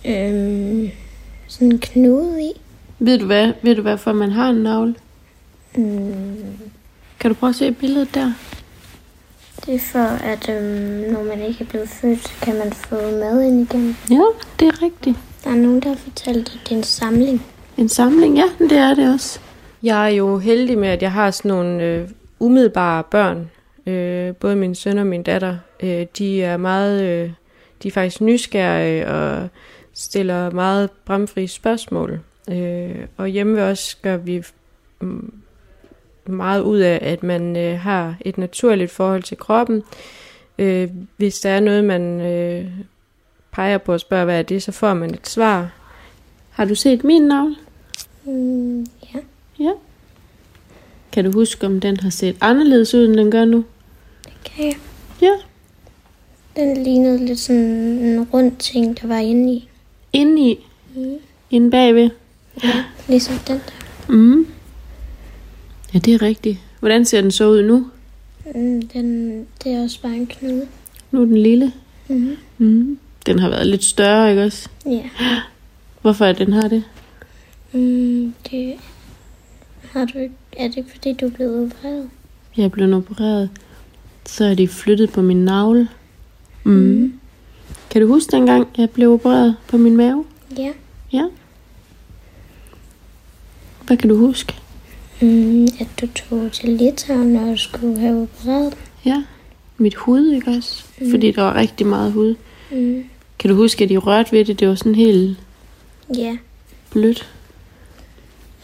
øhm, 0.05 0.89
sådan 1.47 1.71
en 1.71 1.79
knude 1.79 2.43
i. 2.43 2.62
Ved 2.99 3.19
du, 3.19 3.25
hvad, 3.25 3.53
ved 3.63 3.75
du, 3.75 3.81
hvorfor 3.81 4.13
man 4.13 4.31
har 4.31 4.49
en 4.49 4.55
navle? 4.63 4.95
Mm, 5.75 6.35
Kan 7.19 7.31
du 7.31 7.35
prøve 7.35 7.49
at 7.49 7.55
se 7.55 7.71
billedet 7.71 8.15
der? 8.15 8.31
det 9.65 9.75
er 9.75 9.79
for, 9.79 9.99
at 10.25 10.49
øhm, 10.49 11.11
når 11.13 11.23
man 11.23 11.41
ikke 11.41 11.63
er 11.63 11.67
blevet 11.69 11.89
født, 11.89 12.19
så 12.27 12.31
kan 12.41 12.57
man 12.57 12.71
få 12.73 12.95
mad 12.95 13.41
ind 13.41 13.61
igen. 13.61 13.97
Ja, 14.11 14.21
det 14.59 14.67
er 14.67 14.81
rigtigt. 14.81 15.17
Der 15.43 15.49
er 15.49 15.55
nogen, 15.55 15.79
der 15.79 15.89
har 15.89 15.95
fortalt, 15.95 16.37
at 16.55 16.59
det 16.63 16.71
er 16.71 16.77
en 16.77 16.83
samling. 16.83 17.45
En 17.77 17.89
samling, 17.89 18.35
ja, 18.37 18.43
det 18.59 18.77
er 18.77 18.93
det 18.93 19.13
også. 19.13 19.39
Jeg 19.83 20.03
er 20.05 20.15
jo 20.15 20.37
heldig 20.37 20.77
med, 20.77 20.87
at 20.89 21.01
jeg 21.01 21.11
har 21.11 21.31
sådan 21.31 21.49
nogle 21.49 21.83
øh, 21.83 22.09
umiddelbare 22.39 23.03
børn. 23.03 23.49
Øh, 23.87 24.35
både 24.35 24.55
min 24.55 24.75
søn 24.75 24.97
og 24.97 25.07
min 25.07 25.23
datter. 25.23 25.57
Øh, 25.83 26.05
de 26.17 26.43
er 26.43 26.57
meget, 26.57 27.01
øh, 27.03 27.29
de 27.83 27.87
er 27.87 27.91
faktisk 27.91 28.21
nysgerrige 28.21 29.07
og 29.07 29.47
stiller 29.93 30.49
meget 30.51 30.91
bramfri 31.05 31.47
spørgsmål. 31.47 32.19
Øh, 32.49 33.07
og 33.17 33.27
hjemme 33.27 33.55
ved 33.55 33.63
os 33.63 33.95
gør 33.95 34.17
vi 34.17 34.43
mm, 35.01 35.33
meget 36.25 36.61
ud 36.61 36.79
af, 36.79 36.99
at 37.01 37.23
man 37.23 37.57
øh, 37.57 37.79
har 37.79 38.15
et 38.21 38.37
naturligt 38.37 38.91
forhold 38.91 39.23
til 39.23 39.37
kroppen. 39.37 39.83
Øh, 40.57 40.89
hvis 41.17 41.39
der 41.39 41.49
er 41.49 41.59
noget, 41.59 41.83
man 41.83 42.21
øh, 42.21 42.65
peger 43.51 43.77
på 43.77 43.93
og 43.93 43.99
spørger, 43.99 44.25
hvad 44.25 44.39
er 44.39 44.43
det, 44.43 44.63
så 44.63 44.71
får 44.71 44.93
man 44.93 45.13
et 45.13 45.27
svar. 45.27 45.71
Har 46.49 46.65
du 46.65 46.75
set 46.75 47.03
min 47.03 47.21
navl? 47.21 47.55
Mm, 48.25 48.79
ja. 48.81 49.19
Ja. 49.59 49.71
Kan 51.11 51.25
du 51.25 51.31
huske, 51.31 51.65
om 51.65 51.79
den 51.79 51.97
har 51.97 52.09
set 52.09 52.37
anderledes 52.41 52.93
ud, 52.93 53.05
end 53.05 53.15
den 53.15 53.31
gør 53.31 53.45
nu? 53.45 53.65
Kan 54.45 54.65
jeg. 54.65 54.77
Ja. 55.21 55.33
Den 56.55 56.83
lignede 56.83 57.25
lidt 57.25 57.39
sådan 57.39 57.65
en 57.65 58.23
rund 58.33 58.57
ting, 58.57 59.01
der 59.01 59.07
var 59.07 59.17
inde 59.19 59.53
i. 59.53 59.69
Inde 60.13 60.49
i? 60.51 60.65
Mm. 60.95 61.15
Inde 61.49 61.71
bagved? 61.71 62.09
Ja, 62.63 62.83
ligesom 63.07 63.35
den 63.47 63.57
der. 63.57 64.13
Mm. 64.13 64.47
Ja, 65.93 65.99
det 65.99 66.13
er 66.13 66.21
rigtigt. 66.21 66.59
Hvordan 66.79 67.05
ser 67.05 67.21
den 67.21 67.31
så 67.31 67.47
ud 67.49 67.63
nu? 67.63 67.87
Mm, 68.55 68.81
den, 68.87 69.37
det 69.63 69.71
er 69.71 69.83
også 69.83 70.01
bare 70.01 70.15
en 70.15 70.27
knude. 70.27 70.67
Nu 71.11 71.21
er 71.21 71.25
den 71.25 71.37
lille. 71.37 71.73
Mm. 72.07 72.37
Mm. 72.57 72.97
Den 73.25 73.39
har 73.39 73.49
været 73.49 73.67
lidt 73.67 73.83
større, 73.83 74.29
ikke 74.29 74.43
også? 74.43 74.69
Ja. 74.85 75.09
Hvorfor 76.01 76.25
er 76.25 76.33
den 76.33 76.53
har 76.53 76.67
det? 76.67 76.83
Mm, 77.71 78.33
det 78.51 78.73
har 79.91 80.05
du 80.05 80.17
ikke. 80.17 80.35
Er 80.57 80.67
det 80.67 80.85
fordi, 80.91 81.13
du 81.13 81.25
er 81.25 81.29
blevet 81.29 81.65
opereret? 81.65 82.09
Jeg 82.57 82.65
er 82.65 82.69
blevet 82.69 82.93
opereret. 82.93 83.49
Så 84.25 84.45
er 84.45 84.55
de 84.55 84.67
flyttet 84.67 85.11
på 85.11 85.21
min 85.21 85.45
navle. 85.45 85.87
Mm. 86.63 86.71
Mm. 86.71 87.13
Kan 87.89 88.01
du 88.01 88.07
huske 88.07 88.31
dengang, 88.31 88.67
jeg 88.77 88.89
blev 88.89 89.11
opereret 89.11 89.55
på 89.67 89.77
min 89.77 89.97
mave? 89.97 90.25
Ja. 90.57 90.71
Ja. 91.13 91.23
Hvad 93.87 93.97
kan 93.97 94.09
du 94.09 94.15
huske? 94.17 94.53
Mm, 95.21 95.63
at 95.63 95.87
du 96.01 96.07
tog 96.07 96.51
til 96.51 96.69
Litauen, 96.69 97.27
når 97.33 97.51
du 97.51 97.57
skulle 97.57 97.99
have 97.99 98.21
opereret. 98.21 98.73
Ja. 99.05 99.23
Mit 99.77 99.95
hud, 99.95 100.31
ikke 100.31 100.51
også? 100.51 100.83
Mm. 101.01 101.11
Fordi 101.11 101.31
der 101.31 101.41
var 101.41 101.55
rigtig 101.55 101.87
meget 101.87 102.11
hud. 102.11 102.35
Mm. 102.71 103.03
Kan 103.39 103.49
du 103.49 103.55
huske, 103.55 103.83
at 103.83 103.89
de 103.89 103.97
rørte 103.97 104.31
ved 104.31 104.45
det? 104.45 104.59
Det 104.59 104.67
var 104.67 104.75
sådan 104.75 104.95
helt 104.95 105.37
Ja, 106.17 106.37
blødt. 106.91 107.29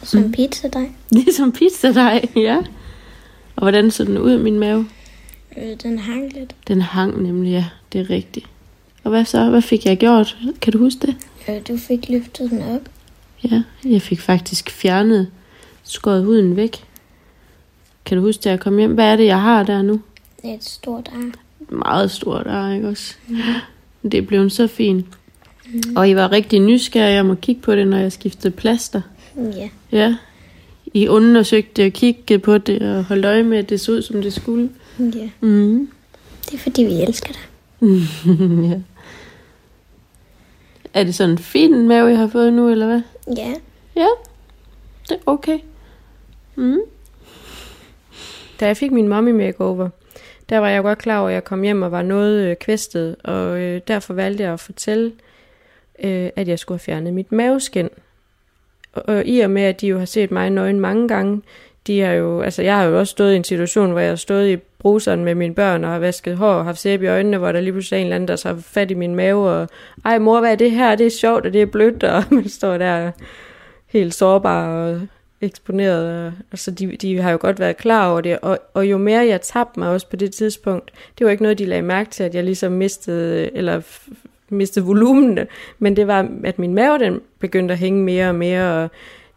som 0.03 0.22
mm. 0.22 0.32
pizza 0.32 0.67
dig. 0.74 0.91
Ligesom 1.11 1.51
pizzadej, 1.51 2.26
ja. 2.36 2.57
Og 3.55 3.61
hvordan 3.63 3.91
så 3.91 4.03
den 4.05 4.17
ud, 4.17 4.38
min 4.38 4.59
mave? 4.59 4.88
Øh, 5.57 5.76
den 5.84 5.99
hang 5.99 6.34
lidt. 6.34 6.55
Den 6.67 6.82
hang 6.82 7.24
nemlig, 7.24 7.51
ja. 7.51 7.65
Det 7.93 8.01
er 8.01 8.09
rigtigt. 8.09 8.45
Og 9.03 9.09
hvad 9.09 9.26
så? 9.26 9.49
Hvad 9.49 9.61
fik 9.61 9.86
jeg 9.86 9.97
gjort? 9.97 10.38
Kan 10.61 10.74
du 10.74 10.80
huske 10.80 11.07
det? 11.07 11.15
Øh, 11.49 11.55
du 11.67 11.78
fik 11.78 12.09
løftet 12.09 12.49
den 12.51 12.61
op. 12.61 12.82
Ja, 13.44 13.64
jeg 13.86 14.02
fik 14.02 14.20
faktisk 14.20 14.70
fjernet, 14.70 15.28
skåret 15.84 16.24
huden 16.24 16.56
væk. 16.56 16.84
Kan 18.06 18.18
du 18.18 18.24
huske, 18.24 18.42
da 18.42 18.50
jeg 18.50 18.60
kom 18.60 18.78
hjem? 18.78 18.94
Hvad 18.94 19.06
er 19.06 19.16
det, 19.16 19.26
jeg 19.26 19.42
har 19.42 19.64
der 19.64 19.82
nu? 19.82 20.02
Det 20.42 20.50
er 20.50 20.56
et 20.56 20.64
stort 20.64 21.10
ar. 21.14 21.32
Meget 21.76 22.12
stort 22.12 22.46
der, 22.46 22.74
ikke 22.74 22.88
også? 22.88 23.16
Mm. 23.28 23.38
Det 24.04 24.14
er 24.14 24.22
blevet 24.22 24.52
så 24.52 24.68
fint. 24.68 25.06
Mm. 25.74 25.82
Og 25.96 26.10
I 26.10 26.16
var 26.16 26.32
rigtig 26.32 26.60
nysgerrige 26.60 27.20
om 27.20 27.32
at 27.32 27.42
kigge 27.42 27.62
på 27.62 27.76
det, 27.76 27.88
når 27.88 27.98
jeg 27.98 28.12
skiftede 28.12 28.52
plaster. 28.52 29.02
Ja. 29.38 29.70
Ja. 29.92 30.16
I 30.94 31.08
undersøgte 31.08 31.86
og 31.86 31.92
kiggede 31.94 32.40
på 32.40 32.58
det 32.58 32.82
og 32.82 33.04
holdt 33.04 33.26
øje 33.26 33.44
med, 33.44 33.58
at 33.58 33.70
det 33.70 33.80
så 33.80 33.92
ud, 33.92 34.02
som 34.02 34.22
det 34.22 34.34
skulle. 34.34 34.70
ja. 35.00 35.30
Mm. 35.42 35.90
Det 36.46 36.54
er 36.54 36.58
fordi, 36.58 36.84
vi 36.84 36.94
elsker 36.94 37.34
dig. 37.34 37.42
ja. 38.70 38.80
Er 40.94 41.04
det 41.04 41.16
sådan 41.16 41.32
en 41.32 41.38
fin 41.38 41.88
mave, 41.88 42.08
jeg 42.08 42.18
har 42.18 42.28
fået 42.28 42.54
nu, 42.54 42.70
eller 42.70 42.86
hvad? 42.86 43.02
Ja. 43.38 43.53
Ja, 43.95 44.07
det 45.09 45.15
er 45.15 45.21
okay. 45.25 45.59
Mm. 46.55 46.80
Da 48.59 48.65
jeg 48.65 48.77
fik 48.77 48.91
min 48.91 49.07
mommy 49.07 49.32
makeover, 49.32 49.89
der 50.49 50.57
var 50.57 50.69
jeg 50.69 50.84
godt 50.84 50.99
klar 50.99 51.19
over, 51.19 51.30
at 51.30 51.34
jeg 51.34 51.43
kom 51.43 51.61
hjem 51.61 51.82
og 51.82 51.91
var 51.91 52.01
noget 52.01 52.49
øh, 52.49 52.55
kvæstet, 52.55 53.15
og 53.23 53.59
øh, 53.59 53.82
derfor 53.88 54.13
valgte 54.13 54.43
jeg 54.43 54.53
at 54.53 54.59
fortælle, 54.59 55.11
øh, 56.03 56.30
at 56.36 56.47
jeg 56.47 56.59
skulle 56.59 56.75
have 56.75 56.84
fjernet 56.84 57.13
mit 57.13 57.32
maveskin. 57.32 57.89
Og, 58.93 59.03
og 59.07 59.25
i 59.25 59.39
og 59.39 59.51
med, 59.51 59.61
at 59.61 59.82
de 59.82 59.88
jo 59.88 59.97
har 59.97 60.05
set 60.05 60.32
mig 60.32 60.49
nøgen 60.49 60.80
mange 60.80 61.07
gange, 61.07 61.41
de 61.88 61.99
har 61.99 62.11
jo, 62.11 62.41
altså 62.41 62.61
jeg 62.61 62.77
har 62.77 62.84
jo 62.84 62.99
også 62.99 63.11
stået 63.11 63.34
i 63.34 63.36
en 63.36 63.43
situation, 63.43 63.91
hvor 63.91 63.99
jeg 63.99 64.09
har 64.09 64.15
stået 64.15 64.49
i 64.49 64.57
bruseren 64.80 65.25
med 65.25 65.36
mine 65.36 65.55
børn 65.55 65.84
og 65.84 65.89
har 65.89 65.99
vasket 65.99 66.38
hår 66.38 66.53
og 66.53 66.65
haft 66.65 66.80
sæbe 66.80 67.05
i 67.05 67.07
øjnene, 67.07 67.38
hvor 67.38 67.51
der 67.51 67.61
lige 67.61 67.71
pludselig 67.71 67.97
er 67.97 68.01
en 68.01 68.05
eller 68.05 68.15
anden, 68.15 68.27
der 68.27 68.36
så 68.36 68.47
har 68.47 68.55
fat 68.55 68.91
i 68.91 68.93
min 68.93 69.15
mave 69.15 69.49
og, 69.49 69.67
ej 70.05 70.19
mor, 70.19 70.39
hvad 70.39 70.51
er 70.51 70.55
det 70.55 70.71
her? 70.71 70.95
Det 70.95 71.05
er 71.05 71.09
sjovt, 71.11 71.45
og 71.45 71.53
det 71.53 71.61
er 71.61 71.65
blødt, 71.65 72.03
og 72.03 72.23
man 72.36 72.49
står 72.49 72.77
der 72.77 73.11
helt 73.88 74.13
sårbar 74.13 74.67
og 74.67 75.01
eksponeret. 75.41 76.25
Og, 76.25 76.34
altså 76.51 76.71
de, 76.71 76.97
de 76.97 77.21
har 77.21 77.32
jo 77.32 77.38
godt 77.41 77.59
været 77.59 77.77
klar 77.77 78.11
over 78.11 78.21
det, 78.21 78.39
og, 78.39 78.59
og 78.73 78.86
jo 78.86 78.97
mere 78.97 79.27
jeg 79.27 79.41
tabte 79.41 79.80
mig 79.80 79.89
også 79.89 80.09
på 80.09 80.15
det 80.15 80.32
tidspunkt, 80.32 80.91
det 81.17 81.25
var 81.25 81.32
ikke 81.32 81.43
noget, 81.43 81.59
de 81.59 81.65
lagde 81.65 81.84
mærke 81.84 82.09
til, 82.09 82.23
at 82.23 82.36
jeg 82.36 82.43
ligesom 82.43 82.71
mistede, 82.71 83.57
eller 83.57 83.82
mistede 84.49 84.86
volumen, 84.86 85.39
men 85.80 85.95
det 85.95 86.07
var, 86.07 86.30
at 86.43 86.59
min 86.59 86.73
mave 86.73 86.99
den 86.99 87.21
begyndte 87.39 87.71
at 87.71 87.80
hænge 87.80 88.03
mere 88.03 88.30
og 88.30 88.36
mere, 88.36 88.84
og 88.84 88.89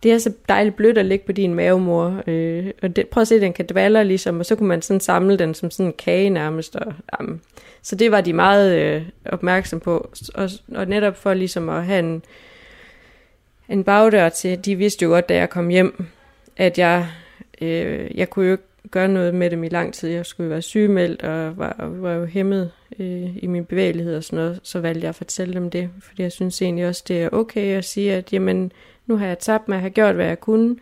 det 0.02 0.12
er 0.12 0.18
så 0.18 0.32
dejligt 0.48 0.76
blødt 0.76 0.98
at 0.98 1.06
ligge 1.06 1.26
på 1.26 1.32
din 1.32 1.54
mavemor. 1.54 2.22
Øh, 2.26 2.70
og 2.82 2.96
det, 2.96 3.08
prøv 3.08 3.20
at 3.20 3.28
se, 3.28 3.40
den 3.40 3.52
kan 3.52 3.66
dvalle 3.66 4.04
ligesom, 4.04 4.38
og 4.38 4.46
så 4.46 4.56
kunne 4.56 4.68
man 4.68 4.82
sådan 4.82 5.00
samle 5.00 5.36
den 5.36 5.54
som 5.54 5.70
sådan 5.70 5.86
en 5.86 5.94
kage 5.98 6.30
nærmest. 6.30 6.76
Og, 6.76 6.94
jamen. 7.20 7.40
Så 7.82 7.96
det 7.96 8.10
var 8.10 8.20
de 8.20 8.32
meget 8.32 8.80
øh, 8.80 9.02
opmærksom 9.24 9.80
på. 9.80 10.10
Og, 10.34 10.50
og 10.74 10.86
netop 10.86 11.16
for 11.16 11.34
ligesom 11.34 11.68
at 11.68 11.84
have 11.84 11.98
en, 11.98 12.22
en 13.68 13.84
bagdør 13.84 14.28
til, 14.28 14.64
de 14.64 14.76
vidste 14.76 15.02
jo 15.02 15.08
godt, 15.08 15.28
da 15.28 15.36
jeg 15.36 15.50
kom 15.50 15.68
hjem, 15.68 16.06
at 16.56 16.78
jeg, 16.78 17.08
øh, 17.60 18.10
jeg 18.14 18.30
kunne 18.30 18.46
jo 18.46 18.52
ikke 18.52 18.64
gøre 18.90 19.08
noget 19.08 19.34
med 19.34 19.50
dem 19.50 19.64
i 19.64 19.68
lang 19.68 19.94
tid. 19.94 20.08
Jeg 20.08 20.26
skulle 20.26 20.44
jo 20.44 20.50
være 20.50 20.62
sygemeldt 20.62 21.22
og 21.22 21.56
var, 21.56 21.76
og 21.78 22.02
var 22.02 22.12
jo 22.12 22.24
hæmmet 22.24 22.70
øh, 22.98 23.36
i 23.36 23.46
min 23.46 23.64
bevægelighed 23.64 24.16
og 24.16 24.24
sådan 24.24 24.36
noget. 24.36 24.60
Så 24.62 24.80
valgte 24.80 25.00
jeg 25.00 25.08
at 25.08 25.14
fortælle 25.14 25.54
dem 25.54 25.70
det, 25.70 25.90
fordi 26.00 26.22
jeg 26.22 26.32
synes 26.32 26.62
egentlig 26.62 26.86
også, 26.86 27.04
det 27.08 27.22
er 27.22 27.28
okay 27.32 27.76
at 27.76 27.84
sige, 27.84 28.14
at 28.14 28.32
jamen, 28.32 28.72
nu 29.06 29.16
har 29.16 29.26
jeg 29.26 29.38
tabt 29.38 29.68
mig, 29.68 29.74
jeg 29.74 29.82
har 29.82 29.88
gjort, 29.88 30.14
hvad 30.14 30.26
jeg 30.26 30.40
kunne. 30.40 30.76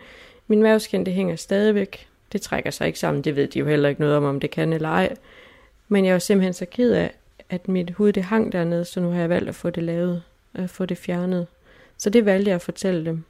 Min 0.46 0.62
maveskin, 0.62 1.06
det 1.06 1.14
hænger 1.14 1.36
stadigvæk. 1.36 2.08
Det 2.32 2.42
trækker 2.42 2.70
sig 2.70 2.86
ikke 2.86 2.98
sammen, 2.98 3.24
det 3.24 3.36
ved 3.36 3.48
de 3.48 3.58
jo 3.58 3.66
heller 3.66 3.88
ikke 3.88 4.00
noget 4.00 4.16
om, 4.16 4.24
om 4.24 4.40
det 4.40 4.50
kan 4.50 4.72
eller 4.72 4.88
ej. 4.88 5.16
Men 5.88 6.04
jeg 6.04 6.12
var 6.12 6.18
simpelthen 6.18 6.52
så 6.52 6.66
ked 6.66 6.92
af, 6.92 7.14
at 7.50 7.68
mit 7.68 7.90
hud 7.90 8.12
det 8.12 8.22
hang 8.22 8.52
dernede, 8.52 8.84
så 8.84 9.00
nu 9.00 9.10
har 9.10 9.20
jeg 9.20 9.28
valgt 9.28 9.48
at 9.48 9.54
få 9.54 9.70
det 9.70 9.82
lavet, 9.82 10.22
at 10.54 10.70
få 10.70 10.86
det 10.86 10.98
fjernet. 10.98 11.46
Så 11.96 12.10
det 12.10 12.24
valgte 12.24 12.48
jeg 12.48 12.54
at 12.54 12.62
fortælle 12.62 13.04
dem. 13.04 13.24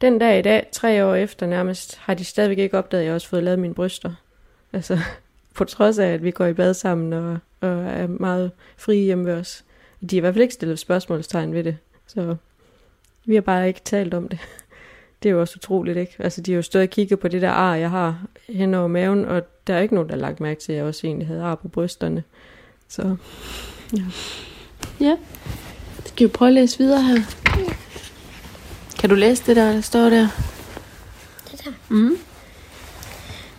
Den 0.00 0.18
dag 0.18 0.38
i 0.38 0.42
dag, 0.42 0.66
tre 0.72 1.04
år 1.04 1.14
efter 1.14 1.46
nærmest, 1.46 1.96
har 1.98 2.14
de 2.14 2.24
stadigvæk 2.24 2.58
ikke 2.58 2.78
opdaget, 2.78 3.02
at 3.02 3.06
jeg 3.06 3.14
også 3.14 3.28
fået 3.28 3.42
lavet 3.42 3.58
mine 3.58 3.74
bryster. 3.74 4.14
Altså, 4.72 4.98
på 5.56 5.64
trods 5.64 5.98
af, 5.98 6.06
at 6.06 6.24
vi 6.24 6.30
går 6.30 6.46
i 6.46 6.52
bad 6.52 6.74
sammen 6.74 7.12
og, 7.12 7.38
og 7.60 7.84
er 7.84 8.06
meget 8.06 8.50
frie 8.76 9.04
hjemme 9.04 9.24
ved 9.24 9.34
os. 9.34 9.64
De 10.00 10.16
har 10.16 10.16
i 10.16 10.20
hvert 10.20 10.34
fald 10.34 10.42
ikke 10.42 10.54
stillet 10.54 10.78
spørgsmålstegn 10.78 11.54
ved 11.54 11.64
det, 11.64 11.76
så 12.06 12.36
vi 13.24 13.34
har 13.34 13.42
bare 13.42 13.68
ikke 13.68 13.80
talt 13.84 14.14
om 14.14 14.28
det. 14.28 14.38
Det 15.22 15.28
er 15.28 15.32
jo 15.32 15.40
også 15.40 15.54
utroligt, 15.56 15.98
ikke? 15.98 16.12
Altså, 16.18 16.40
de 16.40 16.52
har 16.52 16.56
jo 16.56 16.62
stået 16.62 16.82
og 16.82 16.90
kigget 16.90 17.18
på 17.20 17.28
det 17.28 17.42
der 17.42 17.50
ar, 17.50 17.74
jeg 17.74 17.90
har 17.90 18.18
hen 18.48 18.74
over 18.74 18.88
maven, 18.88 19.24
og 19.24 19.42
der 19.66 19.74
er 19.74 19.80
ikke 19.80 19.94
nogen, 19.94 20.08
der 20.08 20.14
har 20.14 20.20
lagt 20.20 20.40
mærke 20.40 20.60
til, 20.60 20.72
at 20.72 20.78
jeg 20.78 20.84
også 20.86 21.06
egentlig 21.06 21.26
havde 21.28 21.42
ar 21.42 21.54
på 21.54 21.68
brysterne. 21.68 22.22
Så, 22.88 23.16
ja. 23.96 24.02
Ja. 25.00 25.16
Skal 26.04 26.26
vi 26.26 26.32
prøve 26.32 26.48
at 26.48 26.54
læse 26.54 26.78
videre 26.78 27.02
her? 27.02 27.16
Kan 28.98 29.10
du 29.10 29.14
læse 29.14 29.46
det 29.46 29.56
der, 29.56 29.72
der 29.72 29.80
står 29.80 30.10
der? 30.10 30.28
Det 31.50 31.64
der. 31.64 31.70
Mm. 31.88 32.16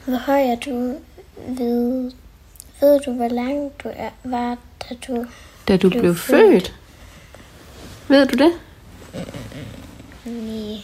Hvor 0.06 0.18
høj 0.18 0.42
er 0.42 0.56
du 0.56 1.00
ved... 1.48 2.12
Ved 2.82 3.00
du, 3.06 3.12
hvor 3.14 3.28
lang 3.28 3.72
du 3.84 3.90
er, 3.96 4.10
var, 4.24 4.58
da 4.90 4.96
du... 5.08 5.26
Da 5.68 5.78
du 5.78 5.90
Blev 5.90 6.02
blev 6.02 6.16
født. 6.16 6.52
født. 6.68 6.76
Ved 8.08 8.26
du 8.28 8.38
det? 8.44 8.52
Nej. 10.26 10.78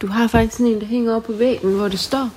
Du 0.00 0.06
har 0.06 0.28
faktisk 0.28 0.56
sådan 0.56 0.72
en, 0.72 0.80
der 0.80 0.86
hænger 0.86 1.16
op 1.16 1.24
på 1.24 1.32
væggen, 1.32 1.72
hvor 1.72 1.88
det 1.88 2.00
står. 2.00 2.30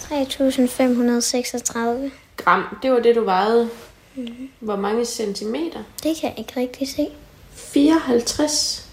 3.536. 0.00 2.10
Gram, 2.36 2.78
det 2.82 2.92
var 2.92 3.00
det, 3.00 3.16
du 3.16 3.24
vejede. 3.24 3.68
Hvor 4.60 4.76
mange 4.76 5.04
centimeter? 5.04 5.78
Det 6.02 6.16
kan 6.20 6.30
jeg 6.30 6.38
ikke 6.38 6.52
rigtig 6.56 6.88
se. 6.88 7.08
54. 7.54 8.88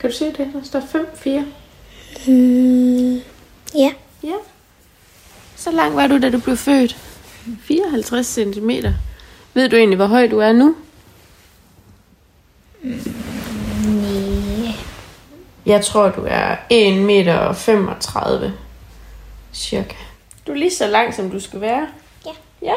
Kan 0.00 0.10
du 0.10 0.16
se 0.16 0.24
det? 0.24 0.50
Der 0.52 0.62
står 0.62 0.80
5, 0.92 1.06
4. 1.16 1.44
Hmm. 2.26 3.14
Ja. 3.74 3.92
Ja. 4.22 4.34
Så 5.56 5.70
lang 5.70 5.96
var 5.96 6.06
du, 6.06 6.18
da 6.18 6.30
du 6.30 6.40
blev 6.40 6.56
født? 6.56 6.96
54 7.62 8.26
cm. 8.26 8.70
Ved 9.54 9.68
du 9.68 9.76
egentlig, 9.76 9.96
hvor 9.96 10.06
høj 10.06 10.26
du 10.26 10.38
er 10.38 10.52
nu? 10.52 10.74
Nej. 12.82 12.98
Jeg 15.66 15.84
tror, 15.84 16.08
du 16.08 16.24
er 16.28 16.56
1 16.70 17.02
meter 17.02 17.52
35. 17.52 18.52
Cirka. 19.52 19.96
Du 20.46 20.52
er 20.52 20.56
lige 20.56 20.70
så 20.70 20.86
lang, 20.86 21.14
som 21.14 21.30
du 21.30 21.40
skal 21.40 21.60
være. 21.60 21.88
Ja. 22.26 22.30
Ja. 22.62 22.74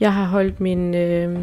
Jeg 0.00 0.12
har 0.12 0.24
holdt 0.24 0.60
min 0.60 0.94
øh, 0.94 1.38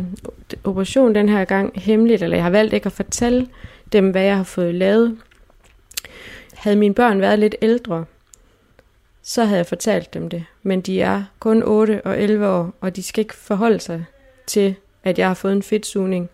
operation 0.63 1.15
den 1.15 1.30
her 1.30 1.45
gang 1.45 1.82
hemmeligt, 1.82 2.24
eller 2.24 2.38
jeg 2.38 2.43
har 2.43 2.49
valgt 2.49 2.74
ikke 2.74 2.86
at 2.86 2.91
fortælle 2.91 3.47
dem, 3.91 4.09
hvad 4.09 4.24
jeg 4.24 4.38
har 4.38 4.43
fået 4.43 4.76
lavet. 4.76 5.17
Havde 6.53 6.76
mine 6.76 6.93
børn 6.93 7.22
været 7.22 7.39
lidt 7.39 7.55
ældre, 7.61 8.05
så 9.24 9.43
havde 9.43 9.57
jeg 9.57 9.65
fortalt 9.65 10.13
dem 10.13 10.30
det. 10.30 10.45
Men 10.63 10.82
de 10.82 11.01
er 11.01 11.24
kun 11.39 11.63
8 11.63 12.01
og 12.05 12.22
11 12.22 12.47
år, 12.47 12.74
og 12.82 12.95
de 12.95 13.03
skal 13.03 13.22
ikke 13.22 13.36
forholde 13.36 13.80
sig 13.80 14.05
til, 14.47 14.76
at 15.03 15.19
jeg 15.19 15.28
har 15.28 15.34
fået 15.34 15.53
en 15.53 15.63
fedtsugning, 15.63 16.30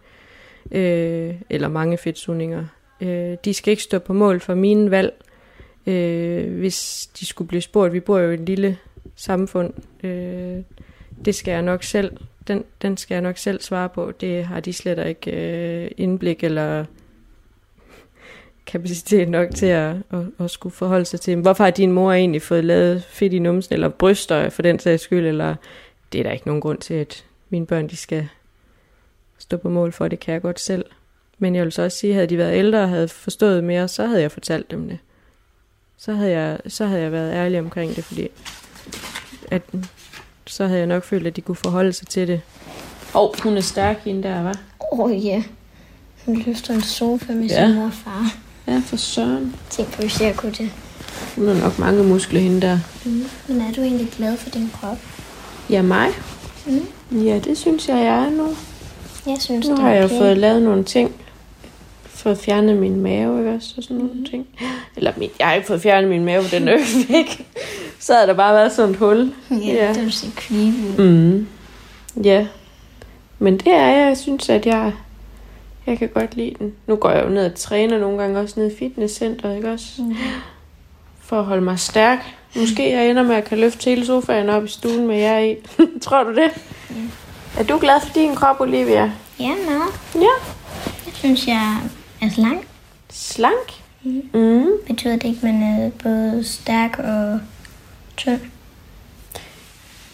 øh, 0.71 1.35
eller 1.49 1.67
mange 1.67 1.97
fedtsugninger. 1.97 2.65
Øh, 3.01 3.37
de 3.45 3.53
skal 3.53 3.71
ikke 3.71 3.83
stå 3.83 3.99
på 3.99 4.13
mål 4.13 4.39
for 4.39 4.53
mine 4.53 4.91
valg, 4.91 5.13
øh, 5.87 6.57
hvis 6.59 7.09
de 7.19 7.25
skulle 7.25 7.47
blive 7.47 7.61
spurgt. 7.61 7.93
Vi 7.93 7.99
bor 7.99 8.19
jo 8.19 8.31
i 8.31 8.33
et 8.33 8.39
lille 8.39 8.77
samfund. 9.15 9.73
Øh, 10.03 10.61
det 11.25 11.35
skal 11.35 11.51
jeg 11.51 11.61
nok 11.61 11.83
selv, 11.83 12.17
den, 12.47 12.63
den 12.81 12.97
skal 12.97 13.15
jeg 13.15 13.21
nok 13.21 13.37
selv 13.37 13.61
svare 13.61 13.89
på. 13.89 14.11
Det 14.11 14.45
har 14.45 14.59
de 14.59 14.73
slet 14.73 15.07
ikke 15.07 15.31
øh, 15.31 15.91
indblik 15.97 16.43
eller 16.43 16.85
kapacitet 18.65 19.29
nok 19.29 19.49
til 19.55 19.65
at, 19.65 19.95
at, 20.11 20.19
at 20.39 20.51
skulle 20.51 20.75
forholde 20.75 21.05
sig 21.05 21.19
til. 21.19 21.35
Hvorfor 21.35 21.63
har 21.63 21.71
din 21.71 21.91
mor 21.91 22.13
egentlig 22.13 22.41
fået 22.41 22.65
lavet 22.65 23.03
fedt 23.03 23.33
i 23.33 23.39
numsen, 23.39 23.73
eller 23.73 23.89
bryster 23.89 24.49
for 24.49 24.61
den 24.61 24.79
sags 24.79 25.03
skyld, 25.03 25.27
eller 25.27 25.55
det 26.11 26.19
er 26.19 26.23
der 26.23 26.31
ikke 26.31 26.47
nogen 26.47 26.61
grund 26.61 26.77
til, 26.77 26.93
at 26.93 27.25
mine 27.49 27.65
børn 27.65 27.89
de 27.89 27.97
skal 27.97 28.27
stå 29.37 29.57
på 29.57 29.69
mål 29.69 29.91
for, 29.91 30.07
det 30.07 30.19
kan 30.19 30.33
jeg 30.33 30.41
godt 30.41 30.59
selv. 30.59 30.85
Men 31.39 31.55
jeg 31.55 31.63
vil 31.63 31.71
så 31.71 31.81
også 31.81 31.97
sige, 31.97 32.13
havde 32.13 32.27
de 32.27 32.37
været 32.37 32.57
ældre 32.57 32.79
og 32.81 32.89
havde 32.89 33.07
forstået 33.07 33.63
mere, 33.63 33.87
så 33.87 34.05
havde 34.05 34.21
jeg 34.21 34.31
fortalt 34.31 34.71
dem 34.71 34.87
det. 34.89 34.97
Så 35.97 36.13
havde 36.13 36.31
jeg, 36.31 36.59
så 36.67 36.85
havde 36.85 37.01
jeg 37.01 37.11
været 37.11 37.33
ærlig 37.33 37.59
omkring 37.59 37.95
det, 37.95 38.03
fordi 38.03 38.27
at, 39.51 39.61
så 40.47 40.65
havde 40.67 40.79
jeg 40.79 40.87
nok 40.87 41.03
følt, 41.03 41.27
at 41.27 41.35
de 41.35 41.41
kunne 41.41 41.55
forholde 41.55 41.93
sig 41.93 42.07
til 42.07 42.27
det. 42.27 42.41
Åh, 43.15 43.21
oh, 43.23 43.29
hun 43.43 43.57
er 43.57 43.61
stærk 43.61 44.03
hende 44.05 44.23
der, 44.23 44.41
var. 44.43 44.59
Åh 44.91 44.99
oh, 44.99 45.25
ja. 45.25 45.43
Hun 46.25 46.43
løfter 46.45 46.73
en 46.73 46.81
sofa 46.81 47.33
med 47.33 47.45
Ja. 47.47 47.65
sin 47.67 47.75
mor 47.75 47.85
og 47.85 47.93
far. 47.93 48.35
Ja, 48.67 48.81
for 48.85 48.95
søren. 48.95 49.55
Tænk 49.69 49.93
på, 49.93 50.01
hvis 50.01 50.21
jeg 50.21 50.35
kunne 50.35 50.51
det. 50.51 50.71
Hun 51.35 51.47
har 51.47 51.53
nok 51.63 51.79
mange 51.79 52.03
muskler, 52.03 52.39
hende 52.39 52.61
der. 52.61 52.79
Mm. 53.05 53.25
Men 53.47 53.61
er 53.61 53.71
du 53.73 53.81
egentlig 53.81 54.07
glad 54.17 54.37
for 54.37 54.49
din 54.49 54.69
krop? 54.81 54.97
Ja, 55.69 55.81
mig? 55.81 56.07
Mm. 56.65 57.17
Ja, 57.23 57.39
det 57.39 57.57
synes 57.57 57.87
jeg, 57.89 57.95
jeg 57.97 58.23
er 58.25 58.29
nu. 58.29 58.47
Jeg 59.25 59.37
synes, 59.39 59.65
Nu 59.67 59.71
det 59.75 59.81
har 59.81 59.89
er 59.89 59.93
jeg 59.95 60.05
okay. 60.05 60.17
fået 60.17 60.37
lavet 60.37 60.61
nogle 60.61 60.83
ting. 60.83 61.15
Fået 62.27 62.37
fjernet 62.37 62.77
min 62.77 63.01
mave, 63.01 63.39
ikke 63.39 63.51
også? 63.55 63.73
Og 63.77 63.83
sådan 63.83 63.97
nogle 63.97 64.25
ting. 64.29 64.47
Eller 64.95 65.11
min, 65.17 65.29
jeg 65.39 65.47
har 65.47 65.53
ikke 65.53 65.67
fået 65.67 65.81
fjernet 65.81 66.09
min 66.09 66.25
mave, 66.25 66.43
den 66.51 66.67
er 66.67 66.77
væk. 67.11 67.47
Så 67.99 68.13
havde 68.13 68.27
der 68.27 68.33
bare 68.33 68.53
været 68.55 68.71
sådan 68.71 68.91
et 68.91 68.97
hul. 68.97 69.33
Ja, 69.51 69.55
Ja. 69.57 69.93
det 69.93 70.01
vil 70.01 70.11
se 70.11 70.27
creepy 70.35 70.99
ud. 71.01 71.05
Mm. 71.11 71.47
Ja. 72.23 72.47
Men 73.39 73.57
det 73.57 73.67
er 73.73 73.87
jeg. 73.87 74.07
Jeg 74.07 74.17
synes, 74.17 74.49
at 74.49 74.65
jeg, 74.65 74.93
jeg 75.87 75.97
kan 75.99 76.09
godt 76.09 76.35
lide 76.35 76.53
den. 76.59 76.73
Nu 76.87 76.95
går 76.95 77.09
jeg 77.09 77.23
jo 77.25 77.29
ned 77.29 77.45
og 77.45 77.55
træner 77.55 77.97
nogle 77.99 78.17
gange 78.21 78.39
også 78.39 78.59
ned 78.59 78.71
i 78.71 78.75
fitnesscenteret, 78.79 79.55
ikke 79.55 79.71
også? 79.71 79.87
Mm. 79.97 80.15
For 81.21 81.39
at 81.39 81.45
holde 81.45 81.61
mig 81.63 81.79
stærk. 81.79 82.19
Måske 82.55 82.91
jeg 82.93 83.09
ender 83.09 83.23
med 83.23 83.35
at 83.35 83.43
kan 83.45 83.57
løfte 83.57 83.89
hele 83.89 84.05
sofaen 84.05 84.49
op 84.49 84.65
i 84.65 84.67
stuen 84.67 85.07
med 85.07 85.17
jer 85.19 85.39
i. 85.39 85.55
Tror 86.01 86.23
du 86.23 86.35
det? 86.35 86.51
Er 87.59 87.63
du 87.63 87.77
glad 87.77 88.01
for 88.01 88.13
din 88.13 88.35
krop, 88.35 88.61
Olivia? 88.61 89.11
Ja, 89.39 89.49
nå. 89.49 89.83
Ja. 90.15 90.21
Jeg 91.05 91.13
synes, 91.13 91.47
jeg 91.47 91.77
er 92.21 92.29
slank. 92.29 92.67
Slank? 93.09 93.71
Mm. 94.03 94.29
Mm. 94.33 94.67
Betyder 94.87 95.13
det 95.13 95.23
ikke, 95.23 95.47
at 95.47 95.53
man 95.53 95.63
er 95.63 95.89
både 96.03 96.43
stærk 96.43 96.99
og 96.99 97.39
tynd? 98.17 98.41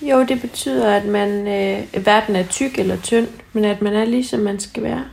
Jo, 0.02 0.24
det 0.24 0.42
betyder, 0.42 0.96
at 0.96 1.06
man 1.06 1.48
øh, 1.48 2.02
hverken 2.04 2.36
er 2.36 2.44
tyk 2.48 2.80
eller 2.80 2.98
tynd, 3.02 3.28
men 3.54 3.66
at 3.66 3.82
man 3.82 3.94
er 3.94 4.06
ligesom 4.06 4.40
man 4.40 4.60
skal 4.60 4.84
være. 4.84 5.06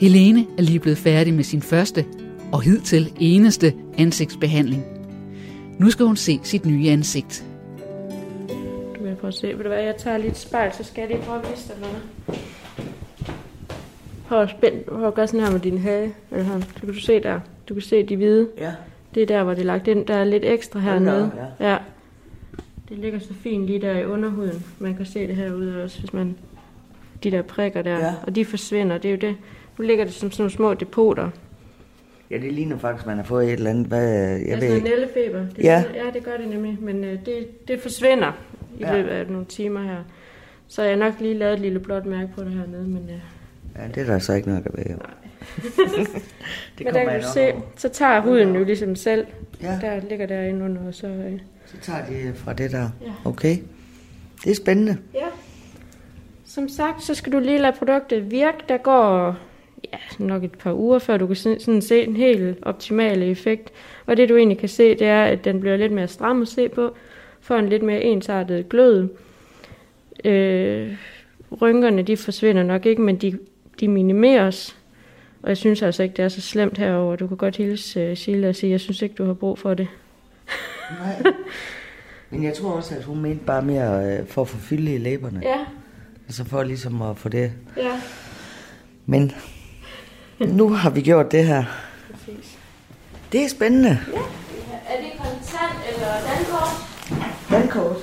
Helene 0.00 0.46
er 0.58 0.62
lige 0.62 0.80
blevet 0.80 0.98
færdig 0.98 1.34
med 1.34 1.44
sin 1.44 1.62
første 1.62 2.04
og 2.52 2.62
hidtil 2.62 3.12
eneste 3.20 3.74
ansigtsbehandling. 3.98 4.84
Nu 5.78 5.90
skal 5.90 6.06
hun 6.06 6.16
se 6.16 6.40
sit 6.42 6.66
nye 6.66 6.88
ansigt. 6.88 7.44
Du 8.98 9.02
vil 9.02 9.14
prøve 9.20 9.28
at 9.28 9.34
se. 9.34 9.46
Ved 9.46 9.62
du 9.62 9.68
hvad, 9.68 9.82
jeg 9.82 9.96
tager 9.96 10.18
lidt 10.18 10.38
spejl, 10.38 10.72
så 10.72 10.84
skal 10.84 11.00
jeg 11.02 11.10
lige 11.10 11.22
prøve 11.22 11.42
at 11.42 11.50
vise 11.50 11.68
dig 11.68 11.76
noget. 11.80 12.02
Prøv 14.28 14.42
at, 14.42 14.50
spænde, 14.50 14.78
prøv 14.88 15.06
at 15.06 15.14
gøre 15.14 15.26
sådan 15.26 15.40
her 15.40 15.52
med 15.52 15.60
din 15.60 15.78
hage. 15.78 16.14
Eller 16.30 16.44
her. 16.44 16.60
Så 16.60 16.80
kan 16.80 16.88
du 16.88 16.94
se 16.94 17.22
der. 17.22 17.40
Du 17.68 17.74
kan 17.74 17.82
se 17.82 18.02
de 18.02 18.16
hvide. 18.16 18.48
Ja. 18.58 18.72
Det 19.14 19.22
er 19.22 19.26
der, 19.26 19.42
hvor 19.42 19.54
det 19.54 19.60
er 19.60 19.66
lagt 19.66 19.88
ind. 19.88 20.06
Der 20.06 20.14
er 20.14 20.24
lidt 20.24 20.44
ekstra 20.44 20.80
hernede. 20.80 21.24
op, 21.24 21.60
ja. 21.60 21.76
Det 22.88 22.98
ligger 22.98 23.18
så 23.18 23.34
fint 23.42 23.66
lige 23.66 23.80
der 23.80 23.98
i 23.98 24.04
underhuden. 24.04 24.64
Man 24.78 24.94
kan 24.94 25.06
se 25.06 25.26
det 25.26 25.36
herude 25.36 25.82
også, 25.84 26.00
hvis 26.00 26.12
man... 26.12 26.36
De 27.24 27.30
der 27.30 27.42
prikker 27.42 27.82
der. 27.82 27.98
Ja. 27.98 28.14
Og 28.22 28.36
de 28.36 28.44
forsvinder. 28.44 28.98
Det 28.98 29.08
er 29.08 29.12
jo 29.12 29.18
det. 29.20 29.36
Nu 29.78 29.84
ligger 29.84 30.04
det 30.04 30.14
som 30.14 30.30
sådan 30.30 30.42
nogle 30.42 30.52
små 30.52 30.74
depoter. 30.74 31.30
Ja, 32.30 32.38
det 32.38 32.52
ligner 32.52 32.78
faktisk, 32.78 33.06
man 33.06 33.16
har 33.16 33.24
fået 33.24 33.46
et 33.46 33.52
eller 33.52 33.70
andet. 33.70 33.86
Hvad, 33.86 34.02
jeg 34.38 34.48
Jeg 34.48 34.60
ved 34.60 34.80
nællefeber. 34.82 35.38
Det 35.38 35.58
Ja. 35.58 35.84
ja. 35.94 36.04
ja, 36.04 36.10
det 36.14 36.24
gør 36.24 36.36
det 36.36 36.48
nemlig. 36.48 36.78
Men 36.80 37.04
øh, 37.04 37.18
det, 37.26 37.68
det 37.68 37.80
forsvinder 37.80 38.32
i 38.78 38.82
Ja. 38.84 38.96
løbet 38.96 39.10
af 39.10 39.26
nogle 39.30 39.46
timer 39.46 39.82
her. 39.82 39.98
Så 40.68 40.82
jeg 40.82 40.90
har 40.90 40.96
nok 40.98 41.14
lige 41.20 41.34
lavet 41.34 41.54
et 41.54 41.60
lille 41.60 41.80
blåt 41.80 42.06
mærke 42.06 42.28
på 42.36 42.44
det 42.44 42.52
hernede, 42.52 42.88
men, 42.88 43.10
øh, 43.10 43.20
Ja, 43.82 43.88
det 43.94 44.02
er 44.02 44.06
der 44.06 44.18
så 44.18 44.32
ikke 44.32 44.48
noget, 44.48 44.64
der 44.64 44.70
ved. 44.74 44.84
jo. 44.90 44.96
det 46.78 46.84
men 46.84 46.94
der 46.94 47.04
kan 47.04 47.20
du 47.20 47.26
se, 47.34 47.52
så 47.76 47.88
tager 47.88 48.20
huden 48.20 48.56
jo 48.56 48.64
ligesom 48.64 48.96
selv. 48.96 49.26
Ja. 49.62 49.78
Der 49.80 50.00
ligger 50.08 50.26
derinde 50.26 50.64
under, 50.64 50.86
og 50.86 50.94
så... 50.94 51.06
Øh, 51.06 51.40
Så 51.66 51.76
tager 51.82 52.06
de 52.06 52.32
fra 52.34 52.52
det 52.52 52.70
der. 52.72 52.88
Ja. 53.02 53.12
Okay. 53.24 53.56
Det 54.44 54.50
er 54.50 54.54
spændende. 54.54 54.96
Ja. 55.14 55.26
Som 56.46 56.68
sagt, 56.68 57.02
så 57.02 57.14
skal 57.14 57.32
du 57.32 57.38
lige 57.38 57.58
lade 57.58 57.76
produktet 57.78 58.30
virke. 58.30 58.58
Der 58.68 58.76
går 58.76 59.36
ja, 59.92 60.24
nok 60.24 60.44
et 60.44 60.58
par 60.58 60.72
uger, 60.74 60.98
før 60.98 61.16
du 61.16 61.26
kan 61.26 61.36
sådan 61.36 61.82
se 61.82 62.02
en 62.02 62.16
helt 62.16 62.58
optimal 62.62 63.22
effekt. 63.22 63.72
Og 64.06 64.16
det 64.16 64.28
du 64.28 64.36
egentlig 64.36 64.58
kan 64.58 64.68
se, 64.68 64.90
det 64.94 65.06
er, 65.06 65.24
at 65.24 65.44
den 65.44 65.60
bliver 65.60 65.76
lidt 65.76 65.92
mere 65.92 66.08
stram 66.08 66.42
at 66.42 66.48
se 66.48 66.68
på. 66.68 66.94
Får 67.40 67.56
en 67.56 67.68
lidt 67.68 67.82
mere 67.82 68.02
ensartet 68.02 68.68
glød. 68.68 69.08
Øh, 70.24 70.96
rynkerne, 71.62 72.02
de 72.02 72.16
forsvinder 72.16 72.62
nok 72.62 72.86
ikke, 72.86 73.02
men 73.02 73.16
de, 73.16 73.38
de 73.80 73.88
minimeres. 73.88 74.76
Og 75.42 75.48
jeg 75.48 75.56
synes 75.56 75.82
altså 75.82 76.02
ikke, 76.02 76.16
det 76.16 76.24
er 76.24 76.28
så 76.28 76.40
slemt 76.40 76.78
herover. 76.78 77.16
Du 77.16 77.26
kan 77.26 77.36
godt 77.36 77.56
hilse 77.56 78.10
uh, 78.10 78.16
Sheila 78.16 78.48
og 78.48 78.54
sige, 78.54 78.70
jeg 78.70 78.80
synes 78.80 79.02
ikke, 79.02 79.14
du 79.14 79.24
har 79.24 79.34
brug 79.34 79.58
for 79.58 79.74
det. 79.74 79.88
Nej. 81.00 81.32
Men 82.30 82.44
jeg 82.44 82.54
tror 82.54 82.70
også, 82.70 82.94
at 82.96 83.04
hun 83.04 83.20
mente 83.22 83.44
bare 83.44 83.62
mere 83.62 84.18
øh, 84.18 84.26
for 84.26 84.42
at 84.42 84.48
få 84.48 84.56
fylde 84.56 84.94
i 84.94 84.98
læberne. 84.98 85.40
Ja, 85.42 85.58
Altså 86.26 86.44
for 86.44 86.62
ligesom 86.62 87.02
at 87.02 87.16
få 87.16 87.28
det. 87.28 87.52
ja. 87.76 88.00
Men 89.06 89.32
nu 90.38 90.68
har 90.68 90.90
vi 90.90 91.00
gjort 91.00 91.32
det 91.32 91.46
her. 91.46 91.64
Det 93.32 93.44
er 93.44 93.48
spændende. 93.48 93.88
Ja. 94.12 94.18
Er 94.94 95.00
det 95.02 95.10
kontant 95.18 95.78
eller 95.94 96.06
dankort? 96.28 96.70
Dankort. 97.50 97.96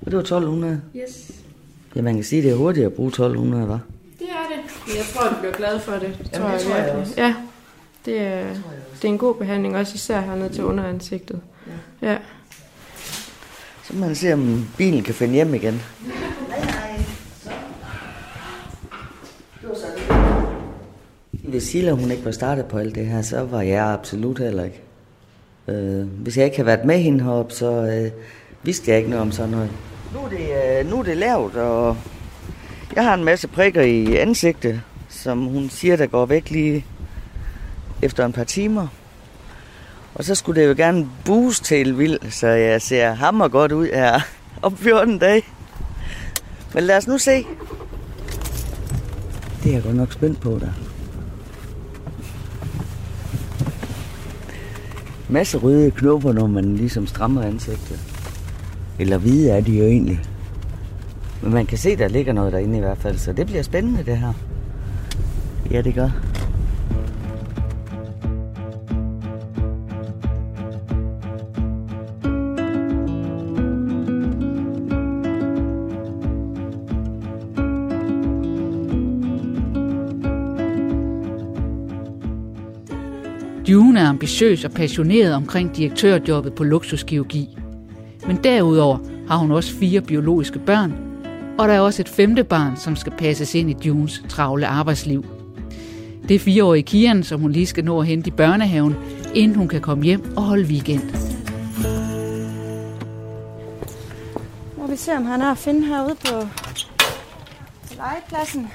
Og 0.00 0.06
det 0.06 0.14
var 0.14 0.20
1200. 0.20 0.80
Yes. 0.96 1.30
Ja, 1.96 2.02
man 2.02 2.14
kan 2.14 2.24
sige, 2.24 2.38
at 2.38 2.44
det 2.44 2.52
er 2.52 2.56
hurtigt 2.56 2.86
at 2.86 2.92
bruge 2.92 3.08
1200, 3.08 3.68
var. 3.68 3.80
Det 4.18 4.26
er 4.28 4.34
det. 4.56 4.96
Jeg 4.96 5.04
tror, 5.14 5.28
du 5.28 5.34
bliver 5.40 5.52
glad 5.54 5.80
for 5.80 5.92
det. 5.92 6.00
det 6.02 6.30
Jamen, 6.32 6.32
tror 6.32 6.46
det 6.48 6.52
jeg 6.52 6.60
tror 6.62 6.74
jeg 6.74 6.84
virkelig. 6.84 7.00
også. 7.02 7.14
Ja, 7.16 7.34
det 8.04 8.18
er, 8.20 8.44
det 9.02 9.04
er 9.04 9.08
en 9.08 9.18
god 9.18 9.34
behandling, 9.34 9.76
også 9.76 9.94
især 9.94 10.20
hernede 10.20 10.48
til 10.48 10.64
underansigtet. 10.64 11.40
Ja. 12.02 12.10
ja. 12.10 12.18
Så 13.84 13.94
man 13.96 14.14
se, 14.14 14.32
om 14.32 14.68
bilen 14.76 15.02
kan 15.02 15.14
finde 15.14 15.34
hjem 15.34 15.54
igen. 15.54 15.82
Hvis 21.56 21.64
Silla 21.64 21.92
hun 21.92 22.10
ikke 22.10 22.24
var 22.24 22.30
startet 22.30 22.66
på 22.66 22.78
alt 22.78 22.94
det 22.94 23.06
her, 23.06 23.22
så 23.22 23.42
var 23.42 23.62
jeg 23.62 23.86
absolut 23.86 24.38
heller 24.38 24.64
ikke. 24.64 24.80
Øh, 25.68 26.06
hvis 26.06 26.36
jeg 26.36 26.44
ikke 26.44 26.56
havde 26.56 26.66
været 26.66 26.84
med 26.84 26.98
hende 26.98 27.24
heroppe, 27.24 27.54
så 27.54 27.70
øh, 27.70 28.10
vidste 28.62 28.90
jeg 28.90 28.98
ikke 28.98 29.10
noget 29.10 29.22
om 29.22 29.32
sådan 29.32 29.50
noget. 29.50 29.70
Nu 30.14 30.18
er, 30.20 30.28
det, 30.28 30.80
øh, 30.80 30.90
nu 30.90 30.98
er 30.98 31.02
det 31.02 31.16
lavt, 31.16 31.56
og 31.56 31.96
jeg 32.94 33.04
har 33.04 33.14
en 33.14 33.24
masse 33.24 33.48
prikker 33.48 33.82
i 33.82 34.16
ansigtet, 34.16 34.82
som 35.08 35.44
hun 35.44 35.70
siger, 35.70 35.96
der 35.96 36.06
går 36.06 36.26
væk 36.26 36.50
lige 36.50 36.84
efter 38.02 38.26
en 38.26 38.32
par 38.32 38.44
timer. 38.44 38.88
Og 40.14 40.24
så 40.24 40.34
skulle 40.34 40.62
det 40.62 40.68
jo 40.68 40.74
gerne 40.76 41.08
booste 41.24 41.76
helt 41.76 41.98
vildt, 41.98 42.34
så 42.34 42.46
jeg 42.46 42.82
ser 42.82 43.12
hammer 43.12 43.48
godt 43.48 43.72
ud 43.72 43.86
her 43.86 44.20
om 44.62 44.76
14 44.76 45.18
dage. 45.18 45.42
Men 46.74 46.82
lad 46.82 46.96
os 46.96 47.06
nu 47.06 47.18
se. 47.18 47.46
Det 49.62 49.70
er 49.70 49.74
jeg 49.74 49.82
godt 49.82 49.96
nok 49.96 50.12
spændt 50.12 50.40
på 50.40 50.58
der. 50.58 50.85
Masse 55.28 55.58
røde 55.58 55.90
knopper, 55.90 56.32
når 56.32 56.46
man 56.46 56.76
ligesom 56.76 57.06
strammer 57.06 57.42
ansigtet. 57.42 58.00
Eller 58.98 59.18
hvide 59.18 59.50
er 59.50 59.60
de 59.60 59.78
jo 59.78 59.84
egentlig. 59.84 60.20
Men 61.42 61.52
man 61.52 61.66
kan 61.66 61.78
se, 61.78 61.96
der 61.96 62.08
ligger 62.08 62.32
noget 62.32 62.52
derinde 62.52 62.76
i 62.76 62.80
hvert 62.80 62.98
fald, 62.98 63.18
så 63.18 63.32
det 63.32 63.46
bliver 63.46 63.62
spændende 63.62 64.04
det 64.04 64.18
her. 64.18 64.32
Ja, 65.70 65.82
det 65.82 65.94
gør. 65.94 66.10
June 83.68 84.00
er 84.00 84.08
ambitiøs 84.08 84.64
og 84.64 84.70
passioneret 84.70 85.34
omkring 85.34 85.76
direktørjobbet 85.76 86.54
på 86.54 86.64
luksuskirurgi. 86.64 87.58
Men 88.26 88.36
derudover 88.44 88.98
har 89.28 89.36
hun 89.36 89.50
også 89.50 89.74
fire 89.74 90.00
biologiske 90.00 90.58
børn, 90.58 90.94
og 91.58 91.68
der 91.68 91.74
er 91.74 91.80
også 91.80 92.02
et 92.02 92.08
femte 92.08 92.44
barn, 92.44 92.76
som 92.76 92.96
skal 92.96 93.12
passes 93.18 93.54
ind 93.54 93.70
i 93.70 93.86
Junes 93.86 94.22
travle 94.28 94.66
arbejdsliv. 94.66 95.24
Det 96.28 96.34
er 96.34 96.38
fireårige 96.38 96.82
Kian, 96.82 97.22
som 97.22 97.40
hun 97.40 97.52
lige 97.52 97.66
skal 97.66 97.84
nå 97.84 98.00
at 98.00 98.06
hente 98.06 98.28
i 98.28 98.30
børnehaven, 98.30 98.94
inden 99.34 99.56
hun 99.56 99.68
kan 99.68 99.80
komme 99.80 100.04
hjem 100.04 100.36
og 100.36 100.42
holde 100.42 100.64
weekend. 100.64 101.02
Må 104.78 104.86
vi 104.86 104.96
se, 104.96 105.12
om 105.12 105.24
han 105.24 105.40
er 105.40 105.50
at 105.50 105.58
finde 105.58 105.86
herude 105.86 106.16
på 106.24 106.48
legepladsen. 107.90 108.70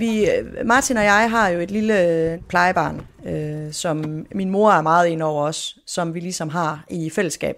Vi, 0.00 0.28
Martin 0.64 0.96
og 0.96 1.04
jeg 1.04 1.30
har 1.30 1.48
jo 1.48 1.60
et 1.60 1.70
lille 1.70 2.08
øh, 2.08 2.38
plejebarn, 2.48 3.06
øh, 3.26 3.72
som 3.72 4.26
min 4.34 4.50
mor 4.50 4.72
er 4.72 4.82
meget 4.82 5.08
ind 5.08 5.22
over 5.22 5.44
os, 5.44 5.78
som 5.86 6.14
vi 6.14 6.20
ligesom 6.20 6.48
har 6.48 6.84
i 6.90 7.10
fællesskab. 7.10 7.56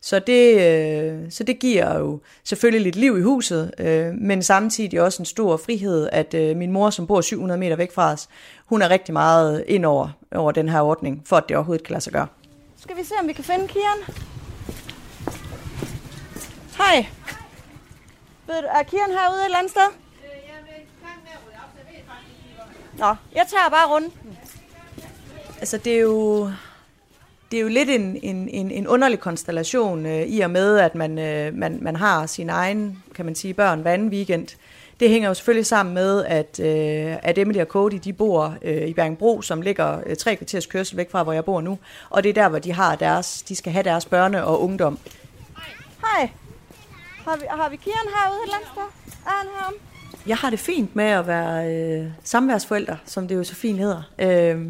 Så 0.00 0.18
det, 0.18 0.60
øh, 0.60 1.30
så 1.30 1.44
det 1.44 1.58
giver 1.58 1.98
jo 1.98 2.20
selvfølgelig 2.44 2.82
lidt 2.82 2.96
liv 2.96 3.18
i 3.18 3.22
huset, 3.22 3.74
øh, 3.78 4.14
men 4.14 4.42
samtidig 4.42 5.02
også 5.02 5.22
en 5.22 5.26
stor 5.26 5.56
frihed, 5.56 6.08
at 6.12 6.34
øh, 6.34 6.56
min 6.56 6.72
mor, 6.72 6.90
som 6.90 7.06
bor 7.06 7.20
700 7.20 7.60
meter 7.60 7.76
væk 7.76 7.92
fra 7.92 8.12
os, 8.12 8.28
hun 8.66 8.82
er 8.82 8.88
rigtig 8.88 9.12
meget 9.12 9.64
ind 9.68 9.84
over, 9.84 10.08
over 10.34 10.52
den 10.52 10.68
her 10.68 10.80
ordning, 10.80 11.22
for 11.26 11.36
at 11.36 11.44
det 11.48 11.56
overhovedet 11.56 11.86
kan 11.86 11.92
lade 11.92 12.04
sig 12.04 12.12
gøre. 12.12 12.26
Skal 12.80 12.96
vi 12.96 13.04
se, 13.04 13.14
om 13.20 13.28
vi 13.28 13.32
kan 13.32 13.44
finde 13.44 13.68
Kian? 13.68 14.14
Hej. 16.78 17.06
Ved 18.46 18.62
du, 18.62 18.68
er 18.78 18.82
Kian 18.82 19.10
herude 19.10 19.40
et 19.40 19.44
eller 19.44 19.58
andet 19.58 19.70
sted? 19.70 20.05
Nå, 22.98 23.14
jeg 23.34 23.46
tager 23.50 23.68
bare 23.70 23.88
runden. 23.88 24.12
Altså, 25.58 25.78
det 25.78 25.96
er 25.96 26.00
jo, 26.00 26.50
det 27.50 27.56
er 27.56 27.60
jo 27.60 27.68
lidt 27.68 27.90
en, 27.90 28.18
en, 28.22 28.48
en, 28.48 28.70
en 28.70 28.88
underlig 28.88 29.20
konstellation 29.20 30.06
øh, 30.06 30.22
i 30.22 30.40
og 30.40 30.50
med, 30.50 30.78
at 30.78 30.94
man, 30.94 31.18
øh, 31.18 31.54
man, 31.54 31.78
man 31.82 31.96
har 31.96 32.26
sin 32.26 32.50
egen, 32.50 33.02
kan 33.14 33.24
man 33.24 33.34
sige, 33.34 33.54
børn 33.54 33.80
hver 33.80 33.92
anden 33.92 34.08
weekend. 34.08 34.48
Det 35.00 35.10
hænger 35.10 35.28
jo 35.28 35.34
selvfølgelig 35.34 35.66
sammen 35.66 35.94
med, 35.94 36.24
at, 36.24 36.60
øh, 36.60 37.16
at 37.22 37.38
Emily 37.38 37.58
og 37.58 37.66
Cody, 37.66 38.00
de 38.04 38.12
bor 38.12 38.54
øh, 38.62 38.88
i 38.88 38.94
Bergenbro, 38.94 39.42
som 39.42 39.62
ligger 39.62 40.00
øh, 40.06 40.16
tre 40.16 40.36
kvarters 40.36 40.66
kørsel 40.66 40.96
væk 40.96 41.10
fra, 41.10 41.22
hvor 41.22 41.32
jeg 41.32 41.44
bor 41.44 41.60
nu. 41.60 41.78
Og 42.10 42.22
det 42.22 42.28
er 42.28 42.32
der, 42.32 42.48
hvor 42.48 42.58
de 42.58 42.72
har 42.72 42.96
deres, 42.96 43.42
de 43.42 43.56
skal 43.56 43.72
have 43.72 43.82
deres 43.82 44.04
børne- 44.04 44.40
og 44.40 44.62
ungdom. 44.62 44.98
Hej. 46.00 46.30
Har 47.24 47.36
vi, 47.36 47.44
har 47.50 47.68
vi 47.68 47.76
Kian 47.76 47.94
herude 47.94 48.38
et 48.38 48.42
eller 48.42 48.56
andet 48.56 48.70
sted? 48.72 49.16
Er 49.26 49.30
han 49.30 49.46
herom? 49.58 49.74
Jeg 50.26 50.36
har 50.36 50.50
det 50.50 50.58
fint 50.58 50.96
med 50.96 51.04
at 51.04 51.26
være 51.26 51.74
øh, 51.74 52.06
samværsforælder, 52.24 52.96
som 53.04 53.28
det 53.28 53.34
jo 53.34 53.44
så 53.44 53.54
fint 53.54 53.78
hedder. 53.78 54.02
Øh, 54.18 54.60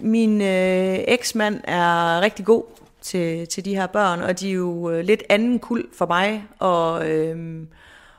min 0.00 0.40
øh, 0.42 0.98
eksmand 1.08 1.60
er 1.64 2.20
rigtig 2.20 2.44
god 2.44 2.64
til, 3.00 3.48
til 3.48 3.64
de 3.64 3.74
her 3.74 3.86
børn, 3.86 4.20
og 4.20 4.40
de 4.40 4.48
er 4.48 4.52
jo 4.54 4.90
øh, 4.90 5.04
lidt 5.04 5.22
anden 5.28 5.58
kul 5.58 5.86
for 5.92 6.06
mig, 6.06 6.44
og, 6.58 7.10
øh, 7.10 7.66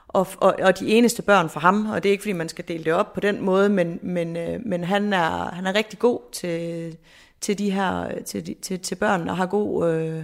og, 0.07 0.27
og, 0.37 0.55
og 0.63 0.79
de 0.79 0.87
eneste 0.87 1.21
børn 1.21 1.49
for 1.49 1.59
ham, 1.59 1.89
og 1.91 2.03
det 2.03 2.09
er 2.09 2.11
ikke, 2.11 2.21
fordi 2.21 2.33
man 2.33 2.49
skal 2.49 2.65
dele 2.67 2.83
det 2.83 2.93
op 2.93 3.13
på 3.13 3.19
den 3.19 3.41
måde, 3.41 3.69
men, 3.69 3.99
men, 4.01 4.37
øh, 4.37 4.59
men 4.65 4.83
han, 4.83 5.13
er, 5.13 5.51
han 5.55 5.67
er 5.67 5.73
rigtig 5.75 5.99
god 5.99 6.19
til, 6.31 6.97
til 7.41 7.57
de 7.57 7.71
her, 7.71 8.21
til, 8.25 8.47
de- 8.47 8.55
til, 8.61 8.79
til 8.79 8.95
børn, 8.95 9.29
og 9.29 9.37
har 9.37 9.45
god, 9.45 9.89
øh, 9.93 10.23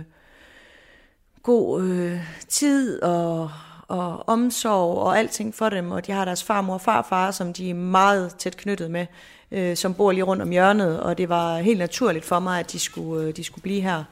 god 1.43 1.83
øh, 1.83 2.19
tid 2.47 3.01
og, 3.01 3.51
og 3.89 4.29
omsorg 4.29 4.97
og 4.97 5.19
alting 5.19 5.55
for 5.55 5.69
dem, 5.69 5.91
og 5.91 6.07
de 6.07 6.11
har 6.11 6.25
deres 6.25 6.43
farmor 6.43 6.73
og 6.73 6.81
farfar, 6.81 7.31
som 7.31 7.53
de 7.53 7.69
er 7.69 7.73
meget 7.73 8.35
tæt 8.35 8.57
knyttet 8.57 8.91
med, 8.91 9.05
øh, 9.51 9.77
som 9.77 9.93
bor 9.93 10.11
lige 10.11 10.23
rundt 10.23 10.41
om 10.41 10.49
hjørnet, 10.49 10.99
og 10.99 11.17
det 11.17 11.29
var 11.29 11.57
helt 11.57 11.79
naturligt 11.79 12.25
for 12.25 12.39
mig, 12.39 12.59
at 12.59 12.71
de 12.71 12.79
skulle, 12.79 13.27
øh, 13.27 13.35
de 13.35 13.43
skulle 13.43 13.63
blive 13.63 13.81
her. 13.81 14.03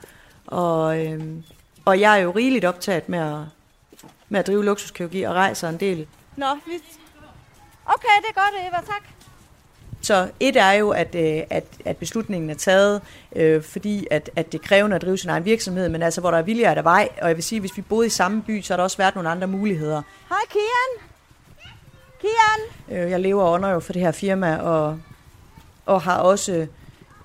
Og, 0.47 1.05
øh, 1.05 1.23
og 1.85 1.99
jeg 1.99 2.19
er 2.19 2.23
jo 2.23 2.31
rigeligt 2.31 2.65
optaget 2.65 3.09
med 3.09 3.19
at, 3.19 3.39
med 4.29 4.39
at 4.39 4.47
drive 4.47 4.65
luksuskirurgi 4.65 5.23
og 5.23 5.35
rejser 5.35 5.69
en 5.69 5.77
del. 5.77 6.07
Nå, 6.35 6.45
vi... 6.65 6.73
Okay, 7.85 8.15
det 8.21 8.29
er 8.29 8.33
godt, 8.33 8.67
Eva, 8.67 8.77
tak. 8.85 9.16
Så 10.07 10.29
et 10.39 10.55
er 10.55 10.71
jo, 10.71 10.89
at, 10.89 11.15
øh, 11.15 11.43
at, 11.49 11.63
at 11.85 11.97
beslutningen 11.97 12.49
er 12.49 12.53
taget, 12.53 13.01
øh, 13.35 13.63
fordi 13.63 14.07
at, 14.11 14.29
at 14.35 14.51
det 14.51 14.61
kræver 14.61 14.95
at 14.95 15.01
drive 15.01 15.17
sin 15.17 15.29
egen 15.29 15.45
virksomhed, 15.45 15.89
men 15.89 16.03
altså 16.03 16.21
hvor 16.21 16.31
der 16.31 16.37
er 16.37 16.41
vilje, 16.41 16.63
er 16.63 16.73
der 16.73 16.81
vej. 16.81 17.09
Og 17.21 17.27
jeg 17.27 17.35
vil 17.35 17.43
sige, 17.43 17.59
hvis 17.59 17.77
vi 17.77 17.81
boede 17.81 18.07
i 18.07 18.09
samme 18.09 18.41
by, 18.41 18.61
så 18.61 18.73
har 18.73 18.77
der 18.77 18.83
også 18.83 18.97
været 18.97 19.15
nogle 19.15 19.29
andre 19.29 19.47
muligheder. 19.47 20.01
Hej 20.29 20.37
Kian! 20.49 21.09
Kian! 22.21 22.97
Øh, 22.97 23.11
jeg 23.11 23.19
lever 23.19 23.43
under 23.43 23.69
jo 23.69 23.79
for 23.79 23.93
det 23.93 24.01
her 24.01 24.11
firma, 24.11 24.55
og, 24.57 24.99
og 25.85 26.01
har 26.01 26.17
også 26.17 26.67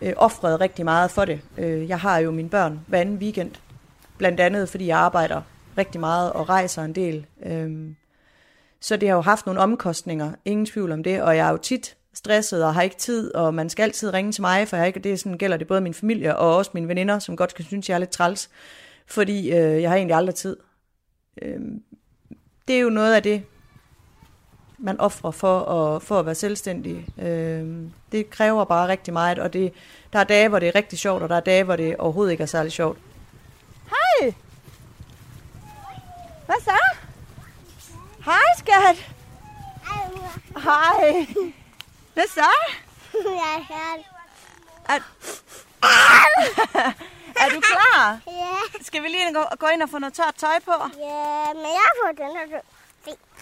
øh, 0.00 0.12
offret 0.16 0.60
rigtig 0.60 0.84
meget 0.84 1.10
for 1.10 1.24
det. 1.24 1.40
Øh, 1.58 1.88
jeg 1.88 2.00
har 2.00 2.18
jo 2.18 2.30
mine 2.30 2.48
børn 2.48 2.80
hver 2.86 3.00
anden 3.00 3.16
weekend, 3.16 3.50
blandt 4.18 4.40
andet 4.40 4.68
fordi 4.68 4.86
jeg 4.86 4.98
arbejder 4.98 5.42
rigtig 5.78 6.00
meget 6.00 6.32
og 6.32 6.48
rejser 6.48 6.82
en 6.82 6.94
del. 6.94 7.26
Øh, 7.46 7.70
så 8.80 8.96
det 8.96 9.08
har 9.08 9.16
jo 9.16 9.22
haft 9.22 9.46
nogle 9.46 9.60
omkostninger, 9.60 10.32
ingen 10.44 10.66
tvivl 10.66 10.92
om 10.92 11.02
det, 11.02 11.22
og 11.22 11.36
jeg 11.36 11.46
er 11.46 11.50
jo 11.50 11.56
tit 11.56 11.96
stresset 12.14 12.64
og 12.64 12.74
har 12.74 12.82
ikke 12.82 12.96
tid, 12.96 13.34
og 13.34 13.54
man 13.54 13.70
skal 13.70 13.82
altid 13.82 14.12
ringe 14.12 14.32
til 14.32 14.40
mig, 14.40 14.68
for 14.68 14.76
jeg 14.76 14.86
ikke, 14.86 15.00
det 15.00 15.12
er 15.12 15.16
sådan, 15.16 15.38
gælder 15.38 15.56
det 15.56 15.66
både 15.66 15.80
min 15.80 15.94
familie 15.94 16.36
og 16.36 16.56
også 16.56 16.70
mine 16.74 16.88
veninder, 16.88 17.18
som 17.18 17.36
godt 17.36 17.54
kan 17.54 17.64
synes, 17.64 17.88
jeg 17.88 17.94
er 17.94 17.98
lidt 17.98 18.10
træls, 18.10 18.50
fordi 19.06 19.52
øh, 19.52 19.82
jeg 19.82 19.90
har 19.90 19.96
egentlig 19.96 20.16
aldrig 20.16 20.34
tid. 20.34 20.56
Øh, 21.42 21.60
det 22.68 22.76
er 22.76 22.80
jo 22.80 22.90
noget 22.90 23.14
af 23.14 23.22
det, 23.22 23.42
man 24.78 25.00
offrer 25.00 25.30
for 25.30 25.60
at, 25.60 26.02
for 26.02 26.18
at 26.18 26.26
være 26.26 26.34
selvstændig. 26.34 27.06
Øh, 27.22 27.88
det 28.12 28.30
kræver 28.30 28.64
bare 28.64 28.88
rigtig 28.88 29.12
meget, 29.12 29.38
og 29.38 29.52
det, 29.52 29.72
der 30.12 30.18
er 30.18 30.24
dage, 30.24 30.48
hvor 30.48 30.58
det 30.58 30.68
er 30.68 30.74
rigtig 30.74 30.98
sjovt, 30.98 31.22
og 31.22 31.28
der 31.28 31.36
er 31.36 31.40
dage, 31.40 31.64
hvor 31.64 31.76
det 31.76 31.96
overhovedet 31.96 32.32
ikke 32.32 32.42
er 32.42 32.46
særlig 32.46 32.72
sjovt. 32.72 32.98
Hej! 33.88 34.34
Hvad 36.46 36.56
så? 36.64 36.96
Hej, 38.24 38.42
skat! 38.58 39.14
Hej! 40.64 41.52
Hvad 42.14 42.24
så? 42.28 42.50
Jeg 43.42 43.66
er 43.70 43.96
Er, 44.88 44.98
er 47.44 47.48
du 47.54 47.60
klar? 47.60 48.20
Ja, 48.26 48.82
Skal 48.82 49.02
vi 49.02 49.08
lige 49.08 49.34
gå, 49.34 49.40
gå 49.58 49.66
ind 49.66 49.82
og 49.82 49.90
få 49.90 49.98
noget 49.98 50.14
tørt 50.14 50.34
tøj 50.36 50.58
på? 50.64 50.72
ja, 50.98 51.52
men 51.54 51.62
jeg 51.62 51.90
får 52.02 52.24
den 52.24 52.36
her. 52.36 52.60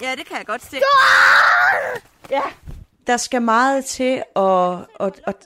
Ja, 0.03 0.15
det 0.17 0.27
kan 0.27 0.37
jeg 0.37 0.47
godt 0.47 0.63
se. 0.65 0.81
Ja. 2.31 2.43
der 3.07 3.17
skal 3.17 3.43
meget 3.43 3.85
til 3.85 4.23
at, 4.37 4.73
at, 5.01 5.21
at 5.27 5.37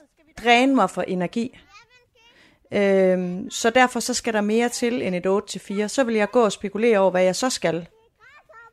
dræne 0.43 0.75
mig 0.75 0.89
for 0.89 1.01
energi. 1.01 1.59
Øhm, 2.71 3.49
så 3.49 3.69
derfor 3.69 3.99
så 3.99 4.13
skal 4.13 4.33
der 4.33 4.41
mere 4.41 4.69
til 4.69 5.01
end 5.01 5.15
et 5.15 5.25
8-4. 5.85 5.87
Så 5.87 6.03
vil 6.03 6.15
jeg 6.15 6.31
gå 6.31 6.43
og 6.43 6.51
spekulere 6.51 6.99
over, 6.99 7.11
hvad 7.11 7.23
jeg 7.23 7.35
så 7.35 7.49
skal, 7.49 7.87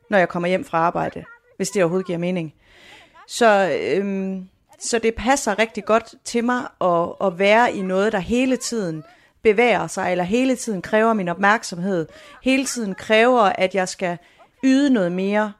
når 0.09 0.17
jeg 0.17 0.29
kommer 0.29 0.49
hjem 0.49 0.65
fra 0.65 0.77
arbejde, 0.77 1.25
hvis 1.57 1.69
det 1.69 1.83
overhovedet 1.83 2.07
giver 2.07 2.19
mening. 2.19 2.53
Så, 3.27 3.77
øhm, 3.81 4.49
så 4.79 4.99
det 4.99 5.15
passer 5.15 5.59
rigtig 5.59 5.85
godt 5.85 6.15
til 6.25 6.43
mig 6.43 6.67
at, 6.81 7.27
at 7.27 7.39
være 7.39 7.73
i 7.73 7.81
noget, 7.81 8.11
der 8.11 8.19
hele 8.19 8.57
tiden 8.57 9.03
bevæger 9.41 9.87
sig, 9.87 10.11
eller 10.11 10.23
hele 10.23 10.55
tiden 10.55 10.81
kræver 10.81 11.13
min 11.13 11.29
opmærksomhed, 11.29 12.07
hele 12.43 12.65
tiden 12.65 12.95
kræver, 12.95 13.41
at 13.41 13.75
jeg 13.75 13.89
skal 13.89 14.17
yde 14.63 14.89
noget 14.89 15.11
mere, 15.11 15.53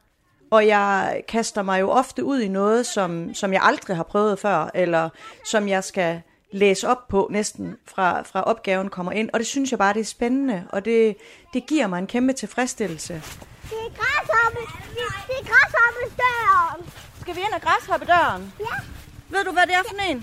og 0.51 0.68
jeg 0.68 1.22
kaster 1.28 1.61
mig 1.61 1.82
jo 1.82 1.89
ofte 1.89 2.24
ud 2.24 2.39
i 2.39 2.47
noget, 2.47 2.86
som, 2.86 3.34
som 3.34 3.53
jeg 3.53 3.61
aldrig 3.64 3.95
har 3.95 4.03
prøvet 4.03 4.39
før, 4.39 4.70
eller 4.74 5.09
som 5.45 5.68
jeg 5.68 5.84
skal 5.84 6.22
læse 6.51 6.88
op 6.88 7.07
på 7.07 7.28
næsten 7.32 7.78
fra, 7.88 8.22
fra 8.22 8.41
opgaven 8.43 8.89
kommer 8.89 9.11
ind. 9.11 9.30
Og 9.34 9.39
det 9.39 9.47
synes 9.47 9.72
jeg 9.72 9.80
bare, 9.80 9.93
det 9.93 9.99
er 9.99 10.05
spændende, 10.05 10.68
og 10.70 10.86
det, 10.86 11.16
det 11.53 11.66
giver 11.66 11.88
mig 11.88 11.99
en 11.99 12.07
kæmpe 12.07 12.34
tilfredsstillelse. 12.34 13.14
Det 13.14 13.22
er 13.72 13.91
græshoppe. 13.97 14.59
Det 15.28 15.36
er 15.39 15.45
græshoppe. 15.45 17.03
Skal 17.24 17.36
vi 17.36 17.39
ind 17.39 17.53
og 17.53 17.61
græshoppe 17.61 18.05
døren? 18.05 18.53
Ja. 18.59 18.65
Ved 19.30 19.43
du, 19.45 19.51
hvad 19.51 19.63
det 19.67 19.74
er 19.76 19.84
for 19.89 20.11
en? 20.11 20.17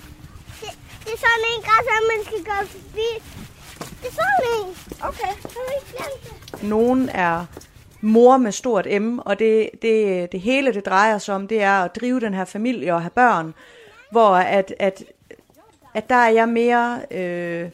Det, 0.61 0.69
det 1.05 1.13
er 1.13 1.19
sådan 1.27 1.45
en 1.57 1.63
græshoppe, 1.63 2.07
man 2.17 2.25
skal 2.25 2.45
gå 2.45 2.67
forbi. 2.67 3.09
Det 4.03 4.09
er 4.09 4.13
sådan 4.13 4.45
en. 4.57 4.77
Okay. 5.03 5.33
Nogen 6.69 7.09
er 7.09 7.47
mor 8.01 8.37
med 8.37 8.53
stort 8.53 8.87
M, 9.03 9.19
og 9.19 9.39
det, 9.39 9.71
det, 9.83 10.33
det 10.33 10.41
hele, 10.41 10.75
det 10.75 10.87
drejer 10.87 11.19
sig 11.19 11.35
om, 11.35 11.49
det 11.49 11.63
er 11.63 11.83
at 11.85 11.97
drive 12.01 12.21
den 12.21 12.35
her 12.35 12.45
familie 12.45 12.95
og 12.95 13.03
have 13.03 13.11
børn, 13.11 13.55
hvor 14.11 14.31
at, 14.37 14.75
at, 14.79 15.05
at 15.95 16.09
der 16.09 16.15
er 16.15 16.29
jeg 16.31 16.49
mere... 16.49 17.03
Øh, 17.11 17.19
Der 17.19 17.71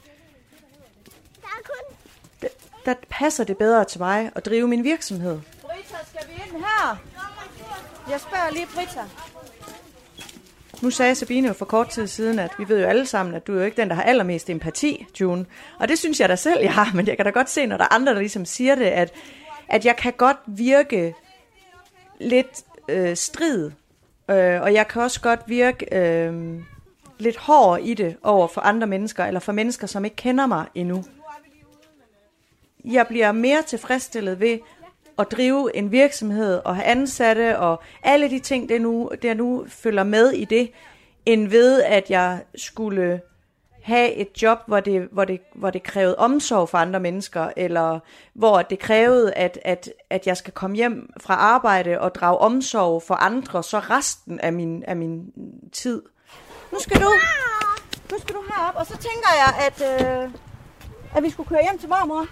er 1.42 1.62
kun... 1.64 1.96
der, 2.42 2.48
der 2.86 2.94
passer 3.10 3.44
det 3.44 3.58
bedre 3.58 3.84
til 3.84 4.00
mig 4.00 4.30
at 4.34 4.46
drive 4.46 4.68
min 4.68 4.84
virksomhed. 4.84 5.40
Brita, 5.62 5.96
skal 6.08 6.28
vi 6.28 6.32
ind 6.32 6.64
her? 6.64 6.96
Jeg 8.10 8.20
spørger 8.20 8.50
lige 8.52 8.66
Brita. 8.74 9.00
Nu 10.82 10.90
sagde 10.90 11.14
Sabine 11.14 11.48
jo 11.48 11.54
for 11.54 11.64
kort 11.64 11.88
tid 11.88 12.06
siden, 12.06 12.38
at 12.38 12.50
vi 12.58 12.68
ved 12.68 12.80
jo 12.80 12.86
alle 12.86 13.06
sammen, 13.06 13.34
at 13.34 13.46
du 13.46 13.52
er 13.52 13.56
jo 13.58 13.64
ikke 13.64 13.76
den, 13.76 13.88
der 13.88 13.94
har 13.94 14.02
allermest 14.02 14.50
empati, 14.50 15.06
June. 15.20 15.46
Og 15.78 15.88
det 15.88 15.98
synes 15.98 16.20
jeg 16.20 16.28
da 16.28 16.36
selv, 16.36 16.60
jeg 16.62 16.74
har, 16.74 16.90
men 16.94 17.06
jeg 17.06 17.16
kan 17.16 17.24
da 17.24 17.30
godt 17.30 17.50
se, 17.50 17.66
når 17.66 17.76
der 17.76 17.84
er 17.84 17.94
andre, 17.94 18.14
der 18.14 18.18
ligesom 18.18 18.44
siger 18.44 18.74
det, 18.74 18.84
at, 18.84 19.12
at 19.68 19.84
jeg 19.84 19.96
kan 19.96 20.12
godt 20.12 20.36
virke 20.46 21.14
lidt 22.20 22.64
øh, 22.88 23.16
strid, 23.16 23.70
øh, 24.30 24.62
og 24.62 24.72
jeg 24.72 24.88
kan 24.88 25.02
også 25.02 25.20
godt 25.20 25.40
virke 25.46 25.96
øh, 25.96 26.60
lidt 27.18 27.36
hård 27.36 27.80
i 27.82 27.94
det 27.94 28.16
over 28.22 28.48
for 28.48 28.60
andre 28.60 28.86
mennesker, 28.86 29.24
eller 29.24 29.40
for 29.40 29.52
mennesker, 29.52 29.86
som 29.86 30.04
ikke 30.04 30.16
kender 30.16 30.46
mig 30.46 30.66
endnu. 30.74 31.04
Jeg 32.84 33.06
bliver 33.06 33.32
mere 33.32 33.62
tilfredsstillet 33.62 34.40
ved 34.40 34.58
at 35.18 35.30
drive 35.30 35.76
en 35.76 35.92
virksomhed 35.92 36.60
og 36.64 36.76
have 36.76 36.86
ansatte 36.86 37.58
og 37.58 37.82
alle 38.02 38.30
de 38.30 38.38
ting, 38.38 38.68
der 38.68 38.78
nu, 38.78 39.10
der 39.22 39.34
nu 39.34 39.64
følger 39.68 40.04
med 40.04 40.30
i 40.30 40.44
det, 40.44 40.70
end 41.26 41.48
ved, 41.48 41.82
at 41.82 42.10
jeg 42.10 42.42
skulle 42.56 43.20
have 43.82 44.12
et 44.12 44.42
job, 44.42 44.58
hvor 44.66 44.80
det, 44.80 45.08
hvor 45.12 45.24
det, 45.24 45.40
hvor 45.54 45.70
det 45.70 45.82
krævede 45.82 46.16
omsorg 46.16 46.68
for 46.68 46.78
andre 46.78 47.00
mennesker, 47.00 47.50
eller 47.56 47.98
hvor 48.34 48.62
det 48.62 48.78
krævede, 48.78 49.32
at, 49.34 49.58
at, 49.64 49.88
at 50.10 50.26
jeg 50.26 50.36
skal 50.36 50.52
komme 50.52 50.76
hjem 50.76 51.10
fra 51.20 51.34
arbejde 51.34 52.00
og 52.00 52.14
drage 52.14 52.38
omsorg 52.38 53.02
for 53.02 53.14
andre, 53.14 53.62
så 53.62 53.78
resten 53.78 54.40
af 54.40 54.52
min, 54.52 54.82
af 54.82 54.96
min 54.96 55.32
tid. 55.72 56.02
Nu 56.72 56.78
skal 56.80 57.00
du, 57.00 57.12
nu 58.12 58.18
skal 58.18 58.34
du 58.34 58.42
herop, 58.48 58.74
og 58.76 58.86
så 58.86 58.92
tænker 58.92 59.28
jeg, 59.36 59.66
at, 59.66 59.78
øh, 60.24 60.30
at 61.16 61.22
vi 61.22 61.30
skulle 61.30 61.48
køre 61.48 61.62
hjem 61.62 61.78
til 61.78 61.88
mormor. 61.88 62.26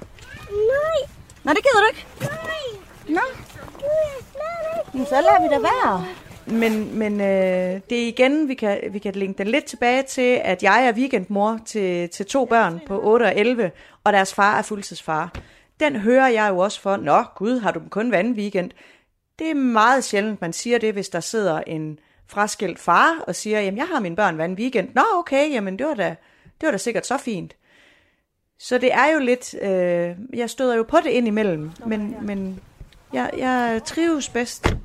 Nej. 0.51 1.24
Nej, 1.45 1.55
det 1.55 1.63
gider 1.63 1.81
du 1.81 1.87
ikke. 1.89 2.07
Nej. 3.09 3.23
Nå, 4.35 4.99
men 4.99 5.07
så 5.07 5.15
lader 5.15 5.43
vi 5.43 5.55
da 5.55 5.59
være. 5.59 6.05
Men, 6.47 6.99
men 6.99 7.21
øh, 7.21 7.81
det 7.91 8.05
er 8.05 8.09
igen, 8.09 8.49
vi 8.49 8.55
kan, 8.55 8.81
vi 8.91 8.99
kan 8.99 9.15
linke 9.15 9.39
den 9.39 9.47
lidt 9.47 9.65
tilbage 9.65 10.03
til, 10.03 10.41
at 10.45 10.63
jeg 10.63 10.87
er 10.87 10.93
weekendmor 10.93 11.61
til, 11.67 12.09
til 12.09 12.27
to 12.27 12.45
børn 12.45 12.81
på 12.87 13.01
8 13.03 13.25
og 13.25 13.37
11, 13.37 13.71
og 14.05 14.13
deres 14.13 14.35
far 14.35 14.59
er 14.59 14.63
fuldtidsfar. 14.63 15.33
Den 15.81 15.97
hører 15.97 16.29
jeg 16.29 16.49
jo 16.51 16.59
også 16.59 16.81
for, 16.81 16.97
nå 16.97 17.23
gud, 17.37 17.59
har 17.59 17.71
du 17.71 17.79
dem 17.81 17.89
kun 17.89 18.09
hver 18.09 18.19
anden 18.19 18.35
weekend? 18.35 18.71
Det 19.39 19.51
er 19.51 19.55
meget 19.55 20.05
sjældent, 20.05 20.41
man 20.41 20.53
siger 20.53 20.79
det, 20.79 20.93
hvis 20.93 21.09
der 21.09 21.21
sidder 21.21 21.61
en 21.67 21.99
fraskilt 22.27 22.79
far 22.79 23.25
og 23.27 23.35
siger, 23.35 23.61
jamen 23.61 23.79
jeg 23.79 23.87
har 23.87 24.01
mine 24.01 24.17
børn 24.17 24.35
hver 24.35 24.45
anden 24.45 24.59
weekend. 24.59 24.89
Nå 24.95 25.03
okay, 25.15 25.51
jamen 25.51 25.79
det 25.79 25.87
var 25.87 25.95
da, 25.95 26.17
det 26.61 26.67
var 26.67 26.71
da 26.71 26.77
sikkert 26.77 27.07
så 27.07 27.17
fint. 27.17 27.57
Så 28.59 28.79
det 28.79 28.93
er 28.93 29.13
jo 29.13 29.19
lidt, 29.19 29.55
øh, 29.63 30.39
jeg 30.39 30.51
støder 30.51 30.77
jo 30.77 30.83
på 30.83 30.97
det 31.05 31.11
ind 31.11 31.27
imellem, 31.27 31.71
men, 31.87 32.17
men 32.23 32.61
jeg, 33.13 33.31
jeg 33.39 33.81
trives 33.85 34.29
bedst 34.29 34.77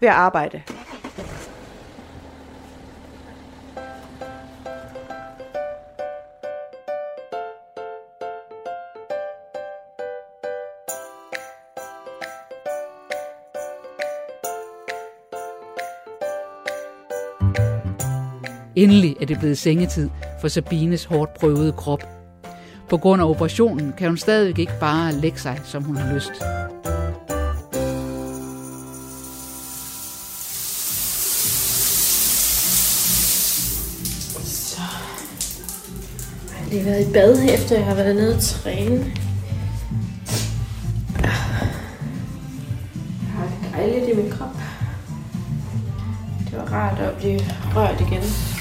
ved 0.00 0.08
at 0.08 0.14
arbejde. 0.14 0.62
Endelig 18.76 19.16
er 19.20 19.26
det 19.26 19.38
blevet 19.38 19.58
sengetid 19.58 20.10
for 20.40 20.48
Sabines 20.48 21.04
hårdt 21.04 21.34
prøvede 21.34 21.72
krop. 21.72 22.15
På 22.88 22.96
grund 22.96 23.22
af 23.22 23.26
operationen 23.26 23.92
kan 23.98 24.08
hun 24.08 24.16
stadigvæk 24.16 24.58
ikke 24.58 24.78
bare 24.80 25.12
lægge 25.12 25.38
sig, 25.38 25.60
som 25.64 25.82
hun 25.82 25.96
har 25.96 26.14
lyst. 26.14 26.32
Så 34.44 34.80
jeg 36.48 36.56
har 36.58 36.70
lige 36.70 36.84
været 36.84 37.08
i 37.08 37.12
bad, 37.12 37.54
efter 37.54 37.76
jeg 37.76 37.84
har 37.84 37.94
været 37.94 38.16
nede 38.16 38.34
og 38.34 38.42
træne. 38.42 39.04
Jeg 41.22 41.30
har 43.32 43.44
det 43.44 43.72
dejligt 43.72 44.08
i 44.08 44.16
min 44.22 44.30
krop. 44.30 44.56
Det 46.50 46.58
var 46.58 46.72
rart 46.72 46.98
at 46.98 47.16
blive 47.16 47.40
rørt 47.74 48.00
igen. 48.00 48.55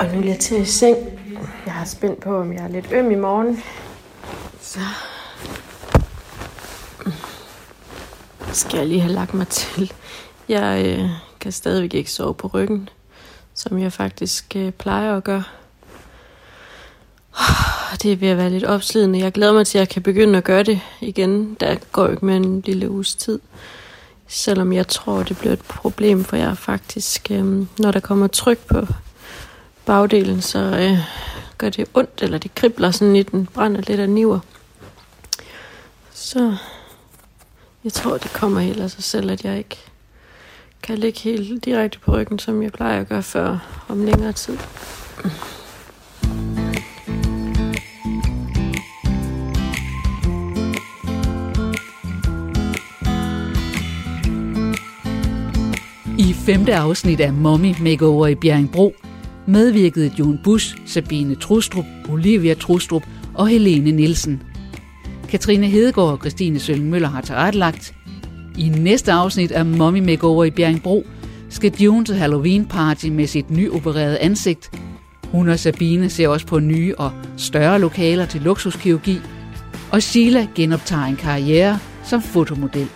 Og 0.00 0.06
nu 0.06 0.20
er 0.20 0.24
jeg 0.24 0.38
til 0.38 0.60
i 0.60 0.64
seng. 0.64 0.96
Jeg 1.66 1.80
er 1.80 1.84
spændt 1.84 2.20
på, 2.20 2.36
om 2.36 2.52
jeg 2.52 2.64
er 2.64 2.68
lidt 2.68 2.86
øm 2.92 3.10
i 3.10 3.14
morgen. 3.14 3.62
Så 4.60 4.80
skal 8.52 8.78
jeg 8.78 8.86
lige 8.86 9.00
have 9.00 9.12
lagt 9.12 9.34
mig 9.34 9.48
til. 9.48 9.92
Jeg 10.48 10.82
øh, 10.86 11.10
kan 11.40 11.52
stadigvæk 11.52 11.94
ikke 11.94 12.10
sove 12.10 12.34
på 12.34 12.46
ryggen, 12.46 12.88
som 13.54 13.78
jeg 13.78 13.92
faktisk 13.92 14.56
øh, 14.56 14.72
plejer 14.72 15.16
at 15.16 15.24
gøre. 15.24 15.44
Det 18.02 18.12
er 18.12 18.16
ved 18.16 18.28
at 18.28 18.36
være 18.36 18.50
lidt 18.50 18.64
opslidende. 18.64 19.18
Jeg 19.18 19.32
glæder 19.32 19.52
mig 19.52 19.66
til, 19.66 19.78
at 19.78 19.80
jeg 19.80 19.88
kan 19.88 20.02
begynde 20.02 20.38
at 20.38 20.44
gøre 20.44 20.62
det 20.62 20.80
igen. 21.00 21.56
Der 21.60 21.76
går 21.92 22.04
jo 22.04 22.10
ikke 22.10 22.26
med 22.26 22.36
en 22.36 22.60
lille 22.60 22.90
uges 22.90 23.14
tid. 23.14 23.38
Selvom 24.28 24.72
jeg 24.72 24.88
tror, 24.88 25.22
det 25.22 25.38
bliver 25.38 25.52
et 25.52 25.62
problem, 25.62 26.24
for 26.24 26.36
jeg 26.36 26.58
faktisk, 26.58 27.30
øh, 27.30 27.66
når 27.78 27.90
der 27.90 28.00
kommer 28.00 28.26
tryk 28.26 28.58
på 28.58 28.86
bagdelen, 29.90 30.42
så 30.42 30.58
øh, 30.58 30.98
gør 31.58 31.68
det 31.68 31.86
ondt, 31.94 32.22
eller 32.22 32.38
det 32.38 32.54
kribler 32.54 32.90
sådan 32.90 33.16
i 33.16 33.22
den 33.22 33.46
brænder 33.46 33.80
lidt 33.80 34.00
af 34.00 34.08
niver. 34.08 34.38
Så 36.12 36.56
jeg 37.84 37.92
tror, 37.92 38.18
det 38.18 38.32
kommer 38.32 38.60
helt 38.60 38.80
af 38.80 38.90
sig 38.90 39.04
selv, 39.04 39.30
at 39.30 39.44
jeg 39.44 39.58
ikke 39.58 39.76
kan 40.82 40.98
ligge 40.98 41.20
helt 41.20 41.64
direkte 41.64 41.98
på 41.98 42.12
ryggen, 42.12 42.38
som 42.38 42.62
jeg 42.62 42.72
plejer 42.72 43.00
at 43.00 43.08
gøre 43.08 43.22
før 43.22 43.58
om 43.88 44.04
længere 44.04 44.32
tid. 44.32 44.58
I 56.18 56.32
femte 56.32 56.74
afsnit 56.74 57.20
af 57.20 57.32
Mommy 57.32 57.74
Makeover 57.80 58.26
i 58.26 58.34
Bjerringbro 58.34 58.94
medvirkede 59.50 60.12
Jon 60.18 60.38
Busch, 60.44 60.76
Sabine 60.86 61.34
Trustrup, 61.34 61.84
Olivia 62.08 62.54
Trustrup 62.54 63.02
og 63.34 63.48
Helene 63.48 63.90
Nielsen. 63.90 64.42
Katrine 65.28 65.66
Hedegaard 65.66 66.10
og 66.12 66.18
Christine 66.18 66.58
Sølling 66.58 66.90
Møller 66.90 67.08
har 67.08 67.20
tilrettelagt. 67.20 67.94
I 68.58 68.68
næste 68.68 69.12
afsnit 69.12 69.52
af 69.52 69.66
Mommy 69.66 69.98
Makeover 69.98 70.44
i 70.44 70.50
Bjerringbro 70.50 71.06
skal 71.48 71.72
June 71.80 72.04
til 72.04 72.14
Halloween 72.14 72.66
party 72.66 73.06
med 73.06 73.26
sit 73.26 73.50
nyopererede 73.50 74.18
ansigt. 74.18 74.70
Hun 75.24 75.48
og 75.48 75.58
Sabine 75.58 76.10
ser 76.10 76.28
også 76.28 76.46
på 76.46 76.58
nye 76.58 76.94
og 76.98 77.12
større 77.36 77.80
lokaler 77.80 78.26
til 78.26 78.40
luksuskirurgi. 78.40 79.18
Og 79.90 80.02
Sheila 80.02 80.46
genoptager 80.54 81.04
en 81.04 81.16
karriere 81.16 81.78
som 82.04 82.22
fotomodel. 82.22 82.88